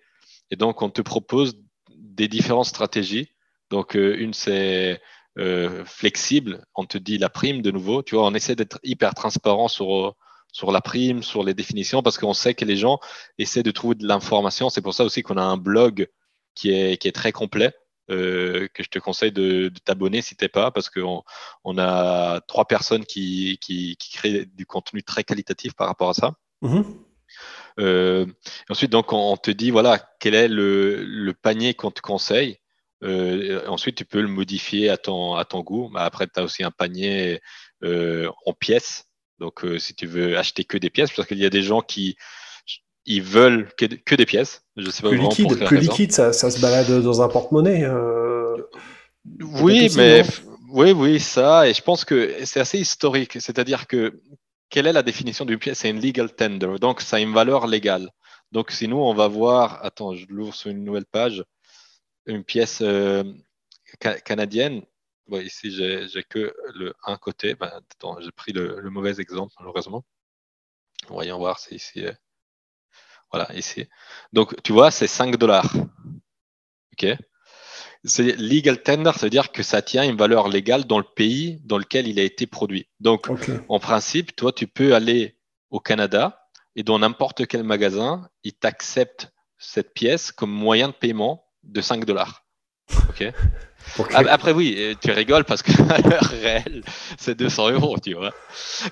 Et 0.50 0.56
donc 0.56 0.82
on 0.82 0.90
te 0.90 1.02
propose 1.04 1.62
des 1.96 2.28
différentes 2.28 2.66
stratégies. 2.66 3.30
Donc 3.70 3.94
une 3.94 4.34
c'est 4.34 5.00
euh, 5.38 5.86
flexible. 5.86 6.66
On 6.74 6.86
te 6.86 6.98
dit 6.98 7.20
la 7.20 7.30
prime 7.30 7.62
de 7.62 7.70
nouveau. 7.70 8.02
Tu 8.02 8.16
vois, 8.16 8.26
on 8.26 8.34
essaie 8.34 8.56
d'être 8.56 8.80
hyper 8.84 9.14
transparent 9.14 9.68
sur, 9.68 10.16
sur 10.52 10.72
la 10.72 10.82
prime, 10.82 11.22
sur 11.22 11.44
les 11.44 11.54
définitions, 11.54 12.02
parce 12.02 12.18
qu'on 12.18 12.34
sait 12.34 12.56
que 12.56 12.66
les 12.66 12.78
gens 12.78 13.00
essaient 13.38 13.62
de 13.62 13.72
trouver 13.72 13.94
de 13.94 14.08
l'information. 14.08 14.70
C'est 14.70 14.82
pour 14.82 14.96
ça 14.96 15.04
aussi 15.04 15.22
qu'on 15.22 15.38
a 15.38 15.44
un 15.44 15.58
blog 15.58 16.08
qui 16.56 16.72
est, 16.72 16.98
qui 16.98 17.08
est 17.08 17.12
très 17.14 17.32
complet. 17.32 17.74
Euh, 18.10 18.68
que 18.74 18.82
je 18.82 18.90
te 18.90 18.98
conseille 18.98 19.32
de, 19.32 19.72
t'abonner 19.86 20.24
si 20.24 20.36
t'es 20.36 20.50
pas, 20.50 20.72
parce 20.72 20.90
qu'on 20.90 21.22
on 21.64 21.78
a 21.78 22.42
trois 22.48 22.66
personnes 22.66 23.06
qui, 23.06 23.60
qui, 23.62 23.98
créent 24.14 24.46
du 24.46 24.66
contenu 24.66 25.04
très 25.04 25.24
qualitatif 25.24 25.74
par 25.76 25.88
rapport 25.88 26.10
à 26.10 26.14
ça. 26.14 26.34
Mm-hmm. 26.64 26.86
Euh, 27.80 28.26
ensuite, 28.68 28.92
donc, 28.92 29.14
on, 29.14 29.38
te 29.38 29.52
dit 29.52 29.70
voilà 29.70 30.00
quel 30.20 30.34
est 30.34 30.48
le, 30.48 31.04
le 31.04 31.34
panier 31.34 31.76
qu'on 31.76 31.92
te 31.92 32.02
conseille. 32.02 32.58
Euh, 33.04 33.66
ensuite, 33.68 33.96
tu 33.96 34.06
peux 34.06 34.22
le 34.22 34.28
modifier 34.28 34.90
à 34.90 34.98
ton, 34.98 35.36
à 35.36 35.46
ton 35.46 35.62
goût. 35.62 35.90
Mais 35.94 36.02
après, 36.02 36.26
tu 36.28 36.40
as 36.40 36.44
aussi 36.44 36.64
un 36.64 36.72
panier 36.72 37.40
euh, 37.84 38.30
en 38.48 38.54
pièces. 38.54 39.06
Donc, 39.38 39.66
si 39.78 39.94
tu 39.94 40.06
veux 40.08 40.38
acheter 40.38 40.66
que 40.66 40.78
des 40.78 40.90
pièces, 40.90 41.12
parce 41.12 41.28
qu'il 41.28 41.38
y 41.38 41.46
a 41.46 41.50
des 41.50 41.62
gens 41.62 41.82
qui 41.82 42.18
ils 43.10 43.24
veulent 43.24 43.70
que, 43.76 43.86
que 43.86 44.16
des 44.16 44.26
pièces. 44.26 44.64
Je 44.78 44.90
sais 44.90 45.02
pas 45.02 45.10
plus 45.10 45.18
liquide, 45.18 45.66
plus 45.66 45.80
liquide 45.80 46.12
ça, 46.12 46.32
ça, 46.32 46.50
se 46.50 46.62
balade 46.62 47.02
dans 47.02 47.22
un 47.22 47.28
porte-monnaie. 47.28 47.86
oui, 49.62 49.90
mais 49.98 50.24
oui, 50.70 50.92
oui, 50.92 51.20
ça. 51.20 51.68
Et 51.68 51.74
je 51.74 51.82
pense 51.82 52.06
que 52.06 52.46
c'est 52.46 52.60
assez 52.60 52.80
historique. 52.80 53.42
C'est-à-dire 53.42 53.88
que 53.88 54.22
quelle 54.70 54.88
est 54.88 54.94
la 54.94 55.04
définition 55.04 55.46
d'une 55.46 55.58
pièce? 55.58 55.80
C'est 55.80 55.90
une 55.90 56.00
legal 56.00 56.34
tender. 56.34 56.76
Donc, 56.80 57.02
ça 57.02 57.18
a 57.18 57.20
une 57.20 57.34
valeur 57.34 57.68
légale. 57.68 58.10
Donc, 58.52 58.72
si 58.72 58.88
nous, 58.88 58.98
on 58.98 59.14
va 59.14 59.28
voir, 59.28 59.84
attends, 59.84 60.16
je 60.16 60.26
l'ouvre 60.30 60.54
sur 60.54 60.70
une 60.70 60.84
nouvelle 60.84 61.06
page 61.06 61.44
une 62.26 62.44
pièce 62.44 62.82
euh, 62.82 63.24
canadienne. 64.24 64.84
ici, 65.32 65.72
j'ai 65.72 66.24
que 66.24 66.54
le 66.76 66.94
un 67.06 67.18
côté. 67.18 67.56
Ben, 67.56 67.72
j'ai 68.20 68.32
pris 68.32 68.54
le, 68.54 68.90
mauvais 68.90 69.20
exemple, 69.20 69.54
malheureusement. 69.60 70.06
Voyons 71.08 71.38
voir, 71.38 71.60
c'est 71.60 71.76
ici. 71.76 72.06
Voilà, 73.32 73.54
ici. 73.56 73.88
Donc, 74.34 74.56
tu 74.64 74.74
vois, 74.74 74.92
c'est 74.92 75.08
5 75.08 75.38
dollars. 75.38 75.74
OK 76.94 77.18
c'est 78.04 78.38
legal 78.38 78.82
tender, 78.82 79.12
ça 79.14 79.26
veut 79.26 79.30
dire 79.30 79.52
que 79.52 79.64
ça 79.64 79.82
tient 79.82 80.04
une 80.04 80.16
valeur 80.16 80.48
légale 80.48 80.86
dans 80.86 81.00
le 81.00 81.06
pays 81.16 81.60
dans 81.66 81.78
lequel 81.78 82.08
il 82.08 82.20
a 82.20 82.24
été 82.24 82.48
produit. 82.48 82.88
Donc, 83.00 83.28
en 83.68 83.80
principe, 83.80 84.36
toi, 84.36 84.54
tu 84.54 84.68
peux 84.68 84.96
aller 84.96 85.38
au 85.70 85.80
Canada 85.80 86.48
et 86.76 86.84
dans 86.84 87.00
n'importe 87.00 87.46
quel 87.48 87.64
magasin, 87.64 88.30
il 88.44 88.54
t'accepte 88.54 89.32
cette 89.58 89.94
pièce 89.94 90.32
comme 90.32 90.52
moyen 90.52 90.88
de 90.88 90.94
paiement 90.94 91.46
de 91.64 91.82
5 91.82 92.06
dollars. 92.06 92.46
Ok. 93.10 93.26
Après, 94.14 94.52
oui, 94.52 94.96
tu 95.02 95.12
rigoles 95.12 95.46
parce 95.46 95.62
que 95.64 95.72
l'heure 96.10 96.22
réelle, 96.22 96.84
c'est 97.18 97.36
200 97.36 97.72
euros, 97.72 97.98
tu 98.00 98.14
vois. 98.14 98.32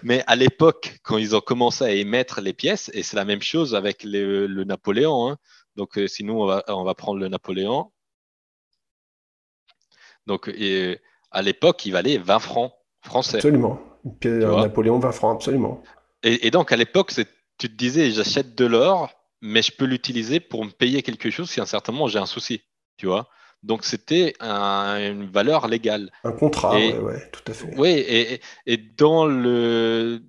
Mais 0.03 0.23
à 0.27 0.35
l'époque, 0.35 0.97
quand 1.03 1.17
ils 1.17 1.35
ont 1.35 1.41
commencé 1.41 1.83
à 1.83 1.91
émettre 1.91 2.41
les 2.41 2.53
pièces, 2.53 2.89
et 2.93 3.03
c'est 3.03 3.15
la 3.15 3.25
même 3.25 3.41
chose 3.41 3.75
avec 3.75 4.03
le 4.03 4.63
Napoléon. 4.63 5.29
Hein. 5.29 5.37
Donc, 5.77 5.97
euh, 5.97 6.07
sinon, 6.07 6.41
on 6.41 6.45
va, 6.45 6.63
on 6.67 6.83
va 6.83 6.95
prendre 6.95 7.19
le 7.19 7.27
Napoléon. 7.27 7.91
Donc, 10.25 10.49
et, 10.49 10.99
à 11.31 11.41
l'époque, 11.41 11.85
il 11.85 11.91
valait 11.91 12.17
20 12.17 12.39
francs 12.39 12.73
français. 13.01 13.37
Absolument. 13.37 13.79
Napoléon, 14.23 14.99
20 14.99 15.11
francs, 15.11 15.35
absolument. 15.35 15.83
Et, 16.23 16.47
et 16.47 16.51
donc, 16.51 16.71
à 16.71 16.75
l'époque, 16.75 17.13
tu 17.57 17.69
te 17.69 17.75
disais, 17.75 18.11
j'achète 18.11 18.55
de 18.55 18.65
l'or, 18.65 19.11
mais 19.41 19.61
je 19.61 19.71
peux 19.71 19.85
l'utiliser 19.85 20.39
pour 20.39 20.65
me 20.65 20.71
payer 20.71 21.03
quelque 21.03 21.29
chose 21.29 21.49
si 21.49 21.59
à 21.59 21.63
un 21.63 21.67
certain 21.67 21.91
moment 21.91 22.07
j'ai 22.07 22.19
un 22.19 22.25
souci, 22.25 22.63
tu 22.97 23.05
vois? 23.05 23.29
Donc 23.63 23.83
c'était 23.83 24.33
une 24.39 25.27
valeur 25.27 25.67
légale. 25.67 26.11
Un 26.23 26.31
contrat, 26.31 26.77
oui, 26.77 27.13
tout 27.31 27.41
à 27.47 27.53
fait. 27.53 27.73
Oui, 27.77 27.89
et, 27.89 28.41
et, 28.65 28.77
dans 28.77 29.25
le, 29.25 30.21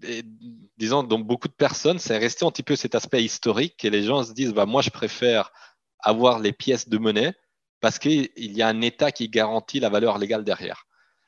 disons, 0.78 1.02
dans 1.02 1.18
beaucoup 1.18 1.48
de 1.48 1.52
personnes, 1.52 1.98
c'est 1.98 2.16
resté 2.16 2.44
un 2.44 2.50
petit 2.50 2.62
peu 2.62 2.76
cet 2.76 2.94
aspect 2.94 3.22
historique 3.22 3.84
et 3.84 3.90
les 3.90 4.02
gens 4.02 4.24
se 4.24 4.32
disent, 4.32 4.54
bah 4.54 4.66
moi 4.66 4.82
je 4.82 4.90
préfère 4.90 5.52
avoir 6.00 6.38
les 6.38 6.52
pièces 6.52 6.88
de 6.88 6.98
monnaie 6.98 7.34
parce 7.80 7.98
qu'il 7.98 8.30
y 8.36 8.62
a 8.62 8.68
un 8.68 8.80
État 8.80 9.12
qui 9.12 9.28
garantit 9.28 9.80
la 9.80 9.88
valeur 9.88 10.18
légale 10.18 10.44
derrière. 10.44 10.86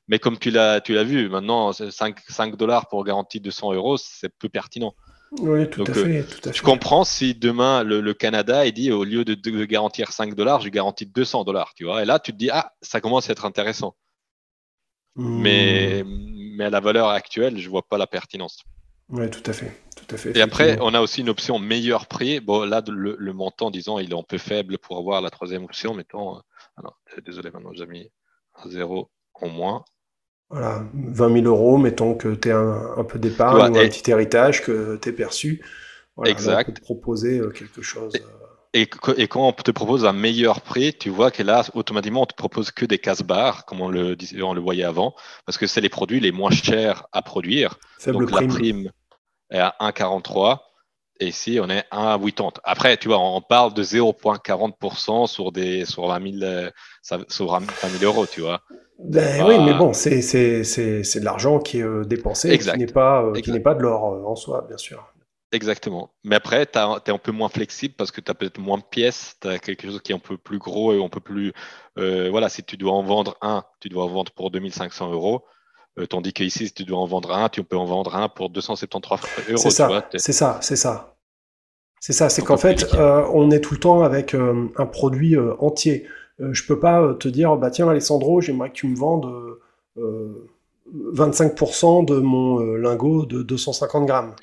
Mais 0.08 0.18
comme 0.18 0.38
tu 0.38 0.50
l'as, 0.50 0.80
tu 0.80 0.94
l'as 0.94 1.04
vu, 1.04 1.28
maintenant 1.28 1.72
5, 1.72 2.18
5 2.28 2.56
dollars 2.56 2.88
pour 2.88 3.04
garantir 3.04 3.40
200 3.40 3.74
euros, 3.74 3.96
c'est 3.96 4.28
peu 4.28 4.48
pertinent. 4.48 4.94
Oui, 5.38 5.70
tout, 5.70 5.84
à, 5.86 5.94
fait, 5.94 6.26
Je 6.52 6.62
comprends 6.62 7.04
si 7.04 7.34
demain 7.34 7.84
le, 7.84 8.14
Canada 8.14 8.66
est 8.66 8.72
dit 8.72 8.90
au 8.90 9.04
lieu 9.04 9.24
de, 9.24 9.64
garantir 9.64 10.10
5 10.10 10.34
dollars, 10.34 10.60
je 10.60 10.68
garantis 10.68 11.06
200 11.06 11.44
dollars, 11.44 11.72
tu 11.74 11.84
vois. 11.84 12.02
Et 12.02 12.04
là, 12.04 12.18
tu 12.18 12.32
te 12.32 12.36
dis, 12.36 12.50
ah, 12.50 12.72
ça 12.82 13.00
commence 13.00 13.28
à 13.28 13.32
être 13.32 13.44
intéressant. 13.44 13.94
Hmm. 15.14 15.40
Mais, 15.40 16.04
mais 16.04 16.64
à 16.64 16.70
la 16.70 16.80
valeur 16.80 17.08
actuelle, 17.08 17.58
je 17.58 17.70
vois 17.70 17.82
pas 17.82 17.96
la 17.96 18.08
pertinence. 18.08 18.64
Oui, 19.08 19.28
tout 19.30 19.42
à 19.46 19.52
fait. 19.52 19.76
Tout 19.96 20.14
à 20.14 20.18
fait 20.18 20.36
et 20.36 20.40
après, 20.40 20.78
on 20.80 20.94
a 20.94 21.00
aussi 21.00 21.20
une 21.20 21.28
option 21.28 21.58
meilleur 21.58 22.06
prix. 22.06 22.40
Bon, 22.40 22.64
là, 22.64 22.82
le, 22.88 23.32
montant, 23.32 23.70
disons, 23.70 23.98
il 23.98 24.12
est 24.12 24.18
un 24.18 24.22
peu 24.22 24.38
faible 24.38 24.78
pour 24.78 24.98
avoir 24.98 25.20
la 25.20 25.30
troisième 25.30 25.64
option. 25.64 25.94
Mettons, 25.94 26.38
euh, 26.38 27.20
désolé, 27.24 27.50
maintenant 27.50 27.72
j'ai 27.74 27.86
mis 27.86 28.10
un 28.54 28.70
zéro 28.70 29.10
en 29.34 29.48
moins. 29.48 29.84
Voilà, 30.50 30.82
20 30.94 31.42
000 31.42 31.46
euros, 31.46 31.78
mettons 31.78 32.14
que 32.14 32.34
tu 32.34 32.50
as 32.50 32.58
un, 32.58 33.04
peu 33.04 33.18
d'épargne 33.18 33.72
ou 33.72 33.78
un 33.78 33.88
petit 33.88 34.10
héritage 34.10 34.62
que 34.62 34.98
tu 35.00 35.08
es 35.08 35.12
perçu. 35.12 35.62
exact. 36.24 36.68
on 36.68 36.72
peut 36.72 36.80
te 36.80 36.84
proposer 36.84 37.38
euh, 37.38 37.50
quelque 37.50 37.82
chose. 37.82 38.12
Euh. 38.16 38.40
Et, 38.72 38.88
et, 39.16 39.26
quand 39.26 39.48
on 39.48 39.52
te 39.52 39.70
propose 39.70 40.04
un 40.04 40.12
meilleur 40.12 40.60
prix, 40.60 40.94
tu 40.94 41.08
vois 41.08 41.30
que 41.30 41.42
là, 41.42 41.64
automatiquement, 41.74 42.22
on 42.22 42.26
te 42.26 42.34
propose 42.34 42.70
que 42.70 42.84
des 42.84 42.98
casse-barres, 42.98 43.64
comme 43.64 43.80
on 43.80 43.88
le, 43.88 44.16
on 44.42 44.54
le 44.54 44.60
voyait 44.60 44.84
avant, 44.84 45.14
parce 45.44 45.58
que 45.58 45.66
c'est 45.66 45.80
les 45.80 45.88
produits 45.88 46.20
les 46.20 46.30
moins 46.30 46.50
chers 46.50 47.06
à 47.12 47.22
produire. 47.22 47.78
Faible 47.98 48.26
Donc 48.26 48.40
la 48.40 48.46
prime 48.46 48.90
est 49.50 49.58
à 49.58 49.74
1,43 49.80 50.58
et 51.20 51.28
ici, 51.28 51.58
on 51.62 51.68
est 51.68 51.84
à 51.90 52.16
1,80. 52.16 52.60
Après, 52.64 52.96
tu 52.96 53.08
vois, 53.08 53.18
on 53.18 53.42
parle 53.42 53.74
de 53.74 53.82
0,40% 53.82 55.26
sur, 55.26 55.52
des, 55.52 55.84
sur 55.84 56.06
20 56.06 56.38
000, 56.38 56.42
euh, 56.42 56.70
sur 57.28 57.52
20 57.52 57.60
000 57.98 58.04
euros, 58.04 58.26
tu 58.26 58.40
vois. 58.40 58.62
Ben 59.04 59.44
oui, 59.46 59.58
mais 59.58 59.74
bon, 59.74 59.92
c'est 59.92 60.20
de 60.20 61.24
l'argent 61.24 61.58
qui 61.58 61.78
est 61.78 61.82
euh, 61.82 62.04
dépensé, 62.04 62.58
qui 62.58 62.78
n'est 62.78 62.86
pas, 62.86 63.22
euh, 63.22 63.32
qui 63.32 63.50
n'est 63.50 63.60
pas 63.60 63.74
de 63.74 63.82
l'or 63.82 64.04
en 64.04 64.36
soi, 64.36 64.64
bien 64.68 64.76
sûr. 64.76 65.12
Exactement. 65.52 66.10
Mais 66.22 66.36
après, 66.36 66.66
tu 66.66 66.78
es 66.78 67.10
un 67.10 67.18
peu 67.18 67.32
moins 67.32 67.48
flexible 67.48 67.94
parce 67.96 68.12
que 68.12 68.20
tu 68.20 68.30
as 68.30 68.34
peut-être 68.34 68.60
moins 68.60 68.78
de 68.78 68.84
pièces, 68.84 69.36
tu 69.40 69.48
as 69.48 69.58
quelque 69.58 69.86
chose 69.86 70.00
qui 70.00 70.12
est 70.12 70.14
un 70.14 70.20
peu 70.20 70.36
plus 70.36 70.58
gros 70.58 70.92
et 70.92 71.02
un 71.02 71.08
peu 71.08 71.20
plus. 71.20 71.52
voilà, 71.96 72.48
si 72.48 72.62
tu 72.62 72.76
dois 72.76 72.92
en 72.92 73.02
vendre 73.02 73.36
un, 73.42 73.64
tu 73.80 73.88
dois 73.88 74.04
en 74.04 74.08
vendre 74.08 74.32
pour 74.32 74.50
2500 74.50 75.12
euros. 75.12 75.44
tandis 76.08 76.32
qu'ici, 76.32 76.68
si 76.68 76.72
tu 76.72 76.84
dois 76.84 76.98
en 76.98 77.06
vendre 77.06 77.32
un, 77.32 77.48
tu 77.48 77.64
peux 77.64 77.76
en 77.76 77.86
vendre 77.86 78.14
un 78.14 78.28
pour 78.28 78.50
273 78.50 79.20
euros. 79.48 79.56
C'est 79.56 79.70
ça, 79.70 80.08
c'est 80.16 80.32
ça, 80.32 80.58
c'est 80.60 80.76
ça. 80.76 81.16
C'est 82.00 82.14
ça, 82.14 82.30
c'est 82.30 82.42
qu'en 82.42 82.56
fait, 82.56 82.94
euh, 82.94 83.26
on 83.34 83.50
est 83.50 83.60
tout 83.60 83.74
le 83.74 83.80
temps 83.80 84.02
avec 84.02 84.34
euh, 84.34 84.68
un 84.76 84.86
produit 84.86 85.36
euh, 85.36 85.52
entier. 85.58 86.06
Je 86.40 86.66
peux 86.66 86.78
pas 86.78 87.14
te 87.14 87.28
dire, 87.28 87.56
bah 87.56 87.70
tiens 87.70 87.88
Alessandro, 87.88 88.40
j'aimerais 88.40 88.70
que 88.70 88.74
tu 88.74 88.86
me 88.86 88.96
vendes 88.96 89.30
25% 89.98 92.06
de 92.06 92.18
mon 92.18 92.58
lingot 92.58 93.26
de 93.26 93.42
250 93.42 94.06
grammes. 94.06 94.34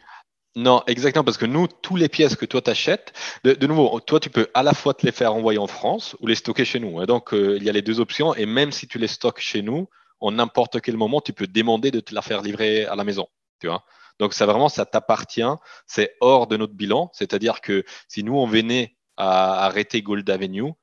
Non, 0.55 0.81
exactement, 0.88 1.23
parce 1.23 1.38
que 1.38 1.45
nous, 1.45 1.67
tous 1.67 1.95
les 1.95 2.10
pièces 2.10 2.36
que 2.36 2.45
toi 2.45 2.61
t'achètes, 2.61 3.13
de, 3.43 3.53
de, 3.53 3.67
nouveau, 3.67 3.99
toi 3.99 4.19
tu 4.19 4.32
peux 4.32 4.47
à 4.55 4.63
la 4.63 4.74
fois 4.74 4.95
te 4.95 5.05
les 5.05 5.11
faire 5.11 5.36
envoyer 5.36 5.59
en 5.59 5.67
France 5.67 6.15
ou 6.19 6.28
les 6.28 6.34
stocker 6.34 6.65
chez 6.65 6.80
nous. 6.80 6.99
Hein. 6.99 7.05
Donc 7.05 7.30
il 7.32 7.63
y 7.63 7.69
a 7.69 7.72
les 7.72 7.84
deux 7.84 7.99
options, 7.99 8.34
et 8.34 8.47
même 8.47 8.72
si 8.72 8.88
tu 8.88 8.97
les 8.97 9.07
stockes 9.07 9.39
chez 9.39 9.61
nous, 9.61 9.88
en 10.19 10.32
n'importe 10.32 10.82
quel 10.82 10.97
moment, 10.97 11.22
tu 11.22 11.32
peux 11.32 11.45
demander 11.45 11.91
de 11.91 11.99
te 11.99 12.15
la 12.15 12.24
faire 12.24 12.41
livrer 12.41 12.86
à 12.86 12.95
la 12.95 13.03
maison. 13.03 13.28
Tu 13.59 13.67
vois 13.67 13.84
donc, 14.19 14.34
ça 14.34 14.45
vraiment, 14.45 14.69
ça 14.69 14.86
t'appartient. 14.86 15.41
C'est 15.86 16.15
hors 16.22 16.47
de 16.47 16.57
notre 16.57 16.74
bilan. 16.74 17.09
C'est-à-dire 17.13 17.61
que 17.61 17.84
si 18.07 18.24
nous, 18.24 18.36
on 18.36 18.47
venait 18.47 18.95
à 19.15 19.65
arrêter 19.65 20.01
Gold 20.01 20.30
Avenue, 20.30 20.74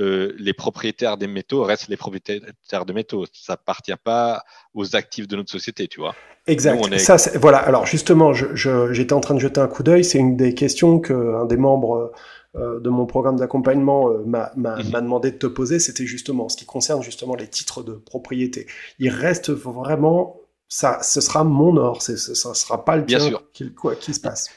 euh, 0.00 0.32
les 0.38 0.52
propriétaires 0.52 1.16
des 1.16 1.26
métaux 1.26 1.62
restent 1.62 1.88
les 1.88 1.96
propriétaires 1.96 2.86
de 2.86 2.92
métaux. 2.92 3.26
Ça 3.32 3.54
appartient 3.54 3.92
pas 4.02 4.44
aux 4.74 4.96
actifs 4.96 5.28
de 5.28 5.36
notre 5.36 5.50
société, 5.50 5.88
tu 5.88 6.00
vois. 6.00 6.14
Exact. 6.46 6.98
Ça, 6.98 7.16
voilà. 7.38 7.58
Alors 7.58 7.86
justement, 7.86 8.32
j'étais 8.32 9.12
en 9.12 9.20
train 9.20 9.34
de 9.34 9.40
jeter 9.40 9.60
un 9.60 9.68
coup 9.68 9.82
d'œil. 9.82 10.04
C'est 10.04 10.18
une 10.18 10.36
des 10.36 10.54
questions 10.54 10.98
qu'un 10.98 11.44
des 11.46 11.56
membres 11.56 12.12
de 12.54 12.90
mon 12.90 13.06
programme 13.06 13.36
d'accompagnement 13.36 14.10
Mhm. 14.10 14.90
m'a 14.90 15.00
demandé 15.00 15.30
de 15.30 15.36
te 15.38 15.46
poser, 15.46 15.78
c'était 15.78 16.06
justement 16.06 16.48
ce 16.48 16.56
qui 16.56 16.66
concerne 16.66 17.02
justement 17.02 17.34
les 17.34 17.48
titres 17.48 17.82
de 17.82 17.92
propriété. 17.92 18.66
Il 18.98 19.10
reste 19.10 19.50
vraiment 19.50 20.41
ça, 20.74 21.02
ce 21.02 21.20
sera 21.20 21.44
mon 21.44 21.76
or, 21.76 22.00
ce 22.00 22.12
ne 22.12 22.54
sera 22.54 22.82
pas 22.82 22.96
le 22.96 23.02
Bien 23.02 23.20
sûr. 23.20 23.44
quoi, 23.76 23.94
se 24.00 24.18
passe. 24.18 24.48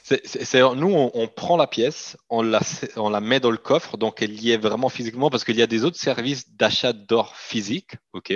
Nous, 0.54 0.94
on, 0.94 1.12
on 1.14 1.28
prend 1.28 1.58
la 1.58 1.68
pièce, 1.68 2.16
on 2.30 2.42
la, 2.42 2.62
on 2.96 3.10
la 3.10 3.20
met 3.20 3.42
dans 3.42 3.52
le 3.52 3.58
coffre, 3.58 3.98
donc 3.98 4.22
elle 4.22 4.42
y 4.42 4.52
est 4.52 4.58
vraiment 4.58 4.88
physiquement, 4.88 5.30
parce 5.30 5.44
qu'il 5.44 5.58
y 5.58 5.62
a 5.62 5.68
des 5.68 5.84
autres 5.84 6.00
services 6.00 6.56
d'achat 6.56 6.94
d'or 6.94 7.36
physique, 7.36 7.98
ok, 8.14 8.34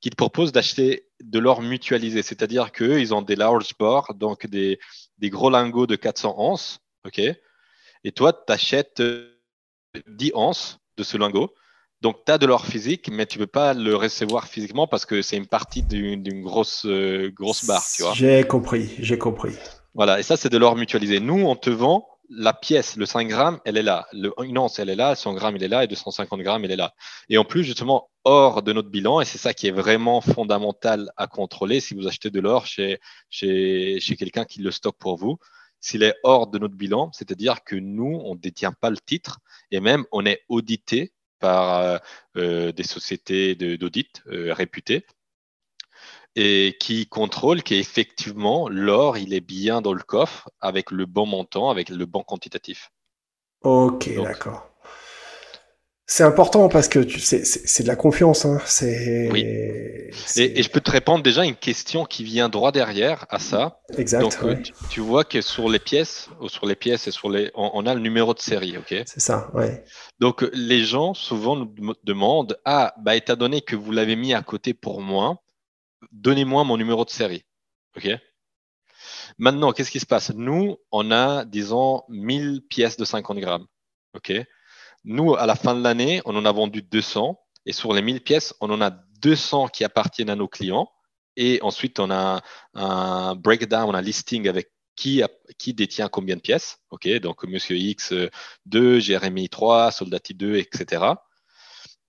qui 0.00 0.10
te 0.10 0.16
proposent 0.16 0.50
d'acheter 0.50 1.06
de 1.22 1.38
l'or 1.38 1.62
mutualisé, 1.62 2.22
c'est-à-dire 2.22 2.72
qu'eux, 2.72 2.98
ils 2.98 3.14
ont 3.14 3.22
des 3.22 3.36
large 3.36 3.78
bars, 3.78 4.12
donc 4.14 4.48
des, 4.48 4.80
des 5.18 5.30
gros 5.30 5.48
lingots 5.48 5.86
de 5.86 5.94
400 5.94 6.34
onces, 6.36 6.80
ok, 7.06 7.20
et 7.20 8.12
toi, 8.16 8.32
tu 8.32 8.52
achètes 8.52 9.00
10 10.08 10.32
onces 10.34 10.80
de 10.96 11.04
ce 11.04 11.16
lingot. 11.16 11.54
Donc, 12.02 12.24
tu 12.26 12.32
as 12.32 12.38
de 12.38 12.46
l'or 12.46 12.66
physique, 12.66 13.08
mais 13.10 13.26
tu 13.26 13.38
ne 13.38 13.44
peux 13.44 13.50
pas 13.50 13.74
le 13.74 13.96
recevoir 13.96 14.46
physiquement 14.46 14.86
parce 14.86 15.06
que 15.06 15.22
c'est 15.22 15.36
une 15.36 15.46
partie 15.46 15.82
d'une 15.82 16.42
grosse, 16.42 16.84
euh, 16.84 17.30
grosse 17.34 17.66
barre, 17.66 17.84
tu 17.94 18.02
vois. 18.02 18.12
J'ai 18.12 18.44
compris, 18.44 18.94
j'ai 18.98 19.18
compris. 19.18 19.54
Voilà, 19.94 20.20
et 20.20 20.22
ça, 20.22 20.36
c'est 20.36 20.50
de 20.50 20.58
l'or 20.58 20.76
mutualisé. 20.76 21.20
Nous, 21.20 21.46
on 21.46 21.56
te 21.56 21.70
vend 21.70 22.06
la 22.28 22.52
pièce, 22.52 22.96
le 22.96 23.06
5 23.06 23.28
grammes, 23.28 23.60
elle 23.64 23.76
est 23.76 23.82
là. 23.82 24.06
Le, 24.12 24.32
une 24.42 24.58
once, 24.58 24.78
elle 24.78 24.90
est 24.90 24.96
là. 24.96 25.14
100 25.14 25.34
grammes, 25.34 25.56
il 25.56 25.62
est 25.62 25.68
là. 25.68 25.84
Et 25.84 25.86
250 25.86 26.40
grammes, 26.40 26.64
il 26.64 26.70
est 26.70 26.76
là. 26.76 26.92
Et 27.28 27.38
en 27.38 27.44
plus, 27.44 27.64
justement, 27.64 28.10
hors 28.24 28.62
de 28.62 28.72
notre 28.72 28.90
bilan, 28.90 29.20
et 29.20 29.24
c'est 29.24 29.38
ça 29.38 29.54
qui 29.54 29.68
est 29.68 29.72
vraiment 29.72 30.20
fondamental 30.20 31.10
à 31.16 31.26
contrôler 31.26 31.80
si 31.80 31.94
vous 31.94 32.06
achetez 32.06 32.30
de 32.30 32.40
l'or 32.40 32.66
chez, 32.66 32.98
chez, 33.30 33.98
chez 34.00 34.16
quelqu'un 34.16 34.44
qui 34.44 34.60
le 34.60 34.70
stocke 34.70 34.98
pour 34.98 35.16
vous, 35.16 35.38
s'il 35.80 36.02
est 36.02 36.14
hors 36.24 36.48
de 36.48 36.58
notre 36.58 36.74
bilan, 36.74 37.10
c'est-à-dire 37.12 37.62
que 37.64 37.76
nous, 37.76 38.20
on 38.24 38.34
ne 38.34 38.40
détient 38.40 38.72
pas 38.72 38.90
le 38.90 38.96
titre 38.98 39.38
et 39.70 39.80
même 39.80 40.04
on 40.10 40.26
est 40.26 40.42
audité 40.48 41.12
par 41.38 42.00
euh, 42.36 42.72
des 42.72 42.82
sociétés 42.82 43.54
d'audit 43.54 44.22
euh, 44.28 44.52
réputées 44.52 45.06
et 46.36 46.76
qui 46.78 47.06
contrôle 47.06 47.62
qu'effectivement 47.62 48.68
l'or 48.68 49.16
il 49.16 49.32
est 49.32 49.40
bien 49.40 49.80
dans 49.80 49.94
le 49.94 50.02
coffre 50.02 50.50
avec 50.60 50.90
le 50.90 51.06
bon 51.06 51.26
montant, 51.26 51.70
avec 51.70 51.88
le 51.88 52.04
bon 52.04 52.22
quantitatif. 52.22 52.90
Ok, 53.62 54.14
d'accord. 54.22 54.70
C'est 56.08 56.22
important 56.22 56.68
parce 56.68 56.86
que 56.86 57.08
c'est 57.08 57.82
de 57.82 57.88
la 57.88 57.96
confiance. 57.96 58.44
Hein. 58.44 58.60
C'est. 58.64 59.28
Oui. 59.32 59.40
Et, 59.40 60.10
et, 60.36 60.62
je 60.62 60.70
peux 60.70 60.80
te 60.80 60.90
répondre 60.90 61.24
déjà 61.24 61.44
une 61.44 61.56
question 61.56 62.04
qui 62.04 62.22
vient 62.22 62.48
droit 62.48 62.70
derrière 62.70 63.26
à 63.28 63.40
ça. 63.40 63.80
Exact. 63.98 64.20
Donc 64.20 64.38
ouais. 64.42 64.62
tu, 64.62 64.72
tu, 64.88 65.00
vois 65.00 65.24
que 65.24 65.40
sur 65.40 65.68
les 65.68 65.80
pièces, 65.80 66.28
ou 66.40 66.48
sur 66.48 66.64
les 66.64 66.76
pièces 66.76 67.08
et 67.08 67.10
sur 67.10 67.28
les, 67.28 67.50
on, 67.54 67.72
on 67.74 67.86
a 67.86 67.94
le 67.94 68.00
numéro 68.00 68.34
de 68.34 68.38
série, 68.38 68.78
ok? 68.78 69.02
C'est 69.04 69.20
ça, 69.20 69.50
ouais. 69.54 69.84
Donc 70.20 70.46
les 70.52 70.84
gens 70.84 71.12
souvent 71.12 71.56
nous 71.56 71.74
demandent 72.04 72.56
ah 72.64 72.94
bah 72.98 73.16
étant 73.16 73.34
donné 73.34 73.60
que 73.60 73.74
vous 73.74 73.90
l'avez 73.90 74.14
mis 74.14 74.32
à 74.32 74.42
côté 74.42 74.74
pour 74.74 75.00
moi, 75.00 75.42
donnez-moi 76.12 76.62
mon 76.62 76.76
numéro 76.76 77.04
de 77.04 77.10
série, 77.10 77.44
ok? 77.96 78.08
Maintenant, 79.38 79.72
qu'est-ce 79.72 79.90
qui 79.90 80.00
se 80.00 80.06
passe? 80.06 80.32
Nous, 80.32 80.78
on 80.92 81.10
a, 81.10 81.44
disons, 81.44 82.04
1000 82.08 82.62
pièces 82.68 82.96
de 82.96 83.04
50 83.04 83.38
grammes. 83.38 83.66
OK? 84.14 84.32
Nous, 85.06 85.34
à 85.36 85.46
la 85.46 85.54
fin 85.54 85.74
de 85.74 85.82
l'année, 85.82 86.20
on 86.24 86.36
en 86.36 86.44
a 86.44 86.52
vendu 86.52 86.82
200. 86.82 87.40
Et 87.64 87.72
sur 87.72 87.94
les 87.94 88.02
1000 88.02 88.22
pièces, 88.22 88.54
on 88.60 88.70
en 88.70 88.80
a 88.80 88.90
200 88.90 89.68
qui 89.68 89.84
appartiennent 89.84 90.30
à 90.30 90.36
nos 90.36 90.48
clients. 90.48 90.90
Et 91.36 91.58
ensuite, 91.62 91.98
on 91.98 92.10
a 92.10 92.42
un, 92.74 93.34
breakdown, 93.34 93.94
un 93.94 94.02
listing 94.02 94.48
avec 94.48 94.70
qui, 94.96 95.22
qui 95.58 95.74
détient 95.74 96.08
combien 96.08 96.36
de 96.36 96.40
pièces. 96.40 96.78
Donc, 97.22 97.44
Monsieur 97.44 97.76
X 97.76 98.12
2, 98.66 98.98
Jérémy 98.98 99.48
3, 99.48 99.92
Soldati 99.92 100.34
2, 100.34 100.56
etc. 100.56 101.04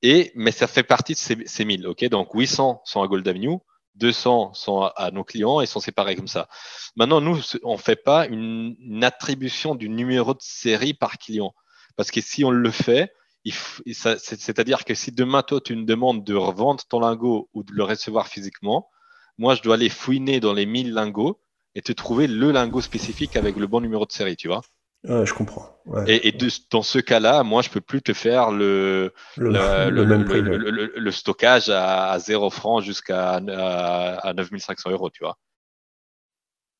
Et, 0.01 0.31
mais 0.35 0.51
ça 0.51 0.67
fait 0.67 0.83
partie 0.83 1.13
de 1.13 1.17
ces, 1.17 1.37
ces 1.45 1.65
1000. 1.65 1.87
OK 1.87 2.03
Donc, 2.05 2.29
800 2.33 2.81
sont 2.83 3.01
à 3.01 3.07
Gold 3.07 3.27
Avenue. 3.27 3.57
200 3.97 4.53
sont 4.53 4.83
à 4.83 5.11
nos 5.11 5.23
clients 5.23 5.61
et 5.61 5.65
sont 5.65 5.79
séparés 5.79 6.15
comme 6.15 6.27
ça. 6.27 6.47
Maintenant, 6.95 7.21
nous, 7.21 7.39
on 7.63 7.73
ne 7.73 7.79
fait 7.79 7.95
pas 7.95 8.27
une, 8.27 9.03
attribution 9.03 9.75
du 9.75 9.89
numéro 9.89 10.33
de 10.33 10.41
série 10.41 10.93
par 10.93 11.17
client. 11.17 11.53
Parce 11.97 12.11
que 12.11 12.21
si 12.21 12.45
on 12.45 12.51
le 12.51 12.71
fait, 12.71 13.11
c'est-à-dire 13.45 14.85
que 14.85 14.93
si 14.93 15.11
demain, 15.11 15.41
toi, 15.41 15.59
tu 15.59 15.75
me 15.75 15.83
demandes 15.83 16.23
de 16.23 16.35
revendre 16.35 16.83
ton 16.85 16.99
lingot 16.99 17.49
ou 17.53 17.63
de 17.63 17.73
le 17.73 17.83
recevoir 17.83 18.27
physiquement, 18.27 18.89
moi, 19.37 19.55
je 19.55 19.61
dois 19.61 19.75
aller 19.75 19.89
fouiner 19.89 20.39
dans 20.39 20.53
les 20.53 20.65
1000 20.65 20.93
lingots 20.93 21.39
et 21.75 21.81
te 21.81 21.91
trouver 21.91 22.27
le 22.27 22.51
lingot 22.51 22.81
spécifique 22.81 23.35
avec 23.35 23.55
le 23.55 23.67
bon 23.67 23.81
numéro 23.81 24.05
de 24.05 24.11
série, 24.11 24.35
tu 24.35 24.47
vois. 24.47 24.61
Ouais, 25.03 25.25
je 25.25 25.33
comprends. 25.33 25.69
Ouais. 25.85 26.03
Et, 26.07 26.27
et 26.27 26.31
de, 26.31 26.49
dans 26.71 26.81
ce 26.81 26.99
cas-là, 26.99 27.43
moi, 27.43 27.61
je 27.61 27.69
peux 27.69 27.81
plus 27.81 28.01
te 28.01 28.13
faire 28.13 28.51
le, 28.51 29.13
le, 29.37 29.51
le, 29.51 29.89
le, 29.91 30.05
même 30.05 30.25
prix, 30.25 30.41
le, 30.41 30.57
le 30.59 31.11
stockage 31.11 31.69
à, 31.69 32.11
à 32.11 32.19
0 32.19 32.49
francs 32.49 32.83
jusqu'à 32.83 33.35
à, 33.35 34.27
à 34.27 34.33
9500 34.33 34.89
euros, 34.91 35.09
tu 35.09 35.23
vois. 35.23 35.37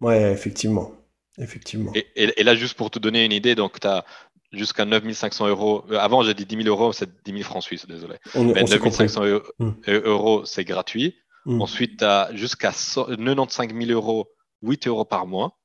Ouais, 0.02 0.32
effectivement. 0.32 0.92
effectivement. 1.38 1.92
Et, 1.96 2.08
et, 2.16 2.42
et, 2.42 2.44
là, 2.44 2.56
juste 2.56 2.76
pour 2.76 2.92
te 2.92 3.00
donner 3.00 3.24
une 3.24 3.32
idée, 3.32 3.56
donc 3.56 3.80
tu 3.80 3.88
as 3.88 4.04
jusqu'à 4.52 4.86
9500 4.86 5.48
euros. 5.48 5.86
Avant, 5.92 6.24
j'ai 6.24 6.34
dit 6.34 6.46
10 6.46 6.64
000 6.64 6.68
euros, 6.68 6.94
c'est 6.94 7.10
10 7.24 7.32
000 7.32 7.44
francs 7.44 7.64
suisses, 7.64 7.86
désolé. 7.86 8.18
On, 8.36 8.46
Mais 8.46 8.64
on 8.64 8.68
9500 8.68 9.26
euros, 9.26 9.44
Mm. 9.60 9.72
euros 9.88 10.46
c'est 10.46 10.66
gratuit. 10.66 11.16
Mm. 11.46 11.62
Ensuite, 11.62 12.00
tu 12.00 12.06
as 12.06 12.30
jusqu'à 12.34 12.72
95 12.72 13.74
000 13.74 13.92
euros, 13.92 14.30
8 14.62 14.88
euros 14.88 15.06
par 15.06 15.28
mois. 15.28 15.58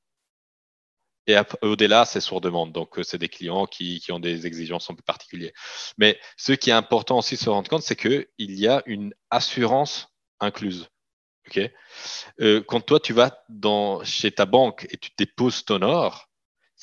Et 1.25 1.37
au-delà, 1.61 2.03
c'est 2.03 2.19
sur 2.19 2.41
demande. 2.41 2.73
Donc, 2.73 2.99
c'est 3.03 3.17
des 3.17 3.29
clients 3.29 3.65
qui, 3.65 4.01
qui, 4.01 4.11
ont 4.11 4.19
des 4.19 4.45
exigences 4.45 4.89
un 4.89 4.93
peu 4.93 5.03
particulières. 5.03 5.53
Mais 5.97 6.19
ce 6.35 6.51
qui 6.51 6.69
est 6.69 6.73
important 6.73 7.19
aussi 7.19 7.35
de 7.35 7.39
se 7.39 7.49
rendre 7.49 7.69
compte, 7.69 7.81
c'est 7.81 7.95
qu'il 7.95 8.25
y 8.37 8.67
a 8.67 8.83
une 8.85 9.13
assurance 9.29 10.09
incluse. 10.41 10.89
Euh, 12.41 12.61
quand 12.67 12.81
toi, 12.81 12.99
tu 12.99 13.13
vas 13.13 13.43
dans, 13.49 14.03
chez 14.03 14.31
ta 14.31 14.45
banque 14.45 14.87
et 14.89 14.97
tu 14.97 15.11
déposes 15.17 15.65
ton 15.65 15.81
or, 15.81 16.29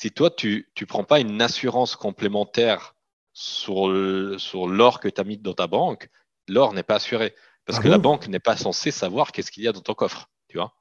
si 0.01 0.09
toi, 0.09 0.31
tu 0.31 0.67
ne 0.79 0.85
prends 0.87 1.03
pas 1.03 1.19
une 1.19 1.39
assurance 1.43 1.95
complémentaire 1.95 2.95
sur 3.33 3.87
l'or 3.87 4.99
que 4.99 5.07
tu 5.07 5.21
as 5.21 5.23
mis 5.23 5.37
dans 5.37 5.53
ta 5.53 5.67
banque, 5.67 6.09
l'or 6.47 6.73
n'est 6.73 6.81
pas 6.81 6.95
assuré. 6.95 7.35
Parce 7.67 7.77
Ah 7.77 7.83
que 7.83 7.87
bon? 7.87 7.91
la 7.91 7.97
banque 7.99 8.27
n'est 8.27 8.39
pas 8.39 8.57
censée 8.57 8.89
savoir 8.89 9.31
qu'est-ce 9.31 9.51
qu'il 9.51 9.61
y 9.61 9.67
a 9.67 9.71
dans 9.71 9.81
ton 9.81 9.93
coffre. 9.93 10.27
Tu 10.47 10.57
vois? 10.57 10.73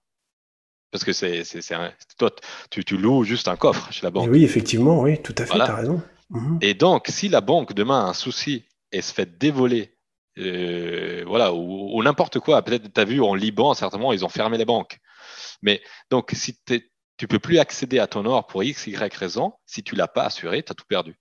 Parce 0.91 1.05
que 1.05 1.13
c'est, 1.13 1.43
toi, 2.17 2.31
tu, 2.71 2.83
tu, 2.83 2.97
loues 2.97 3.25
juste 3.25 3.49
un 3.49 3.57
coffre 3.57 3.93
chez 3.93 4.07
la 4.07 4.11
banque. 4.11 4.27
Et 4.27 4.31
oui, 4.31 4.43
effectivement, 4.43 5.03
oui, 5.03 5.21
tout 5.21 5.35
à 5.37 5.45
fait, 5.45 5.51
Voilà. 5.51 5.67
tu 5.67 5.71
as 5.71 5.77
raison. 5.77 6.03
Mhm. 6.31 6.59
Et 6.63 6.73
donc, 6.73 7.09
si 7.09 7.29
la 7.29 7.43
banque 7.43 7.75
demain 7.75 8.07
a 8.07 8.09
un 8.09 8.15
souci 8.15 8.65
et 8.91 9.03
se 9.03 9.13
fait 9.13 9.37
dévoler, 9.37 9.99
euh, 10.39 11.25
voilà, 11.27 11.53
ou, 11.53 11.95
ou 11.95 12.03
n'importe 12.03 12.39
quoi, 12.39 12.63
peut-être 12.63 12.91
tu 12.91 12.99
as 12.99 13.05
vu 13.05 13.21
en 13.21 13.35
Liban, 13.35 13.75
certainement, 13.75 14.15
ils 14.15 14.25
ont 14.25 14.31
fermé 14.31 14.57
les 14.57 14.65
banques. 14.65 14.99
Mais 15.61 15.83
donc, 16.11 16.31
si 16.33 16.59
tu 16.65 16.90
peux 17.29 17.39
plus 17.39 17.59
accéder 17.59 17.99
à 17.99 18.07
ton 18.07 18.25
or 18.25 18.47
pour 18.47 18.63
X, 18.63 18.87
Y 18.87 19.15
raison, 19.15 19.53
si 19.67 19.83
tu 19.83 19.95
l'as 19.95 20.09
pas 20.09 20.25
assuré, 20.25 20.63
tu 20.63 20.73
as 20.73 20.75
tout 20.75 20.85
perdu. 20.89 21.17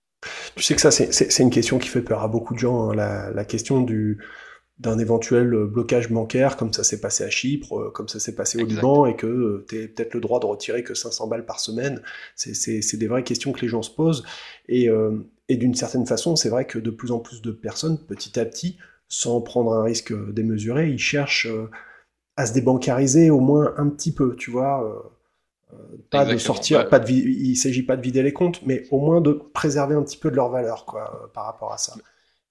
Tu 0.54 0.62
sais 0.62 0.74
que 0.74 0.80
ça, 0.80 0.90
c'est 0.90 1.42
une 1.42 1.50
question 1.50 1.78
qui 1.78 1.88
fait 1.88 2.02
peur 2.02 2.22
à 2.22 2.28
beaucoup 2.28 2.54
de 2.54 2.58
gens, 2.58 2.90
hein, 2.90 2.94
la, 2.94 3.30
la 3.30 3.44
question 3.44 3.80
du 3.80 4.18
d'un 4.80 4.98
éventuel 4.98 5.50
blocage 5.66 6.10
bancaire, 6.10 6.56
comme 6.56 6.72
ça 6.72 6.82
s'est 6.82 7.00
passé 7.00 7.22
à 7.22 7.28
Chypre, 7.28 7.78
euh, 7.78 7.90
comme 7.90 8.08
ça 8.08 8.18
s'est 8.18 8.34
passé 8.34 8.56
au 8.56 8.62
Exact. 8.62 8.76
Liban, 8.76 9.06
et 9.06 9.14
que 9.14 9.64
tu 9.68 9.76
as 9.76 9.88
peut-être 9.88 10.14
le 10.14 10.20
droit 10.20 10.40
de 10.40 10.46
retirer 10.46 10.82
que 10.82 10.94
500 10.94 11.28
balles 11.28 11.44
par 11.44 11.60
semaine. 11.60 12.02
C'est 12.34 12.96
des 12.96 13.06
vraies 13.06 13.22
questions 13.22 13.52
que 13.52 13.60
les 13.60 13.68
gens 13.68 13.82
se 13.82 13.90
posent. 13.90 14.24
Et, 14.68 14.88
euh, 14.88 15.18
et 15.50 15.56
d'une 15.56 15.74
certaine 15.74 16.06
façon, 16.06 16.34
c'est 16.34 16.48
vrai 16.48 16.66
que 16.66 16.78
de 16.78 16.90
plus 16.90 17.12
en 17.12 17.18
plus 17.18 17.42
de 17.42 17.52
personnes, 17.52 17.98
petit 18.06 18.40
à 18.40 18.46
petit, 18.46 18.78
sans 19.06 19.42
prendre 19.42 19.74
un 19.74 19.82
risque 19.82 20.14
démesuré, 20.32 20.88
ils 20.88 20.98
cherchent 20.98 21.46
euh, 21.46 21.68
à 22.36 22.46
se 22.46 22.54
débancariser 22.54 23.28
au 23.28 23.40
moins 23.40 23.74
un 23.76 23.90
petit 23.90 24.14
peu, 24.14 24.34
tu 24.34 24.50
vois. 24.50 25.12
Pas 26.10 26.24
de 26.24 26.36
sortir, 26.38 26.78
Ouais. 26.80 26.88
pas 26.88 26.98
de 27.00 27.10
il 27.10 27.56
s'agit 27.56 27.82
pas 27.84 27.96
de 27.96 28.02
vider 28.02 28.22
les 28.22 28.32
comptes, 28.32 28.62
mais 28.66 28.86
au 28.90 28.98
moins 29.00 29.20
de 29.20 29.32
préserver 29.32 29.94
un 29.94 30.02
petit 30.02 30.16
peu 30.18 30.30
de 30.30 30.36
leur 30.36 30.50
valeur, 30.50 30.84
quoi, 30.86 31.30
par 31.34 31.44
rapport 31.46 31.72
à 31.72 31.78
ça. 31.78 31.94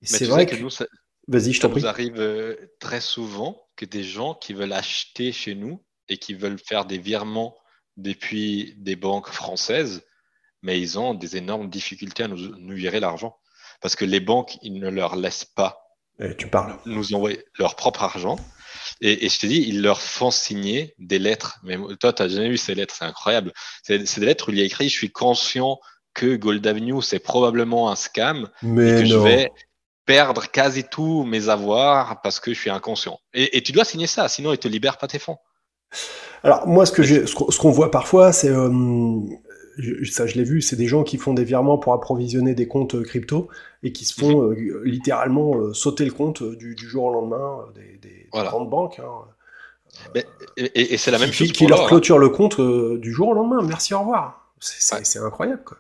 Et 0.01 0.05
c'est 0.05 0.25
vrai 0.25 0.45
que, 0.45 0.55
que 0.55 0.61
nous, 0.61 0.69
ça, 0.69 0.85
vas-y, 1.27 1.53
je 1.53 1.59
ça 1.59 1.67
t'en 1.67 1.69
prie. 1.69 1.81
nous 1.81 1.85
arrive 1.87 2.19
euh, 2.19 2.55
très 2.79 3.01
souvent 3.01 3.67
que 3.75 3.85
des 3.85 4.03
gens 4.03 4.33
qui 4.35 4.53
veulent 4.53 4.73
acheter 4.73 5.31
chez 5.31 5.55
nous 5.55 5.83
et 6.09 6.17
qui 6.17 6.33
veulent 6.33 6.59
faire 6.59 6.85
des 6.85 6.97
virements 6.97 7.55
depuis 7.97 8.75
des 8.77 8.95
banques 8.95 9.29
françaises, 9.29 10.03
mais 10.61 10.79
ils 10.79 10.97
ont 10.99 11.13
des 11.13 11.37
énormes 11.37 11.69
difficultés 11.69 12.23
à 12.23 12.27
nous, 12.27 12.37
nous 12.57 12.75
virer 12.75 12.99
l'argent. 12.99 13.37
Parce 13.81 13.95
que 13.95 14.05
les 14.05 14.19
banques, 14.19 14.57
ils 14.61 14.79
ne 14.79 14.89
leur 14.89 15.15
laissent 15.15 15.45
pas 15.45 15.88
Eh, 16.19 16.35
tu 16.35 16.47
parles. 16.47 16.75
nous 16.85 17.13
envoyer 17.13 17.43
leur 17.57 17.75
propre 17.75 18.03
argent. 18.03 18.37
Et, 19.01 19.25
et 19.25 19.29
je 19.29 19.39
te 19.39 19.45
dis, 19.45 19.63
ils 19.67 19.81
leur 19.81 20.01
font 20.01 20.31
signer 20.31 20.93
des 20.99 21.19
lettres. 21.19 21.59
Mais 21.63 21.77
toi, 21.99 22.11
tu 22.11 22.23
n'as 22.23 22.29
jamais 22.29 22.49
vu 22.49 22.57
ces 22.57 22.75
lettres, 22.75 22.95
c'est 22.97 23.05
incroyable. 23.05 23.53
C'est 23.83 24.05
c'est 24.05 24.19
des 24.19 24.25
lettres 24.25 24.49
où 24.49 24.51
il 24.51 24.57
y 24.57 24.61
a 24.61 24.65
écrit 24.65 24.89
Je 24.89 24.97
suis 24.97 25.11
conscient 25.11 25.79
que 26.13 26.35
Gold 26.35 26.65
Avenue, 26.67 27.01
c'est 27.01 27.19
probablement 27.19 27.89
un 27.91 27.95
scam 27.95 28.49
et 28.63 28.67
Mais 28.67 29.01
que 29.01 29.05
je 29.05 29.15
vais 29.15 29.51
perdre 30.05 30.49
quasi 30.49 30.83
tous 30.83 31.23
mes 31.23 31.49
avoirs 31.49 32.21
parce 32.21 32.39
que 32.39 32.53
je 32.53 32.59
suis 32.59 32.69
inconscient. 32.69 33.19
Et, 33.33 33.57
et 33.57 33.61
tu 33.61 33.71
dois 33.71 33.85
signer 33.85 34.07
ça, 34.07 34.27
sinon 34.27 34.51
ils 34.51 34.57
te 34.57 34.67
libèrent 34.67 34.97
pas 34.97 35.07
tes 35.07 35.19
fonds. 35.19 35.37
Alors 36.43 36.67
moi, 36.67 36.85
ce 36.85 36.91
que 36.91 37.03
j'ai, 37.03 37.27
ce 37.27 37.35
qu'on 37.35 37.51
ce 37.51 37.59
qu'on 37.59 37.71
voit 37.71 37.91
parfois, 37.91 38.33
c'est, 38.33 38.49
euh, 38.49 38.69
ça 40.09 40.27
je 40.27 40.35
l'ai 40.35 40.43
vu, 40.43 40.61
c'est 40.61 40.75
des 40.75 40.87
gens 40.87 41.03
qui 41.03 41.17
font 41.17 41.33
des 41.33 41.43
virements 41.43 41.77
pour 41.77 41.93
approvisionner 41.93 42.55
des 42.55 42.67
comptes 42.67 43.01
crypto 43.03 43.49
et 43.83 43.91
qui 43.91 44.05
se 44.05 44.13
font 44.13 44.49
mhm. 44.49 44.83
littéralement 44.83 45.73
sauter 45.73 46.05
le 46.05 46.11
compte 46.11 46.43
du, 46.43 46.75
jour 46.77 47.05
au 47.05 47.13
lendemain 47.13 47.65
des, 47.75 48.27
grandes 48.31 48.69
banques. 48.69 48.99
Hein. 48.99 50.19
et, 50.57 50.97
c'est 50.97 51.11
la 51.11 51.19
même 51.19 51.31
chose 51.31 51.51
qui, 51.51 51.67
leur 51.67 51.83
hein. 51.83 51.87
clôture 51.87 52.19
le 52.19 52.29
compte 52.29 52.59
du 52.61 53.11
jour 53.11 53.29
au 53.29 53.33
lendemain. 53.33 53.61
Merci, 53.63 53.93
au 53.93 53.99
revoir. 53.99 54.53
C'est 54.59 55.19
incroyable 55.19 55.63
quoi. 55.63 55.77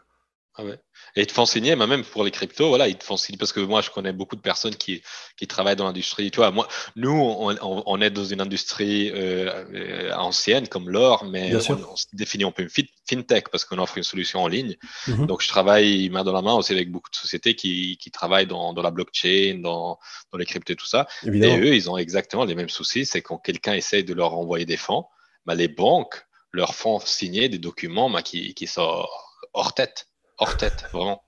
Ah 0.55 0.63
ouais. 0.63 0.79
Et 1.15 1.21
ils 1.21 1.27
te 1.27 1.33
font 1.33 1.45
signer, 1.45 1.75
même 1.75 2.03
pour 2.03 2.23
les 2.23 2.31
cryptos, 2.31 2.69
voilà, 2.69 2.87
ils 2.87 2.97
te 2.97 3.03
font 3.03 3.17
signer 3.17 3.37
parce 3.37 3.53
que 3.53 3.59
moi, 3.59 3.81
je 3.81 3.89
connais 3.89 4.13
beaucoup 4.13 4.35
de 4.35 4.41
personnes 4.41 4.75
qui, 4.75 5.01
qui 5.37 5.47
travaillent 5.47 5.75
dans 5.75 5.85
l'industrie. 5.85 6.31
Tu 6.31 6.37
vois, 6.37 6.51
moi, 6.51 6.67
nous, 6.95 7.11
on, 7.11 7.55
on, 7.61 8.01
est 8.01 8.09
dans 8.09 8.25
une 8.25 8.41
industrie 8.41 9.11
euh, 9.11 9.65
euh, 9.73 10.13
ancienne 10.13 10.67
comme 10.67 10.89
l'or, 10.89 11.25
mais 11.25 11.55
on, 11.55 11.95
se 11.95 12.05
définit 12.13 12.43
un 12.43 12.51
peu 12.51 12.63
une 12.63 12.69
fintech 13.09 13.49
parce 13.49 13.65
qu'on 13.65 13.77
offre 13.79 13.97
une 13.97 14.03
solution 14.03 14.41
en 14.41 14.47
ligne. 14.47 14.75
Mhm. 15.07 15.25
Donc, 15.25 15.41
je 15.41 15.47
travaille 15.47 16.09
main 16.09 16.23
dans 16.23 16.33
la 16.33 16.41
main 16.41 16.53
aussi 16.53 16.73
avec 16.73 16.91
beaucoup 16.91 17.09
de 17.09 17.15
sociétés 17.15 17.55
qui, 17.55 17.97
qui 17.97 18.11
travaillent 18.11 18.47
dans, 18.47 18.73
dans, 18.73 18.81
la 18.81 18.91
blockchain, 18.91 19.59
dans, 19.61 19.97
dans 20.31 20.37
les 20.37 20.45
cryptos 20.45 20.73
et 20.73 20.75
tout 20.75 20.85
ça. 20.85 21.07
Et 21.23 21.57
eux, 21.57 21.75
ils 21.75 21.89
ont 21.89 21.97
exactement 21.97 22.45
les 22.45 22.55
mêmes 22.55 22.69
soucis. 22.69 23.05
C'est 23.05 23.21
quand 23.21 23.37
quelqu'un 23.37 23.73
essaye 23.73 24.03
de 24.03 24.13
leur 24.13 24.33
envoyer 24.37 24.65
des 24.65 24.77
fonds, 24.77 25.05
bah, 25.45 25.55
les 25.55 25.67
banques 25.67 26.25
leur 26.51 26.75
font 26.75 26.99
signer 26.99 27.49
des 27.49 27.59
documents 27.59 28.09
bah, 28.09 28.21
qui, 28.21 28.53
qui 28.53 28.67
sont 28.67 29.05
hors 29.53 29.73
tête 29.73 30.08
hors 30.39 30.57
tête, 30.57 30.85
vraiment. 30.91 31.23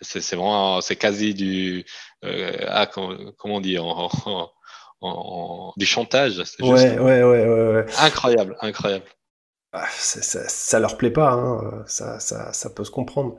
C'est 0.00 0.34
vraiment, 0.34 0.80
c'est 0.80 0.96
quasi 0.96 1.32
du, 1.34 1.84
euh, 2.24 2.56
ah, 2.68 2.86
comment, 2.86 3.32
on 3.44 3.60
dit, 3.60 3.78
en, 3.78 5.72
du 5.76 5.86
chantage. 5.86 6.42
Ouais, 6.60 6.98
ouais, 6.98 7.22
ouais, 7.22 7.46
ouais, 7.46 7.86
Incroyable, 7.98 8.56
incroyable. 8.60 9.04
Ah, 9.72 9.86
ça, 9.90 10.48
ça, 10.48 10.78
leur 10.80 10.96
plaît 10.98 11.10
pas, 11.10 11.32
hein. 11.32 11.84
ça, 11.86 12.20
ça, 12.20 12.52
ça, 12.52 12.70
peut 12.70 12.84
se 12.84 12.90
comprendre. 12.90 13.36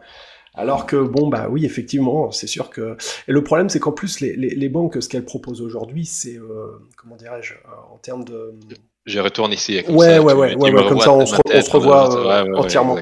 Alors 0.56 0.86
que 0.86 0.98
bon 0.98 1.30
bah 1.30 1.48
oui 1.50 1.66
effectivement 1.66 2.30
c'est 2.30 2.46
sûr 2.46 2.70
que 2.70 2.96
et 3.28 3.32
le 3.32 3.44
problème 3.44 3.70
c'est 3.70 3.80
qu'en 3.80 3.92
plus 3.92 4.20
les, 4.20 4.36
les, 4.36 4.70
banques 4.70 5.02
ce 5.02 5.10
qu'elles 5.10 5.26
proposent 5.26 5.62
aujourd'hui 5.62 6.06
c'est 6.06 6.38
euh, 6.38 6.80
comment 6.96 7.16
dirais-je 7.16 7.56
en 7.92 7.98
termes 7.98 8.24
de 8.24 8.54
je 9.08 9.20
retourne 9.20 9.52
ici 9.52 9.82
ouais, 9.90 10.20
ouais, 10.20 10.34
ouais, 10.34 10.56
ouais, 10.56 10.88
comme 10.88 11.00
ça 11.00 11.12
on 11.12 11.26
se, 11.26 11.36
on 11.52 11.60
se 11.60 11.72
revoit 11.72 12.46
entièrement 12.56 13.00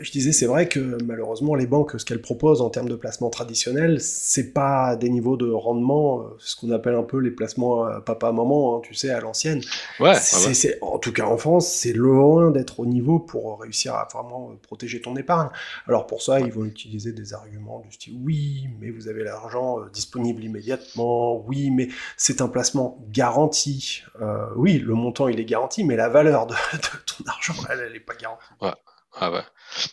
je 0.00 0.10
disais, 0.10 0.32
c'est 0.32 0.46
vrai 0.46 0.68
que 0.68 0.80
malheureusement, 1.04 1.54
les 1.54 1.66
banques, 1.66 1.98
ce 1.98 2.04
qu'elles 2.04 2.20
proposent 2.20 2.60
en 2.60 2.70
termes 2.70 2.88
de 2.88 2.94
placement 2.94 3.30
traditionnel, 3.30 4.00
c'est 4.00 4.52
pas 4.52 4.96
des 4.96 5.08
niveaux 5.08 5.36
de 5.36 5.50
rendement, 5.50 6.20
euh, 6.20 6.24
ce 6.38 6.56
qu'on 6.56 6.70
appelle 6.70 6.94
un 6.94 7.02
peu 7.02 7.18
les 7.18 7.30
placements 7.30 7.86
papa-maman, 8.00 8.76
hein, 8.76 8.80
tu 8.82 8.94
sais, 8.94 9.10
à 9.10 9.20
l'ancienne. 9.20 9.60
Ouais, 10.00 10.14
en 10.80 10.98
tout 10.98 11.12
cas 11.12 11.24
en 11.24 11.36
France, 11.36 11.68
c'est 11.68 11.92
loin 11.92 12.50
d'être 12.50 12.80
au 12.80 12.86
niveau 12.86 13.18
pour 13.18 13.60
réussir 13.60 13.94
à 13.94 14.08
vraiment 14.12 14.52
protéger 14.62 15.00
ton 15.00 15.16
épargne. 15.16 15.48
Alors 15.86 16.06
pour 16.06 16.22
ça, 16.22 16.40
ils 16.40 16.52
vont 16.52 16.64
utiliser 16.64 17.12
des 17.12 17.34
arguments 17.34 17.80
du 17.80 17.92
style 17.92 18.18
oui, 18.22 18.68
mais 18.80 18.90
vous 18.90 19.08
avez 19.08 19.24
l'argent 19.24 19.80
euh, 19.80 19.90
disponible 19.90 20.42
immédiatement, 20.44 21.44
oui, 21.46 21.70
mais 21.70 21.88
c'est 22.16 22.40
un 22.40 22.48
placement 22.48 22.98
garanti. 23.10 24.02
oui, 24.56 24.78
le 24.78 24.94
montant 24.94 25.28
il 25.28 25.40
est 25.40 25.44
garanti, 25.44 25.84
mais 25.84 25.96
la 25.96 26.08
valeur 26.08 26.46
de, 26.46 26.54
ton 27.06 27.24
argent, 27.26 27.54
elle, 27.70 27.80
elle 27.80 27.96
est 27.96 28.00
pas 28.00 28.14
garantie. 28.14 28.44
Ouais. 28.60 28.72
Ah 29.18 29.30
ouais. 29.30 29.40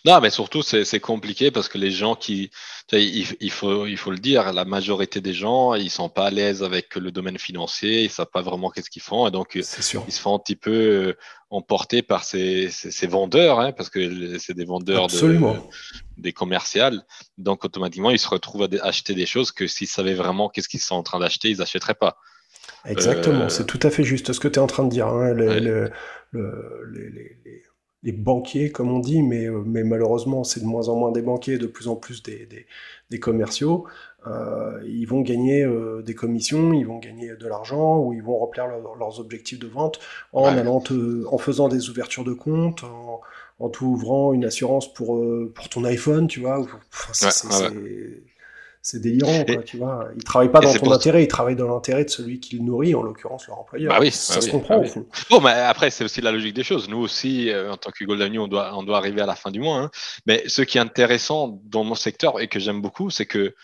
Non, 0.06 0.20
mais 0.22 0.30
surtout, 0.30 0.62
c'est 0.62 1.00
compliqué 1.00 1.52
parce 1.52 1.68
que 1.68 1.78
les 1.78 1.92
gens 1.92 2.16
qui. 2.16 2.52
Il, 2.92 3.52
faut, 3.52 3.88
il 3.88 3.98
faut 3.98 4.12
le 4.12 4.18
dire, 4.18 4.54
la 4.54 4.66
majorité 4.66 5.20
des 5.20 5.34
gens, 5.34 5.74
ils 5.74 5.90
sont 5.90 6.10
pas 6.10 6.28
à 6.28 6.30
l'aise 6.30 6.64
avec 6.64 6.96
le 6.96 7.12
domaine 7.12 7.40
financier, 7.40 8.04
ils 8.04 8.10
savent 8.10 8.30
pas 8.32 8.42
vraiment 8.42 8.70
qu'est-ce 8.70 8.90
qu'ils 8.90 9.02
font. 9.02 9.28
Et 9.28 9.32
donc, 9.32 9.56
ils 9.56 9.64
se 9.64 10.20
font 10.20 10.36
un 10.36 10.40
petit 10.40 10.56
peu 10.56 10.72
euh, 10.72 11.18
emporter 11.50 12.02
par 12.02 12.24
ces, 12.24 12.70
ces, 12.70 13.08
vendeurs, 13.08 13.60
hein, 13.60 13.72
parce 13.72 13.90
que 13.90 14.38
c'est 14.38 14.54
des 14.54 14.66
vendeurs 14.66 15.08
de, 15.08 15.40
des 16.18 16.34
commerciales. 16.34 17.04
Donc, 17.38 17.66
automatiquement, 17.66 18.12
ils 18.12 18.20
se 18.20 18.28
retrouvent 18.28 18.64
à 18.64 18.86
acheter 18.86 19.16
des 19.16 19.26
choses 19.26 19.52
que 19.52 19.66
s'ils 19.66 19.88
savaient 19.88 20.14
vraiment 20.14 20.50
qu'est-ce 20.50 20.70
qu'ils 20.70 20.82
sont 20.82 20.96
en 20.96 21.04
train 21.04 21.20
d'acheter, 21.20 21.50
ils 21.50 21.58
n'achèteraient 21.58 21.96
pas. 21.96 22.18
Exactement, 22.86 23.46
euh, 23.46 23.50
c'est 23.50 23.66
tout 23.66 23.80
à 23.82 23.90
fait 23.90 24.04
juste 24.04 24.34
ce 24.34 24.40
que 24.40 24.48
tu 24.48 24.56
es 24.56 24.62
en 24.62 24.68
train 24.68 24.84
de 24.84 24.90
dire. 24.90 25.08
Hein. 25.08 25.34
le, 25.34 25.92
les, 26.32 27.10
les 27.46 27.64
banquiers, 28.12 28.72
comme 28.72 28.91
on 28.91 28.99
dit, 28.99 29.24
mais, 29.24 29.45
euh, 29.45 29.64
mais 29.66 29.84
malheureusement, 29.84 30.43
c'est 30.43 30.60
de 30.60 30.66
moins 30.66 30.89
en 30.89 30.95
moins 30.95 31.12
des 31.12 31.22
banquiers, 31.22 31.58
de 31.58 31.68
plus 31.68 31.88
en 31.88 31.95
plus 31.95 32.22
des, 32.22 32.47
des, 33.10 33.20
commerciaux. 33.20 33.86
Euh, 34.28 34.82
ils 34.86 35.06
vont 35.06 35.22
gagner 35.22 35.64
euh, 35.64 36.01
des 36.01 36.16
commissions, 36.16 36.74
ils 36.74 36.86
vont 36.86 36.99
gagner 36.99 37.36
de 37.36 37.47
l'argent, 37.47 37.99
ou 37.99 38.14
ils 38.14 38.24
vont 38.24 38.38
remplir 38.38 38.68
leurs 38.68 39.20
objectifs 39.20 39.60
de 39.60 39.68
vente 39.68 39.99
en, 40.34 40.45
allant 40.45 40.84
en 41.32 41.38
faisant 41.38 41.70
des 41.70 41.89
ouvertures 41.89 42.24
de 42.24 42.34
compte, 42.34 42.84
en, 42.84 43.22
en 43.60 43.70
t'ouvrant 43.70 44.34
une 44.34 44.45
assurance 44.45 44.91
pour, 44.93 45.24
pour 45.54 45.70
ton 45.70 45.86
iPhone, 45.86 46.28
tu 46.28 46.41
vois. 46.41 46.60
Enfin, 46.60 47.14
c'est 47.14 47.47
délirant, 49.00 49.46
quoi, 49.46 49.64
tu 49.64 49.78
vois. 49.78 50.10
Ils 50.18 50.24
travaillent 50.24 50.52
pas 50.52 50.60
dans 50.60 50.74
ton 50.74 50.92
intérêt, 50.92 51.24
ils 51.24 51.28
travaillent 51.28 51.56
dans 51.56 51.74
l'intérêt 51.74 52.04
de 52.04 52.10
celui 52.10 52.42
qui 52.42 52.58
le 52.58 52.64
nourrit, 52.64 52.94
en 52.94 53.02
l'occurrence 53.02 53.48
leur 53.48 53.60
employeur. 53.60 53.94
Bah 53.94 54.00
oui, 54.02 54.12
ça 54.12 54.36
bah 54.36 54.42
se 54.42 54.50
comprend. 54.52 54.82
Bah 54.82 54.88
bon, 55.30 55.42
mais 55.42 55.52
après, 55.52 55.90
c'est 55.90 56.04
aussi 56.04 56.20
la 56.20 56.32
logique 56.32 56.54
des 56.54 56.64
choses. 56.64 56.90
Nous 56.90 56.98
aussi, 56.98 57.50
euh, 57.50 57.72
en 57.72 57.78
tant 57.78 57.92
que 57.92 58.04
Golden 58.04 58.38
on 58.38 58.48
doit, 58.48 58.78
on 58.78 58.84
doit 58.84 58.98
arriver 58.98 59.22
à 59.22 59.26
la 59.26 59.36
fin 59.36 59.52
du 59.52 59.62
mois. 59.62 59.78
Hein. 59.78 59.92
Mais 60.26 60.44
ce 60.48 60.62
qui 60.62 60.78
est 60.78 60.82
intéressant 60.82 61.62
dans 61.64 61.86
mon 61.86 61.96
secteur 61.96 62.42
et 62.42 62.48
que 62.50 62.60
j'aime 62.60 62.82
beaucoup, 62.82 63.10
c'est 63.10 63.26
que 63.26 63.56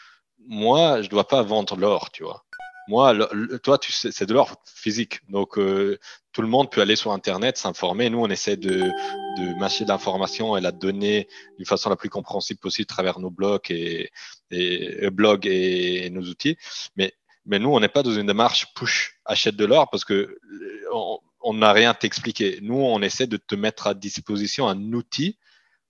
moi, 0.47 1.01
je 1.01 1.09
dois 1.09 1.27
pas 1.27 1.41
vendre 1.43 1.75
l'or, 1.75 2.11
tu 2.11 2.23
vois. 2.23 2.45
Moi, 2.89 3.15
toi, 3.61 3.77
tu 3.77 3.91
sais, 3.91 4.11
c'est 4.11 4.25
de 4.25 4.33
l'or 4.33 4.55
physique. 4.65 5.19
Donc, 5.29 5.59
euh, 5.59 5.99
tout 6.31 6.41
le 6.41 6.47
monde 6.47 6.71
peut 6.71 6.81
aller 6.81 6.95
sur 6.95 7.11
Internet, 7.11 7.55
s'informer. 7.55 8.09
Nous, 8.09 8.17
on 8.17 8.29
essaie 8.31 8.57
de, 8.57 8.79
de 8.79 9.59
mâcher 9.59 9.85
l'information 9.85 10.57
et 10.57 10.61
la 10.61 10.71
donner 10.71 11.27
d'une 11.57 11.67
façon 11.67 11.91
la 11.91 11.95
plus 11.95 12.09
compréhensible 12.09 12.59
possible 12.59 12.87
à 12.89 12.93
travers 12.95 13.19
nos 13.19 13.29
blogs 13.29 13.69
et, 13.69 14.09
euh, 14.53 16.09
nos 16.09 16.21
outils. 16.23 16.57
Mais, 16.95 17.13
nous, 17.45 17.69
on 17.69 17.79
n'est 17.79 17.89
pas 17.89 18.01
dans 18.01 18.11
une 18.11 18.25
démarche 18.25 18.73
push, 18.73 19.19
achète 19.23 19.55
de 19.55 19.65
l'or 19.65 19.91
parce 19.91 20.03
que 20.03 20.13
euh, 20.15 21.17
on 21.41 21.53
n'a 21.53 21.71
rien 21.73 21.93
t'expliquer. 21.93 22.57
Nous, 22.63 22.73
on 22.73 23.03
essaie 23.03 23.27
de 23.27 23.37
te 23.37 23.53
mettre 23.53 23.85
à 23.85 23.93
disposition 23.93 24.67
un 24.67 24.93
outil 24.93 25.37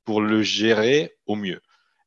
pour 0.04 0.20
le 0.20 0.44
gérer 0.44 1.16
au 1.28 1.38
mieux. 1.38 1.62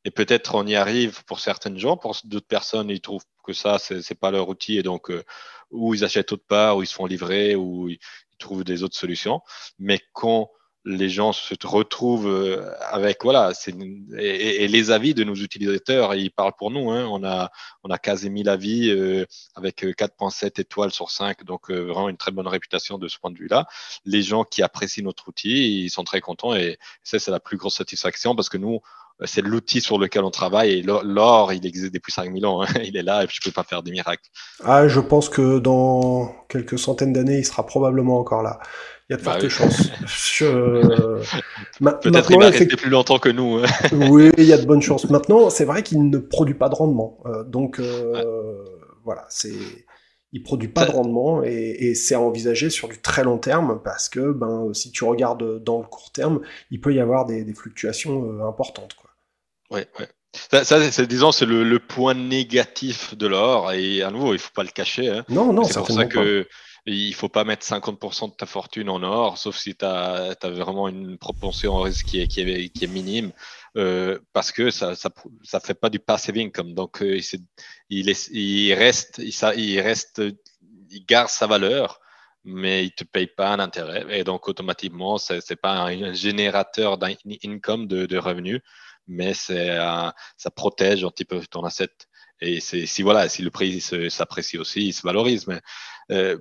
Et 0.05 0.11
peut-être 0.11 0.53
on 0.53 0.67
y 0.67 0.75
arrive 0.75 1.23
pour 1.25 1.39
certaines 1.39 1.79
gens, 1.79 1.97
pour 1.97 2.15
d'autres 2.25 2.45
personnes, 2.45 2.91
ils 2.91 3.01
trouvent 3.01 3.25
que 3.43 3.53
ça, 3.53 3.77
c'est 3.79 4.19
pas 4.19 4.31
leur 4.31 4.49
outil 4.49 4.77
et 4.77 4.83
donc 4.83 5.11
euh, 5.11 5.23
ou 5.71 5.93
ils 5.93 6.03
achètent 6.05 6.31
autre 6.31 6.45
part, 6.47 6.77
ou 6.77 6.83
ils 6.83 6.87
se 6.87 6.93
font 6.93 7.05
livrer, 7.05 7.55
ou 7.55 7.89
ils, 7.89 7.99
trouvent 8.39 8.63
des 8.63 8.83
autres 8.83 8.97
solutions. 8.97 9.41
Mais 9.79 10.01
quand 10.11 10.49
les 10.85 11.09
gens 11.09 11.31
se 11.31 11.55
retrouvent 11.63 12.27
euh, 12.27 12.71
avec 12.89 13.23
voilà 13.23 13.51
et, 14.17 14.63
et, 14.63 14.67
les 14.67 14.91
avis 14.91 15.13
de 15.13 15.23
nos 15.23 15.35
utilisateurs 15.35 16.13
ils 16.15 16.31
parlent 16.31 16.55
pour 16.57 16.71
nous 16.71 16.91
hein. 16.91 17.07
on 17.09 17.23
a 17.23 17.51
on 17.83 17.89
a 17.89 17.97
quasi 17.97 18.29
1000 18.29 18.49
avis 18.49 18.89
euh, 18.89 19.25
avec 19.55 19.83
4.7 19.83 20.59
étoiles 20.59 20.91
sur 20.91 21.09
5 21.09 21.43
donc 21.45 21.71
vraiment 21.71 22.09
une 22.09 22.17
très 22.17 22.31
bonne 22.31 22.47
réputation 22.47 22.97
de 22.97 23.07
ce 23.07 23.17
point 23.17 23.31
de 23.31 23.37
vue 23.37 23.47
là 23.47 23.65
les 24.05 24.21
gens 24.21 24.43
qui 24.43 24.61
apprécient 24.61 25.05
notre 25.05 25.29
outil 25.29 25.83
ils 25.83 25.89
sont 25.89 26.03
très 26.03 26.21
contents 26.21 26.53
et 26.55 26.77
ça 27.03 27.19
c'est 27.19 27.31
la 27.31 27.39
plus 27.39 27.57
grosse 27.57 27.77
satisfaction 27.77 28.35
parce 28.35 28.49
que 28.49 28.57
nous 28.57 28.81
c'est 29.25 29.41
l'outil 29.41 29.81
sur 29.81 29.97
lequel 29.99 30.23
on 30.23 30.31
travaille. 30.31 30.71
Et 30.71 30.81
l'or, 30.81 31.53
il 31.53 31.65
existe 31.65 31.93
depuis 31.93 32.11
5000 32.11 32.45
ans. 32.45 32.63
Hein. 32.63 32.67
Il 32.83 32.97
est 32.97 33.03
là 33.03 33.23
et 33.23 33.27
je 33.29 33.39
ne 33.39 33.49
peux 33.49 33.53
pas 33.53 33.63
faire 33.63 33.83
des 33.83 33.91
miracles. 33.91 34.23
Ah, 34.63 34.87
je 34.87 34.99
pense 34.99 35.29
que 35.29 35.59
dans 35.59 36.33
quelques 36.49 36.79
centaines 36.79 37.13
d'années, 37.13 37.39
il 37.39 37.45
sera 37.45 37.65
probablement 37.65 38.19
encore 38.19 38.43
là. 38.43 38.59
Il 39.09 39.13
y 39.13 39.15
a 39.15 39.17
de 39.17 39.23
bah 39.23 39.31
fortes 39.33 39.49
chances. 39.49 39.89
Peut-être 41.79 42.27
qu'il 42.27 42.39
va 42.39 42.49
rester 42.49 42.65
plus 42.67 42.89
longtemps 42.89 43.19
que 43.19 43.29
nous. 43.29 43.57
Hein. 43.57 43.67
oui, 44.09 44.31
il 44.37 44.45
y 44.45 44.53
a 44.53 44.57
de 44.57 44.65
bonnes 44.65 44.81
chances. 44.81 45.09
Maintenant, 45.09 45.49
c'est 45.49 45.65
vrai 45.65 45.83
qu'il 45.83 46.09
ne 46.09 46.17
produit 46.17 46.53
pas 46.53 46.69
de 46.69 46.75
rendement. 46.75 47.19
Euh, 47.25 47.43
donc, 47.43 47.79
euh, 47.79 48.63
voilà, 49.03 49.25
c'est 49.29 49.51
il 50.33 50.41
produit 50.41 50.67
pas 50.67 50.85
de 50.85 50.91
rendement 50.91 51.43
et, 51.43 51.93
c'est 51.93 52.15
à 52.15 52.19
envisager 52.19 52.71
sur 52.71 52.87
du 52.87 52.99
très 52.99 53.23
long 53.23 53.37
terme 53.37 53.79
parce 53.83 54.09
que 54.09 54.31
ben 54.31 54.73
si 54.73 54.91
tu 54.91 55.03
regardes 55.03 55.63
dans 55.63 55.77
le 55.77 55.85
court 55.85 56.11
terme, 56.11 56.41
il 56.71 56.81
peut 56.81 56.93
y 56.93 56.99
avoir 56.99 57.25
des, 57.25 57.45
fluctuations 57.53 58.25
euh, 58.25 58.47
importantes. 58.47 58.95
Quoi. 58.95 59.11
Ouais, 59.69 59.87
ouais. 59.99 60.07
Ça, 60.33 60.63
c'est, 60.63 61.05
disons, 61.05 61.31
c'est 61.31 61.45
le, 61.45 61.77
point 61.77 62.15
négatif 62.15 63.15
de 63.15 63.27
l'or 63.27 63.71
et 63.71 64.01
à 64.01 64.09
nouveau, 64.09 64.33
il 64.33 64.39
faut 64.39 64.49
pas 64.55 64.63
le 64.63 64.69
cacher. 64.69 65.07
Hein. 65.09 65.23
Non, 65.29 65.53
non, 65.53 65.63
c'est 65.63 65.75
pour 65.75 65.91
ça 65.91 66.05
que 66.05 66.47
il 66.85 67.13
faut 67.13 67.29
pas 67.29 67.43
mettre 67.43 67.65
50% 67.65 68.31
de 68.31 68.35
ta 68.35 68.45
fortune 68.45 68.89
en 68.89 69.01
or, 69.03 69.37
sauf 69.37 69.57
si 69.57 69.75
tu 69.75 69.85
as, 69.85 70.35
vraiment 70.43 70.89
une 70.89 71.17
propension 71.17 71.75
au 71.75 71.81
risque 71.81 72.07
qui 72.07 72.21
est, 72.21 72.27
qui 72.27 72.41
est, 72.41 72.69
qui 72.69 72.83
est 72.83 72.87
minime. 72.87 73.31
Euh, 73.77 74.19
parce 74.33 74.51
que 74.51 74.69
ça, 74.69 74.95
ça, 74.95 75.09
ça 75.43 75.59
fait 75.59 75.73
pas 75.73 75.89
du 75.89 75.99
passive 75.99 76.37
income. 76.37 76.73
Donc, 76.73 77.01
euh, 77.01 77.19
il, 77.89 78.09
est, 78.09 78.29
il, 78.31 78.73
reste, 78.73 79.19
il, 79.19 79.33
il 79.57 79.79
reste, 79.79 80.21
il 80.89 81.05
garde 81.05 81.29
sa 81.29 81.47
valeur, 81.47 81.99
mais 82.43 82.85
il 82.85 82.91
te 82.91 83.03
paye 83.05 83.27
pas 83.27 83.49
un 83.53 83.59
intérêt. 83.59 84.05
Et 84.19 84.23
donc, 84.23 84.47
automatiquement, 84.47 85.17
c'est 85.17 85.49
n'est 85.49 85.55
pas 85.55 85.85
un, 85.85 86.13
générateur 86.13 86.97
d'income 86.97 87.87
de, 87.87 88.05
de 88.05 88.17
revenus, 88.17 88.61
mais 89.07 89.33
ça 89.33 90.13
protège 90.55 91.03
un 91.03 91.09
petit 91.09 91.25
peu 91.25 91.39
ton 91.47 91.63
asset. 91.63 91.89
Et 92.43 92.59
si 92.59 93.01
voilà, 93.01 93.29
si 93.29 93.41
le 93.41 93.49
prix 93.49 93.81
s'apprécie 93.81 94.57
aussi, 94.57 94.87
il 94.87 94.93
se 94.93 95.01
valorise. 95.03 95.47
Mais 95.47 95.61
euh, 96.11 96.37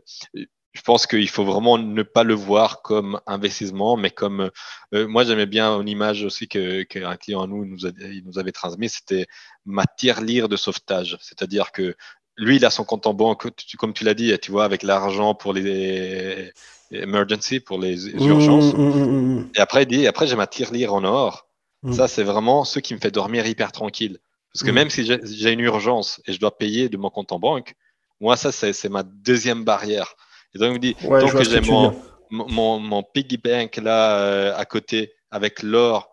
je 0.73 0.81
pense 0.83 1.07
qu'il 1.07 1.29
faut 1.29 1.45
vraiment 1.45 1.79
ne 1.79 2.03
pas 2.03 2.25
le 2.25 2.35
voir 2.35 2.83
comme 2.83 3.21
investissement, 3.27 3.97
mais 3.97 4.11
comme 4.11 4.51
euh, 4.95 5.07
moi 5.07 5.25
j'aimais 5.25 5.47
bien 5.47 5.79
une 5.81 5.89
image 5.89 6.25
aussi 6.25 6.49
que 6.49 6.83
qu'un 6.83 7.17
client 7.17 7.43
à 7.43 7.47
nous 7.47 7.65
nous, 7.65 7.87
il 7.87 8.23
nous 8.25 8.39
avait 8.39 8.53
transmis, 8.53 8.89
c'était 8.89 9.27
ma 9.67 9.85
lire 10.23 10.49
de 10.49 10.57
sauvetage, 10.57 11.19
c'est-à-dire 11.21 11.73
que 11.73 11.95
lui 12.39 12.57
il 12.57 12.65
a 12.65 12.71
son 12.71 12.85
compte 12.85 13.07
en 13.07 13.13
banque, 13.13 13.47
comme 13.77 13.93
tu 13.93 14.05
l'as 14.05 14.15
dit, 14.15 14.35
tu 14.41 14.51
vois, 14.51 14.65
avec 14.65 14.83
l'argent 14.83 15.35
pour 15.35 15.53
les 15.53 16.53
emergency, 16.91 17.61
pour 17.61 17.79
les 17.79 17.97
mmh, 18.15 18.27
urgences, 18.27 18.73
mmh, 18.73 18.79
mmh, 18.79 19.51
et 19.57 19.61
après 19.61 19.83
il 19.83 19.87
dit 19.87 20.07
après 20.07 20.27
j'ai 20.27 20.37
ma 20.37 20.49
lire 20.73 20.95
en 20.95 21.05
or. 21.05 21.49
Ça 21.91 22.07
c'est 22.07 22.23
vraiment 22.23 22.65
ce 22.65 22.79
qui 22.79 22.95
me 22.95 23.01
fait 23.01 23.11
dormir 23.11 23.45
hyper 23.45 23.73
tranquille, 23.73 24.21
parce 24.53 24.65
que 24.65 24.71
même 24.71 24.91
si 24.91 25.05
j'ai 25.05 25.53
une 25.53 25.61
urgence 25.61 26.21
et 26.27 26.33
je 26.33 26.39
dois 26.39 26.57
payer 26.57 26.89
de 26.89 26.97
mon 26.97 27.11
compte 27.11 27.33
en 27.33 27.39
banque, 27.39 27.75
moi 28.21 28.37
ça 28.37 28.53
c'est 28.53 28.89
ma 28.89 29.03
deuxième 29.03 29.65
barrière. 29.65 30.15
Et 30.55 30.59
donc, 30.59 30.69
il 30.69 30.75
me 30.75 30.79
dit, 30.79 30.95
tant 30.95 31.29
que 31.29 31.45
j'ai 31.45 31.61
mon, 31.63 31.95
mon, 32.31 32.79
mon, 32.79 33.03
piggy 33.03 33.39
bank 33.39 33.77
là 33.77 34.19
euh, 34.19 34.55
à 34.55 34.65
côté 34.67 35.13
avec 35.31 35.63
l'or, 35.63 36.13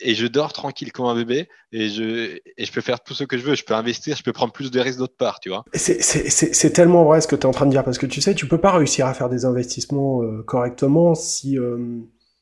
et 0.00 0.14
je 0.14 0.26
dors 0.26 0.52
tranquille 0.52 0.92
comme 0.92 1.06
un 1.06 1.14
bébé, 1.14 1.48
et 1.72 1.88
je, 1.88 2.38
et 2.56 2.64
je 2.64 2.72
peux 2.72 2.80
faire 2.80 3.00
tout 3.00 3.14
ce 3.14 3.24
que 3.24 3.38
je 3.38 3.42
veux. 3.44 3.54
Je 3.54 3.64
peux 3.64 3.74
investir, 3.74 4.16
je 4.16 4.22
peux 4.22 4.32
prendre 4.32 4.52
plus 4.52 4.70
de 4.70 4.80
risques 4.80 4.98
d'autre 4.98 5.16
part, 5.16 5.40
tu 5.40 5.48
vois. 5.48 5.64
C'est 5.74 6.72
tellement 6.72 7.04
vrai 7.04 7.20
ce 7.20 7.28
que 7.28 7.36
tu 7.36 7.42
es 7.42 7.46
en 7.46 7.52
train 7.52 7.66
de 7.66 7.70
dire, 7.70 7.84
parce 7.84 7.98
que 7.98 8.06
tu 8.06 8.20
sais, 8.20 8.34
tu 8.34 8.48
peux 8.48 8.58
pas 8.58 8.72
réussir 8.72 9.06
à 9.06 9.14
faire 9.14 9.28
des 9.28 9.44
investissements 9.44 10.22
euh, 10.22 10.42
correctement 10.42 11.14
si, 11.14 11.58
euh, 11.58 12.00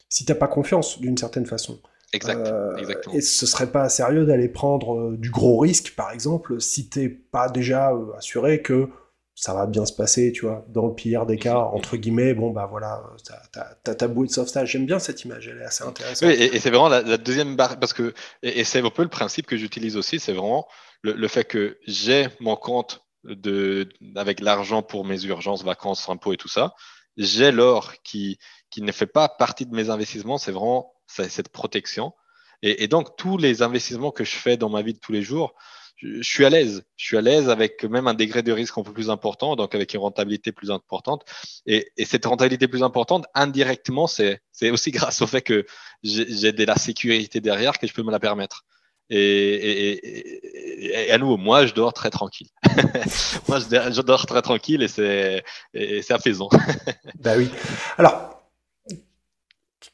si 0.09 0.25
tu 0.25 0.33
n'as 0.33 0.39
pas 0.39 0.49
confiance 0.49 1.01
d'une 1.01 1.17
certaine 1.17 1.47
façon. 1.47 1.81
Exact, 2.13 2.51
exactement. 2.79 3.15
Et 3.15 3.21
ce 3.21 3.47
serait 3.47 3.71
pas 3.71 3.89
sérieux 3.89 4.25
d'aller 4.25 4.49
prendre 4.49 5.15
du 5.17 5.31
gros 5.31 5.59
risque, 5.59 5.95
par 5.95 6.11
exemple, 6.11 6.61
si 6.61 6.89
t'es 6.89 7.09
pas 7.09 7.49
déjà 7.51 7.93
assuré 8.17 8.63
que 8.63 8.89
ça 9.39 9.55
va 9.55 9.67
bien 9.67 9.87
se 9.87 9.93
passer, 9.93 10.33
tu 10.33 10.47
vois. 10.47 10.65
Dans 10.69 10.87
le 10.87 10.95
pire 10.95 11.25
des 11.25 11.37
cas, 11.37 11.59
entre 11.59 11.97
guillemets, 11.97 12.35
bon, 12.35 12.51
bah 12.51 12.67
voilà, 12.69 13.01
t'as 13.85 13.95
ta 13.95 14.09
bouée 14.09 14.27
de 14.27 14.33
sauvetage. 14.33 14.73
J'aime 14.73 14.85
bien 14.85 14.99
cette 14.99 15.23
image, 15.23 15.47
elle 15.47 15.59
est 15.59 15.65
assez 15.65 15.85
intéressante. 15.85 16.29
Oui, 16.29 16.35
et, 16.35 16.59
c'est 16.59 16.71
vraiment 16.71 16.89
la, 16.89 17.17
deuxième 17.19 17.55
barre, 17.55 17.79
parce 17.79 17.93
que, 17.93 18.15
et, 18.43 18.65
c'est 18.65 18.81
un 18.81 18.91
peu 18.91 19.03
le 19.03 19.09
principe 19.09 19.47
que 19.47 19.57
j'utilise 19.57 19.97
aussi, 19.97 20.19
c'est 20.19 20.33
vraiment 20.33 20.67
le, 21.03 21.29
fait 21.29 21.45
que 21.45 21.79
j'ai 21.87 22.27
mon 22.41 22.57
compte 22.57 23.05
de, 23.23 23.89
avec 24.17 24.41
l'argent 24.41 24.83
pour 24.83 25.05
mes 25.05 25.23
urgences, 25.25 25.63
vacances, 25.63 26.09
impôts 26.09 26.33
et 26.33 26.37
tout 26.37 26.49
ça. 26.49 26.75
J'ai 27.17 27.53
l'or 27.53 27.95
qui, 28.03 28.39
qui 28.71 28.83
ne 28.83 28.91
fait 28.91 29.07
pas 29.07 29.29
partie 29.29 29.67
de 29.67 29.75
mes 29.75 29.89
investissements, 29.89 30.39
c'est 30.39 30.53
vraiment 30.53 30.93
cette 31.09 31.49
protection. 31.49 32.13
Et, 32.63 32.89
donc, 32.89 33.17
tous 33.17 33.39
les 33.39 33.63
investissements 33.63 34.11
que 34.11 34.25
je 34.25 34.35
fais 34.35 34.57
dans 34.57 34.69
ma 34.69 34.83
vie 34.83 34.95
de 34.95 34.99
tous 34.99 35.13
les 35.13 35.23
jours, 35.23 35.55
je, 35.97 36.23
suis 36.23 36.45
à 36.45 36.51
l'aise. 36.51 36.85
Je 36.97 37.07
suis 37.07 37.17
à 37.17 37.21
l'aise 37.21 37.49
avec 37.51 37.85
même 37.85 38.09
un 38.09 38.15
degré 38.15 38.43
de 38.43 38.51
risque 38.51 38.77
un 38.79 38.83
peu 38.83 38.93
plus 38.93 39.11
important, 39.11 39.55
donc 39.55 39.75
avec 39.77 39.95
une 39.95 40.01
rentabilité 40.01 40.51
plus 40.51 40.71
importante. 40.71 41.25
Et, 41.67 41.93
cette 42.05 42.27
rentabilité 42.27 42.67
plus 42.67 42.83
importante, 42.83 43.27
indirectement, 43.35 44.09
c'est 44.09 44.41
aussi 44.71 44.91
grâce 44.93 45.23
au 45.23 45.29
fait 45.29 45.43
que 45.43 45.67
j'ai 46.03 46.53
de 46.53 46.65
la 46.65 46.77
sécurité 46.77 47.41
derrière 47.41 47.79
que 47.79 47.87
je 47.87 47.95
peux 47.95 48.03
me 48.03 48.11
la 48.11 48.19
permettre. 48.21 48.65
Et, 49.11 50.41
à 51.11 51.19
nouveau, 51.19 51.37
moi, 51.37 51.65
je 51.67 51.75
dors 51.75 51.93
très 51.93 52.11
tranquille. 52.11 52.49
moi, 53.49 53.61
je, 53.61 54.03
dors 54.03 54.27
très 54.27 54.43
tranquille 54.43 54.83
et 54.83 54.89
c'est 54.89 55.45
apaisant. 56.11 56.49
bah 57.21 57.35
oui. 57.37 57.49
Alors, 57.99 58.38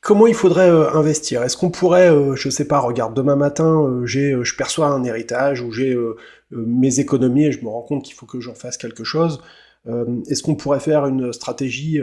Comment 0.05 0.27
il 0.27 0.35
faudrait 0.35 0.69
euh, 0.69 0.93
investir? 0.93 1.43
Est-ce 1.43 1.57
qu'on 1.57 1.71
pourrait, 1.71 2.11
euh, 2.11 2.37
je 2.37 2.51
sais 2.51 2.67
pas, 2.67 2.79
regarde, 2.79 3.15
demain 3.15 3.37
matin, 3.37 3.85
euh, 3.85 4.05
j'ai, 4.05 4.37
je 4.43 4.55
perçois 4.55 4.89
un 4.89 5.03
héritage 5.03 5.63
ou 5.63 5.73
j'ai 5.73 5.97
mes 6.51 7.01
économies 7.01 7.47
et 7.47 7.53
je 7.53 7.65
me 7.65 7.71
rends 7.71 7.81
compte 7.81 8.05
qu'il 8.05 8.15
faut 8.15 8.27
que 8.27 8.39
j'en 8.39 8.55
fasse 8.55 8.77
quelque 8.77 9.03
chose. 9.03 9.43
Est-ce 10.31 10.43
qu'on 10.43 10.55
pourrait 10.55 10.81
faire 10.81 11.05
une 11.05 11.33
stratégie 11.35 12.01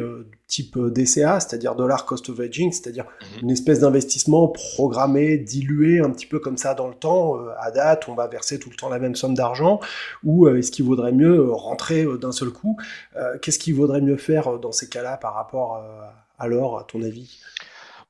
type 0.47 0.77
DCA, 0.77 1.39
c'est-à-dire 1.39 1.73
dollar 1.73 2.05
cost 2.05 2.29
of 2.29 2.39
hedging, 2.39 2.71
c'est-à-dire 2.71 3.05
mhm. 3.05 3.43
une 3.43 3.51
espèce 3.51 3.79
d'investissement 3.79 4.49
programmé, 4.49 5.37
dilué 5.37 5.99
un 5.99 6.11
petit 6.11 6.27
peu 6.27 6.37
comme 6.37 6.57
ça 6.57 6.75
dans 6.75 6.87
le 6.87 6.93
temps, 6.93 7.39
à 7.59 7.71
date, 7.71 8.07
on 8.07 8.13
va 8.13 8.27
verser 8.27 8.59
tout 8.59 8.69
le 8.69 8.75
temps 8.75 8.89
la 8.89 8.99
même 8.99 9.15
somme 9.15 9.33
d'argent, 9.33 9.79
ou 10.23 10.47
est-ce 10.47 10.71
qu'il 10.71 10.85
vaudrait 10.85 11.11
mieux 11.11 11.51
rentrer 11.51 12.05
d'un 12.19 12.31
seul 12.31 12.49
coup 12.49 12.77
Qu'est-ce 13.41 13.57
qu'il 13.57 13.73
vaudrait 13.73 14.01
mieux 14.01 14.17
faire 14.17 14.59
dans 14.59 14.71
ces 14.71 14.87
cas-là 14.87 15.17
par 15.17 15.33
rapport 15.33 15.83
à 16.37 16.47
l'or, 16.47 16.77
à 16.77 16.83
ton 16.83 17.01
avis? 17.01 17.39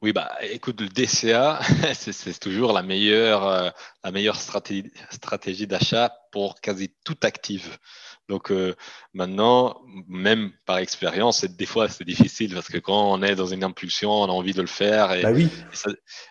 Oui, 0.02 0.14
bah, 0.14 0.32
écoute, 0.41 0.82
le 0.82 0.88
DCA, 0.88 1.60
c'est 1.93 2.39
toujours 2.39 2.74
la 2.74 2.82
meilleure, 2.82 3.45
euh, 3.45 3.70
la 4.04 4.12
meilleure 4.12 4.36
stratégie, 4.36 4.91
stratégie 5.12 5.68
d'achat 5.68 6.12
pour 6.32 6.60
quasi 6.60 6.91
tout 7.04 7.18
actif. 7.22 7.80
Donc 8.28 8.49
euh, 8.49 8.76
maintenant, 9.14 9.82
même 10.08 10.54
par 10.66 10.78
expérience, 10.78 11.43
des 11.43 11.66
fois 11.66 11.89
c'est 11.89 12.06
difficile 12.06 12.54
parce 12.54 12.70
que 12.70 12.78
quand 12.78 13.12
on 13.12 13.22
est 13.22 13.36
dans 13.36 13.47
une 13.47 13.64
impulsion, 13.64 14.10
on 14.10 14.26
a 14.26 14.32
envie 14.32 14.54
de 14.54 14.62
le 14.62 14.68
faire 14.68 15.12
et, 15.12 15.22
bah 15.22 15.32
oui. 15.32 15.49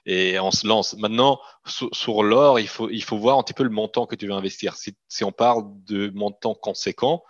et, 0.06 0.40
on 0.40 0.50
se 0.50 0.66
lance. 0.66 0.96
Maintenant, 0.96 1.38
sur, 1.66 2.22
l'or, 2.22 2.58
il 2.58 2.68
faut, 2.68 2.88
il 2.88 3.04
faut 3.04 3.18
voir 3.18 3.38
un 3.38 3.42
petit 3.42 3.52
peu 3.52 3.64
le 3.64 3.70
montant 3.70 4.06
que 4.06 4.16
tu 4.16 4.26
veux 4.26 4.32
investir. 4.32 4.76
Si, 4.76 4.96
si 5.08 5.24
on 5.24 5.32
parle 5.32 5.64
de 5.86 6.10
montant 6.14 6.54
conséquent, 6.54 7.22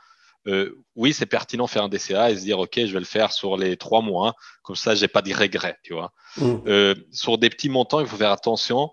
euh, 0.46 0.82
oui, 0.96 1.12
c'est 1.12 1.26
pertinent 1.26 1.64
de 1.64 1.70
faire 1.70 1.84
un 1.84 1.88
DCA 1.88 2.30
et 2.30 2.36
se 2.36 2.42
dire, 2.42 2.58
OK, 2.58 2.74
je 2.76 2.92
vais 2.92 2.98
le 2.98 3.04
faire 3.04 3.32
sur 3.32 3.56
les 3.56 3.76
trois 3.76 4.00
mois, 4.00 4.34
comme 4.62 4.76
ça, 4.76 4.94
j'ai 4.94 5.08
pas 5.08 5.22
de 5.22 5.34
regrets, 5.34 5.78
tu 5.82 5.92
vois. 5.92 6.12
Mm. 6.38 6.56
Euh, 6.66 6.94
sur 7.10 7.38
des 7.38 7.50
petits 7.50 7.68
montants, 7.68 8.00
il 8.00 8.06
faut 8.06 8.16
faire 8.16 8.32
attention 8.32 8.90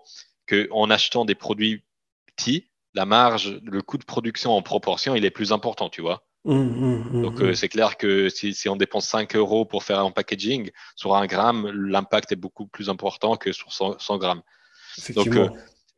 qu'en 0.48 0.90
achetant 0.90 1.24
des 1.24 1.34
produits 1.34 1.84
petits, 2.36 2.70
la 2.94 3.06
marge, 3.06 3.60
le 3.64 3.82
coût 3.82 3.98
de 3.98 4.04
production 4.04 4.52
en 4.52 4.62
proportion, 4.62 5.14
il 5.14 5.24
est 5.24 5.30
plus 5.30 5.52
important, 5.52 5.88
tu 5.88 6.02
vois. 6.02 6.24
Mm, 6.44 6.54
mm, 6.54 7.22
Donc, 7.22 7.40
euh, 7.40 7.54
c'est 7.54 7.68
clair 7.68 7.96
que 7.96 8.28
si, 8.28 8.68
on 8.68 8.76
dépense 8.76 9.06
5 9.06 9.34
euros 9.36 9.64
pour 9.64 9.84
faire 9.84 10.00
un 10.00 10.10
packaging, 10.10 10.70
sur 10.96 11.14
un 11.14 11.26
gramme, 11.26 11.70
l'impact 11.70 12.32
est 12.32 12.36
beaucoup 12.36 12.66
plus 12.66 12.88
important 12.88 13.36
que 13.36 13.52
sur 13.52 13.72
100, 13.72 14.18
grammes. 14.18 14.42
Donc, 15.14 15.28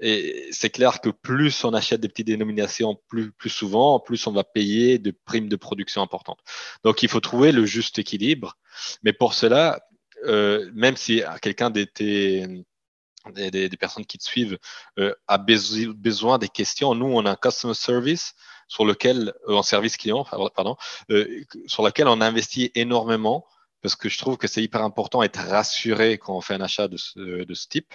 et 0.01 0.49
c'est 0.51 0.71
clair 0.71 1.01
que 1.01 1.11
plus 1.11 1.65
on 1.65 1.75
achète 1.75 2.01
des 2.01 2.09
petites 2.09 2.27
dénominations 2.27 3.01
plus, 3.09 3.33
souvent, 3.49 4.01
plus 4.01 4.27
on 4.27 4.33
va 4.33 4.45
payer 4.45 4.99
de 4.99 5.15
primes 5.25 5.49
de 5.49 5.57
production 5.57 6.03
importantes. 6.03 6.41
Donc, 6.85 7.03
il 7.03 7.09
faut 7.09 7.21
trouver 7.21 7.53
le 7.53 7.67
juste 7.67 7.99
équilibre. 7.99 8.57
Mais 9.03 9.13
pour 9.13 9.35
cela, 9.35 9.81
euh, 10.25 10.71
même 10.75 10.97
si 10.97 11.23
quelqu'un 11.43 11.71
des, 11.71 11.87
des, 11.97 13.51
des, 13.51 13.77
personnes 13.77 14.07
qui 14.07 14.19
te 14.19 14.25
suivent 14.25 14.59
euh, 14.99 15.15
a 15.29 15.39
besoin 15.39 16.39
des 16.39 16.49
questions, 16.49 16.95
nous, 16.95 17.07
on 17.07 17.27
a 17.27 17.33
un 17.33 17.37
customer 17.37 17.75
service 17.75 18.35
sur 18.69 18.85
lequel, 18.85 19.35
euh, 19.49 19.55
en 19.55 19.63
service 19.63 19.97
client, 19.97 20.25
pardon, 20.55 20.77
euh, 21.11 21.45
sur 21.67 21.85
lequel 21.85 22.09
on 22.09 22.21
investit 22.21 22.71
énormément 22.75 23.45
parce 23.83 23.97
que 23.97 24.09
je 24.09 24.19
trouve 24.19 24.37
que 24.37 24.47
c'est 24.47 24.63
hyper 24.63 24.83
important 24.83 25.23
d'être 25.23 25.41
rassuré 25.41 26.19
quand 26.19 26.37
on 26.37 26.41
fait 26.41 26.55
un 26.55 26.61
achat 26.61 26.89
de 26.89 26.97
ce, 26.97 27.45
de 27.45 27.55
ce, 27.55 27.69
type. 27.69 27.95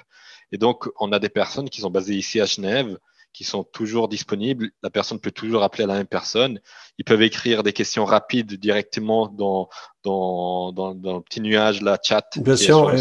Et 0.52 0.58
donc, 0.58 0.88
on 1.00 1.12
a 1.12 1.20
des 1.20 1.30
personnes 1.30 1.70
qui 1.70 1.82
sont 1.82 1.90
basées 1.90 2.16
ici 2.16 2.40
à 2.42 2.46
Genève, 2.46 2.98
qui 3.34 3.44
sont 3.44 3.64
toujours 3.64 4.08
disponibles. 4.08 4.72
La 4.82 4.90
personne 4.90 5.20
peut 5.20 5.32
toujours 5.32 5.64
appeler 5.64 5.86
la 5.86 5.96
même 5.96 6.08
personne. 6.08 6.60
Ils 6.98 7.06
peuvent 7.06 7.22
écrire 7.22 7.64
des 7.64 7.74
questions 7.74 8.06
rapides 8.06 8.54
directement 8.54 9.28
dans, 9.28 9.70
dans, 10.04 10.72
dans, 10.72 10.96
dans 10.96 11.18
le 11.18 11.22
petit 11.22 11.42
nuage, 11.42 11.82
la 11.82 12.00
chat. 12.02 12.26
Bien 12.38 12.56
sûr, 12.56 12.92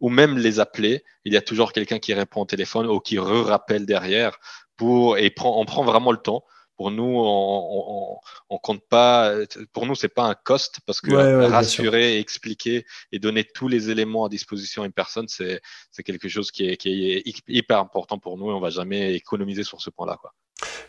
ou 0.00 0.08
même 0.08 0.38
les 0.38 0.60
appeler. 0.60 1.04
Il 1.24 1.32
y 1.32 1.36
a 1.36 1.42
toujours 1.42 1.72
quelqu'un 1.72 1.98
qui 1.98 2.14
répond 2.14 2.40
au 2.40 2.46
téléphone 2.46 2.86
ou 2.86 3.00
qui 3.00 3.18
re-rappelle 3.18 3.86
derrière 3.86 4.38
pour, 4.76 5.18
et 5.18 5.30
prend, 5.30 5.60
on 5.60 5.64
prend 5.66 5.84
vraiment 5.84 6.10
le 6.10 6.18
temps 6.18 6.42
pour 6.80 6.90
nous, 6.90 7.12
on, 7.14 8.16
on, 8.48 8.56
compte 8.56 8.80
pas. 8.88 9.34
Pour 9.74 9.84
nous, 9.84 9.94
c'est 9.94 10.08
pas 10.08 10.22
un 10.22 10.34
cost 10.34 10.80
parce 10.86 11.02
que 11.02 11.12
rassurer, 11.44 12.18
expliquer 12.18 12.86
et 13.12 13.18
donner 13.18 13.44
tous 13.44 13.68
les 13.68 13.90
éléments 13.90 14.24
à 14.24 14.30
disposition 14.30 14.82
à 14.82 14.86
une 14.86 14.92
personne, 14.92 15.26
c'est 15.28 15.60
quelque 16.02 16.26
chose 16.30 16.50
qui 16.50 16.70
est, 16.70 16.78
qui 16.78 17.12
est, 17.12 17.22
hyper 17.48 17.80
important 17.80 18.18
pour 18.18 18.38
nous 18.38 18.50
et 18.50 18.54
on 18.54 18.60
va 18.60 18.70
jamais 18.70 19.14
économiser 19.14 19.62
sur 19.62 19.82
ce 19.82 19.90
point-là. 19.90 20.16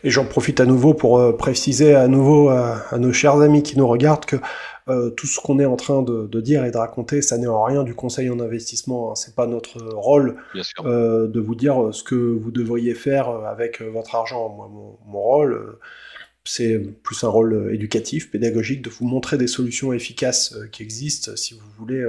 Et 0.02 0.10
j'en 0.10 0.24
profite 0.24 0.60
à 0.60 0.64
nouveau 0.64 0.94
pour 0.94 1.18
euh, 1.18 1.36
préciser 1.36 1.94
à 1.94 2.08
nouveau 2.08 2.48
à, 2.48 2.86
nos 2.96 3.12
chers 3.12 3.36
amis 3.42 3.62
qui 3.62 3.76
nous 3.76 3.86
regardent 3.86 4.24
que 4.24 4.36
euh, 4.88 5.10
tout 5.10 5.26
ce 5.26 5.40
qu'on 5.40 5.58
est 5.58 5.64
en 5.64 5.76
train 5.76 6.02
de, 6.02 6.40
dire 6.40 6.64
et 6.64 6.70
de 6.70 6.76
raconter, 6.76 7.22
ça 7.22 7.38
n'est 7.38 7.46
en 7.46 7.62
rien 7.62 7.84
du 7.84 7.94
conseil 7.94 8.30
en 8.30 8.40
investissement. 8.40 9.12
Hein. 9.12 9.14
C'est 9.14 9.34
pas 9.34 9.46
notre 9.46 9.80
rôle 9.94 10.36
euh, 10.84 11.28
de 11.28 11.40
vous 11.40 11.54
dire 11.54 11.90
ce 11.92 12.02
que 12.02 12.14
vous 12.14 12.50
devriez 12.50 12.94
faire 12.94 13.28
avec 13.28 13.80
votre 13.80 14.14
argent. 14.14 14.48
Moi, 14.48 14.68
mon, 15.06 15.20
rôle, 15.20 15.78
c'est 16.44 16.78
plus 17.02 17.22
un 17.24 17.28
rôle 17.28 17.70
éducatif, 17.72 18.30
pédagogique, 18.30 18.82
de 18.82 18.90
vous 18.90 19.06
montrer 19.06 19.38
des 19.38 19.46
solutions 19.46 19.92
efficaces 19.92 20.56
qui 20.72 20.82
existent 20.82 21.36
si 21.36 21.54
vous 21.54 21.66
voulez 21.78 22.04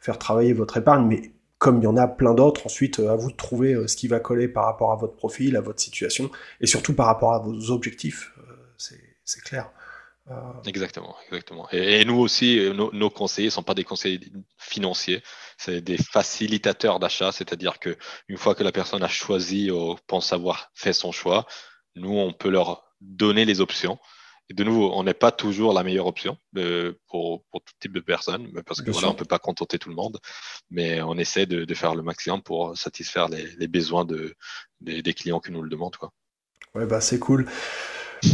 faire 0.00 0.18
travailler 0.18 0.52
votre 0.52 0.76
épargne, 0.76 1.06
mais 1.06 1.32
comme 1.58 1.78
il 1.78 1.84
y 1.84 1.88
en 1.88 1.96
a 1.96 2.06
plein 2.06 2.34
d'autres, 2.34 2.66
ensuite 2.66 3.00
à 3.00 3.16
vous 3.16 3.30
de 3.30 3.36
trouver 3.36 3.88
ce 3.88 3.96
qui 3.96 4.06
va 4.06 4.20
coller 4.20 4.46
par 4.46 4.66
rapport 4.66 4.92
à 4.92 4.96
votre 4.96 5.14
profil, 5.14 5.56
à 5.56 5.60
votre 5.60 5.80
situation, 5.80 6.30
et 6.60 6.66
surtout 6.66 6.94
par 6.94 7.06
rapport 7.06 7.32
à 7.32 7.38
vos 7.40 7.70
objectifs, 7.70 8.32
c'est 8.76 9.42
clair. 9.42 9.70
Euh, 10.30 10.34
exactement, 10.66 11.16
exactement. 11.26 11.68
Et, 11.70 12.04
nous 12.04 12.18
aussi, 12.18 12.58
euh, 12.58 12.74
nos, 12.74 13.10
conseillers 13.10 13.48
ne 13.48 13.52
sont 13.52 13.62
pas 13.62 13.74
des 13.74 13.84
conseillers 13.84 14.20
financiers, 14.58 15.22
c'est 15.56 15.80
des 15.80 15.96
facilitateurs 15.96 16.98
d'achat, 16.98 17.32
c'est-à-dire 17.32 17.78
que 17.78 17.96
une 18.28 18.36
fois 18.36 18.54
que 18.54 18.62
la 18.62 18.72
personne 18.72 19.02
a 19.02 19.08
choisi 19.08 19.70
ou 19.70 19.96
pense 20.06 20.32
avoir 20.32 20.70
fait 20.74 20.92
son 20.92 21.12
choix, 21.12 21.46
nous, 21.94 22.16
on 22.16 22.32
peut 22.32 22.50
leur 22.50 22.84
donner 23.00 23.44
les 23.44 23.60
options 23.60 23.98
Et 24.50 24.54
de 24.54 24.64
nouveau, 24.64 24.92
on 24.92 25.02
n'est 25.04 25.14
pas 25.14 25.32
toujours 25.32 25.72
la 25.72 25.82
meilleure 25.82 26.06
option 26.06 26.36
pour, 27.06 27.44
pour, 27.44 27.62
tout 27.64 27.74
type 27.80 27.92
de 27.92 28.00
personnes, 28.00 28.50
parce 28.66 28.82
que 28.82 28.90
voilà, 28.90 29.08
on 29.08 29.12
ne 29.12 29.16
peut 29.16 29.24
pas 29.24 29.38
contenter 29.38 29.78
tout 29.78 29.88
le 29.88 29.94
monde, 29.94 30.18
mais 30.70 31.00
on 31.00 31.16
essaie 31.16 31.46
de, 31.46 31.74
faire 31.74 31.94
le 31.94 32.02
maximum 32.02 32.42
pour 32.42 32.76
satisfaire 32.76 33.28
les, 33.28 33.68
besoins 33.68 34.04
de, 34.04 34.34
des, 34.80 35.14
clients 35.14 35.40
qui 35.40 35.52
nous 35.52 35.62
le 35.62 35.70
demandent. 35.70 35.96
Quoi. 35.96 36.12
Ouais, 36.74 36.86
bah 36.86 37.00
c'est 37.00 37.18
cool. 37.18 37.46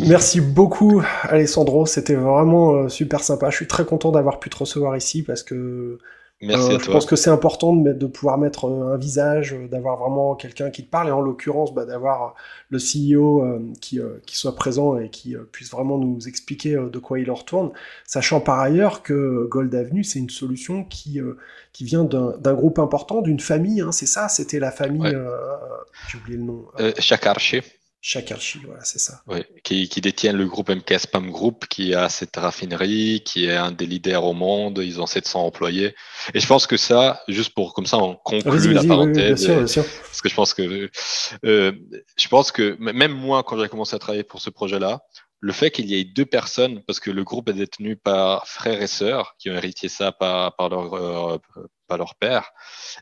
Merci 0.07 0.41
beaucoup, 0.41 1.03
Alessandro. 1.23 1.87
C'était 1.87 2.15
vraiment 2.15 2.75
euh, 2.75 2.89
super 2.89 3.21
sympa. 3.21 3.51
Je 3.51 3.57
suis 3.57 3.67
très 3.67 3.85
content 3.85 4.13
d'avoir 4.13 4.41
pu 4.41 4.51
te 4.51 4.57
recevoir 4.57 4.97
ici 4.97 5.23
parce 5.23 5.43
que 5.43 5.99
Merci 6.43 6.73
euh, 6.73 6.77
à 6.77 6.79
je 6.79 6.91
pense 6.91 7.07
que 7.07 7.17
c'est 7.17 7.31
important 7.31 7.75
de, 7.75 7.93
de, 7.93 8.07
pouvoir 8.07 8.39
mettre 8.39 8.67
euh, 8.67 8.95
un 8.95 8.97
visage, 8.97 9.55
d'avoir 9.71 9.97
vraiment 9.97 10.35
quelqu'un 10.35 10.71
qui 10.71 10.85
te 10.85 10.91
parle, 10.91 11.09
et 11.09 11.13
en 11.13 11.21
l'occurrence, 11.21 11.73
bah, 11.73 11.85
d'avoir 11.85 12.35
le 12.71 12.79
CEO 12.79 13.45
qui, 13.81 14.01
qui, 14.27 14.37
soit 14.37 14.55
présent 14.55 14.99
et 14.99 15.11
qui 15.11 15.37
puisse 15.53 15.71
vraiment 15.71 15.97
nous 15.97 16.27
expliquer 16.27 16.75
de 16.75 16.99
quoi 16.99 17.21
il 17.21 17.31
en 17.31 17.35
retourne, 17.35 17.71
sachant 18.05 18.41
par 18.41 18.59
ailleurs 18.61 19.03
que 19.03 19.47
Gold 19.49 19.75
Avenue, 19.75 20.03
c'est 20.03 20.19
une 20.19 20.31
solution 20.31 20.85
qui, 20.85 21.21
qui 21.73 21.85
vient 21.85 22.05
d'un 22.05 22.55
groupe 22.55 22.79
important, 22.79 23.23
d'une 23.23 23.41
famille, 23.41 23.81
hein, 23.81 23.93
c'est 23.93 24.07
ça 24.07 24.29
C'était 24.29 24.59
la 24.59 24.73
famille, 24.73 25.17
j'ai 26.09 26.19
oublié 26.19 26.37
le 26.37 26.45
nom. 26.45 26.65
Chakarché. 26.99 27.63
Chaque 28.07 28.33
archi, 28.33 28.59
voilà, 28.67 28.85
c'est 28.85 28.99
ça. 28.99 29.23
Oui, 29.27 29.39
qui, 29.63 29.89
qui, 29.89 30.03
détient 30.03 30.35
le 30.35 30.45
groupe 30.45 30.69
MK 30.69 31.01
Spam 31.01 31.31
Group, 31.31 31.65
qui 31.71 31.95
a 31.95 32.11
cette 32.11 32.37
raffinerie, 32.37 33.23
qui 33.25 33.47
est 33.47 33.57
un 33.57 33.73
des 33.73 33.87
leaders 33.87 34.23
au 34.23 34.35
monde. 34.35 34.79
Ils 34.85 35.01
ont 35.01 35.07
700 35.07 35.47
employés. 35.47 35.95
Et 36.35 36.41
je 36.41 36.47
pense 36.47 36.67
que 36.67 36.77
ça, 36.77 37.23
juste 37.29 37.55
pour 37.55 37.73
comme 37.73 37.87
ça, 37.87 37.97
on 37.97 38.15
conclut 38.17 38.75
la 38.75 38.85
parenthèse. 38.85 39.47
bien 39.47 39.67
sûr, 39.67 39.85
Parce 40.03 40.21
que 40.21 40.29
je 40.29 40.35
pense 40.35 40.53
que, 40.53 40.91
euh, 41.47 41.73
je 42.19 42.29
pense 42.29 42.53
que 42.53 42.77
même 42.79 43.13
moi, 43.13 43.43
quand 43.43 43.59
j'ai 43.59 43.71
commencé 43.71 43.97
à 43.97 43.99
travailler 43.99 44.23
pour 44.23 44.43
ce 44.43 44.51
projet-là, 44.51 45.01
le 45.41 45.53
fait 45.55 45.71
qu'il 45.71 45.87
y 45.87 45.99
ait 45.99 46.05
deux 46.05 46.27
personnes, 46.27 46.83
parce 46.87 47.01
que 47.01 47.11
le 47.11 47.25
groupe 47.25 47.49
est 47.49 47.55
détenu 47.55 47.97
par 47.97 48.47
frères 48.47 48.83
et 48.83 48.87
sœurs 48.87 49.35
qui 49.39 49.49
ont 49.49 49.55
hérité 49.55 49.89
ça 49.89 50.13
par, 50.13 50.55
par 50.57 50.69
leur, 50.69 50.93
euh, 50.93 51.39
par 51.89 51.97
leur 51.97 52.17
père, 52.17 52.51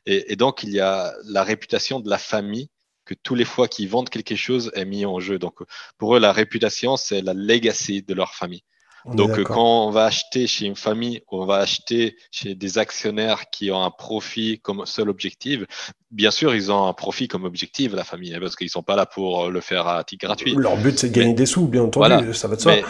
et, 0.06 0.32
et 0.32 0.36
donc 0.36 0.62
il 0.62 0.70
y 0.70 0.78
a 0.78 1.12
la 1.24 1.42
réputation 1.42 1.98
de 1.98 2.08
la 2.08 2.18
famille 2.18 2.68
que 3.04 3.14
tous 3.14 3.34
les 3.34 3.44
fois 3.44 3.68
qu'ils 3.68 3.88
vendent 3.88 4.08
quelque 4.08 4.36
chose 4.36 4.70
est 4.74 4.84
mis 4.84 5.04
en 5.04 5.20
jeu. 5.20 5.38
Donc, 5.38 5.60
pour 5.98 6.16
eux, 6.16 6.20
la 6.20 6.32
réputation, 6.32 6.96
c'est 6.96 7.22
la 7.22 7.34
legacy 7.34 8.02
de 8.02 8.14
leur 8.14 8.34
famille. 8.34 8.62
Donc, 9.04 9.42
quand 9.42 9.86
on 9.88 9.90
va 9.90 10.04
acheter 10.04 10.46
chez 10.46 10.66
une 10.66 10.76
famille, 10.76 11.22
on 11.28 11.44
va 11.44 11.56
acheter 11.56 12.16
chez 12.30 12.54
des 12.54 12.78
actionnaires 12.78 13.50
qui 13.50 13.72
ont 13.72 13.82
un 13.82 13.90
profit 13.90 14.60
comme 14.60 14.86
seul 14.86 15.08
objectif. 15.08 15.64
Bien 16.12 16.30
sûr, 16.30 16.54
ils 16.54 16.70
ont 16.70 16.86
un 16.86 16.92
profit 16.92 17.26
comme 17.26 17.42
objectif, 17.42 17.92
la 17.94 18.04
famille, 18.04 18.32
hein, 18.32 18.38
parce 18.40 18.54
qu'ils 18.54 18.70
sont 18.70 18.84
pas 18.84 18.94
là 18.94 19.04
pour 19.04 19.50
le 19.50 19.60
faire 19.60 19.88
à 19.88 20.04
titre 20.04 20.24
gratuit. 20.26 20.54
Leur 20.56 20.76
but, 20.76 20.96
c'est 20.96 21.08
de 21.08 21.14
gagner 21.14 21.34
des 21.34 21.46
sous, 21.46 21.66
bien 21.66 21.82
entendu. 21.82 22.32
Ça 22.32 22.46
va 22.46 22.54
de 22.54 22.60
soi. 22.60 22.76
Mais, 22.76 22.84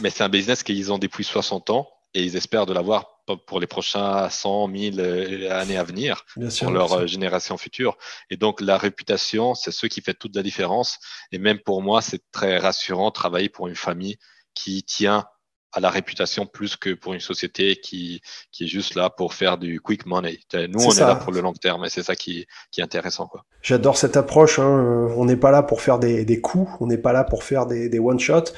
mais 0.00 0.10
c'est 0.10 0.24
un 0.24 0.28
business 0.28 0.64
qu'ils 0.64 0.92
ont 0.92 0.98
depuis 0.98 1.22
60 1.22 1.70
ans 1.70 1.88
et 2.14 2.22
ils 2.22 2.36
espèrent 2.36 2.66
de 2.66 2.72
l'avoir 2.72 3.22
pour 3.46 3.60
les 3.60 3.66
prochains 3.66 4.28
100, 4.28 4.68
1000 4.68 5.00
euh, 5.00 5.52
années 5.52 5.76
à 5.76 5.84
venir, 5.84 6.24
pour 6.34 6.70
leur 6.70 6.92
euh, 6.92 7.06
génération 7.06 7.56
future. 7.56 7.96
Et 8.30 8.36
donc, 8.36 8.60
la 8.60 8.76
réputation, 8.76 9.54
c'est 9.54 9.70
ce 9.70 9.86
qui 9.86 10.00
fait 10.00 10.14
toute 10.14 10.34
la 10.34 10.42
différence. 10.42 10.98
Et 11.30 11.38
même 11.38 11.60
pour 11.60 11.82
moi, 11.82 12.02
c'est 12.02 12.22
très 12.32 12.58
rassurant 12.58 13.08
de 13.08 13.14
travailler 13.14 13.48
pour 13.48 13.68
une 13.68 13.76
famille 13.76 14.16
qui 14.54 14.82
tient 14.82 15.24
à 15.72 15.80
la 15.80 15.88
réputation 15.88 16.46
plus 16.46 16.76
que 16.76 16.92
pour 16.92 17.14
une 17.14 17.20
société 17.20 17.76
qui, 17.76 18.20
qui 18.50 18.64
est 18.64 18.66
juste 18.66 18.94
là 18.94 19.08
pour 19.08 19.32
faire 19.32 19.56
du 19.56 19.80
quick 19.80 20.04
money. 20.04 20.38
Nous, 20.52 20.84
on 20.84 20.90
est 20.90 21.00
là 21.00 21.14
pour 21.14 21.32
le 21.32 21.40
long 21.40 21.54
terme 21.54 21.86
et 21.86 21.88
c'est 21.88 22.02
ça 22.02 22.14
qui, 22.14 22.46
qui, 22.70 22.80
est 22.80 22.84
intéressant. 22.84 23.30
J'adore 23.62 23.96
cette 23.96 24.18
approche. 24.18 24.58
Hein. 24.58 24.68
Euh, 24.68 25.14
on 25.16 25.24
n'est 25.24 25.36
pas 25.36 25.50
là 25.50 25.62
pour 25.62 25.80
faire 25.80 25.98
des, 25.98 26.26
des 26.26 26.40
coups, 26.42 26.70
on 26.80 26.86
n'est 26.86 26.98
pas 26.98 27.12
là 27.12 27.24
pour 27.24 27.42
faire 27.42 27.64
des, 27.64 27.88
des 27.88 27.98
one-shots. 27.98 28.52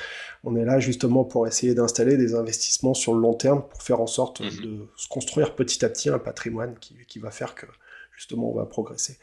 On 0.44 0.56
est 0.56 0.64
là 0.64 0.78
justement 0.78 1.24
pour 1.24 1.46
essayer 1.46 1.74
d'installer 1.74 2.16
des 2.16 2.34
investissements 2.34 2.94
sur 2.94 3.14
le 3.14 3.20
long 3.20 3.34
terme 3.34 3.62
pour 3.68 3.82
faire 3.82 4.00
en 4.00 4.06
sorte 4.06 4.40
mhm. 4.40 4.62
de 4.62 4.88
se 4.96 5.08
construire 5.08 5.54
petit 5.54 5.84
à 5.84 5.88
petit 5.88 6.08
un 6.08 6.18
patrimoine 6.18 6.74
qui, 6.80 6.96
qui 7.08 7.18
va 7.18 7.30
faire 7.30 7.54
que 7.54 7.66
justement 8.16 8.50
on 8.50 8.54
va 8.54 8.66
progresser. 8.66 9.18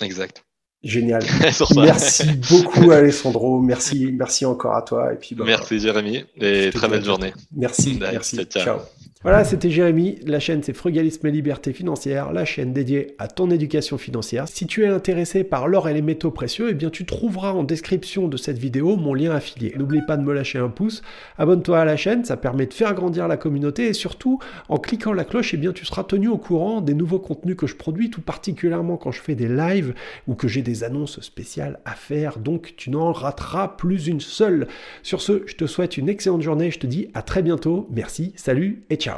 Exact. 0.00 0.44
Génial. 0.82 1.24
merci 1.76 2.24
beaucoup 2.48 2.90
Alessandro. 2.90 3.60
Merci, 3.60 4.12
merci 4.12 4.44
encore 4.44 4.76
à 4.76 4.82
toi. 4.82 5.12
Et 5.12 5.16
puis, 5.16 5.34
bah, 5.34 5.44
merci 5.44 5.80
Jérémy 5.80 6.24
et 6.36 6.70
très 6.72 6.88
belle 6.88 7.04
journée. 7.04 7.32
Merci. 7.52 7.98
merci. 8.00 8.44
ciao. 8.44 8.78
Voilà, 9.24 9.42
c'était 9.42 9.68
Jérémy. 9.68 10.20
La 10.26 10.38
chaîne, 10.38 10.62
c'est 10.62 10.72
Frugalisme 10.72 11.26
et 11.26 11.32
Liberté 11.32 11.72
Financière, 11.72 12.32
la 12.32 12.44
chaîne 12.44 12.72
dédiée 12.72 13.16
à 13.18 13.26
ton 13.26 13.50
éducation 13.50 13.98
financière. 13.98 14.46
Si 14.46 14.64
tu 14.68 14.84
es 14.84 14.86
intéressé 14.86 15.42
par 15.42 15.66
l'or 15.66 15.88
et 15.88 15.92
les 15.92 16.02
métaux 16.02 16.30
précieux, 16.30 16.68
eh 16.70 16.74
bien, 16.74 16.88
tu 16.88 17.04
trouveras 17.04 17.50
en 17.50 17.64
description 17.64 18.28
de 18.28 18.36
cette 18.36 18.58
vidéo 18.58 18.94
mon 18.94 19.14
lien 19.14 19.32
affilié. 19.32 19.74
N'oublie 19.76 20.02
pas 20.06 20.16
de 20.16 20.22
me 20.22 20.32
lâcher 20.32 20.60
un 20.60 20.68
pouce. 20.68 21.02
Abonne-toi 21.36 21.80
à 21.80 21.84
la 21.84 21.96
chaîne, 21.96 22.24
ça 22.24 22.36
permet 22.36 22.66
de 22.66 22.72
faire 22.72 22.94
grandir 22.94 23.26
la 23.26 23.36
communauté 23.36 23.88
et 23.88 23.92
surtout, 23.92 24.38
en 24.68 24.78
cliquant 24.78 25.12
la 25.12 25.24
cloche, 25.24 25.52
eh 25.52 25.56
bien, 25.56 25.72
tu 25.72 25.84
seras 25.84 26.04
tenu 26.04 26.28
au 26.28 26.38
courant 26.38 26.80
des 26.80 26.94
nouveaux 26.94 27.18
contenus 27.18 27.56
que 27.56 27.66
je 27.66 27.74
produis, 27.74 28.10
tout 28.10 28.22
particulièrement 28.22 28.98
quand 28.98 29.10
je 29.10 29.20
fais 29.20 29.34
des 29.34 29.48
lives 29.48 29.94
ou 30.28 30.36
que 30.36 30.46
j'ai 30.46 30.62
des 30.62 30.84
annonces 30.84 31.20
spéciales 31.22 31.80
à 31.84 31.96
faire. 31.96 32.38
Donc, 32.38 32.74
tu 32.76 32.90
n'en 32.90 33.10
rateras 33.10 33.66
plus 33.66 34.06
une 34.06 34.20
seule. 34.20 34.68
Sur 35.02 35.22
ce, 35.22 35.42
je 35.46 35.56
te 35.56 35.66
souhaite 35.66 35.96
une 35.96 36.08
excellente 36.08 36.42
journée. 36.42 36.70
Je 36.70 36.78
te 36.78 36.86
dis 36.86 37.08
à 37.14 37.22
très 37.22 37.42
bientôt. 37.42 37.88
Merci, 37.90 38.32
salut 38.36 38.84
et 38.90 38.94
ciao. 38.94 39.08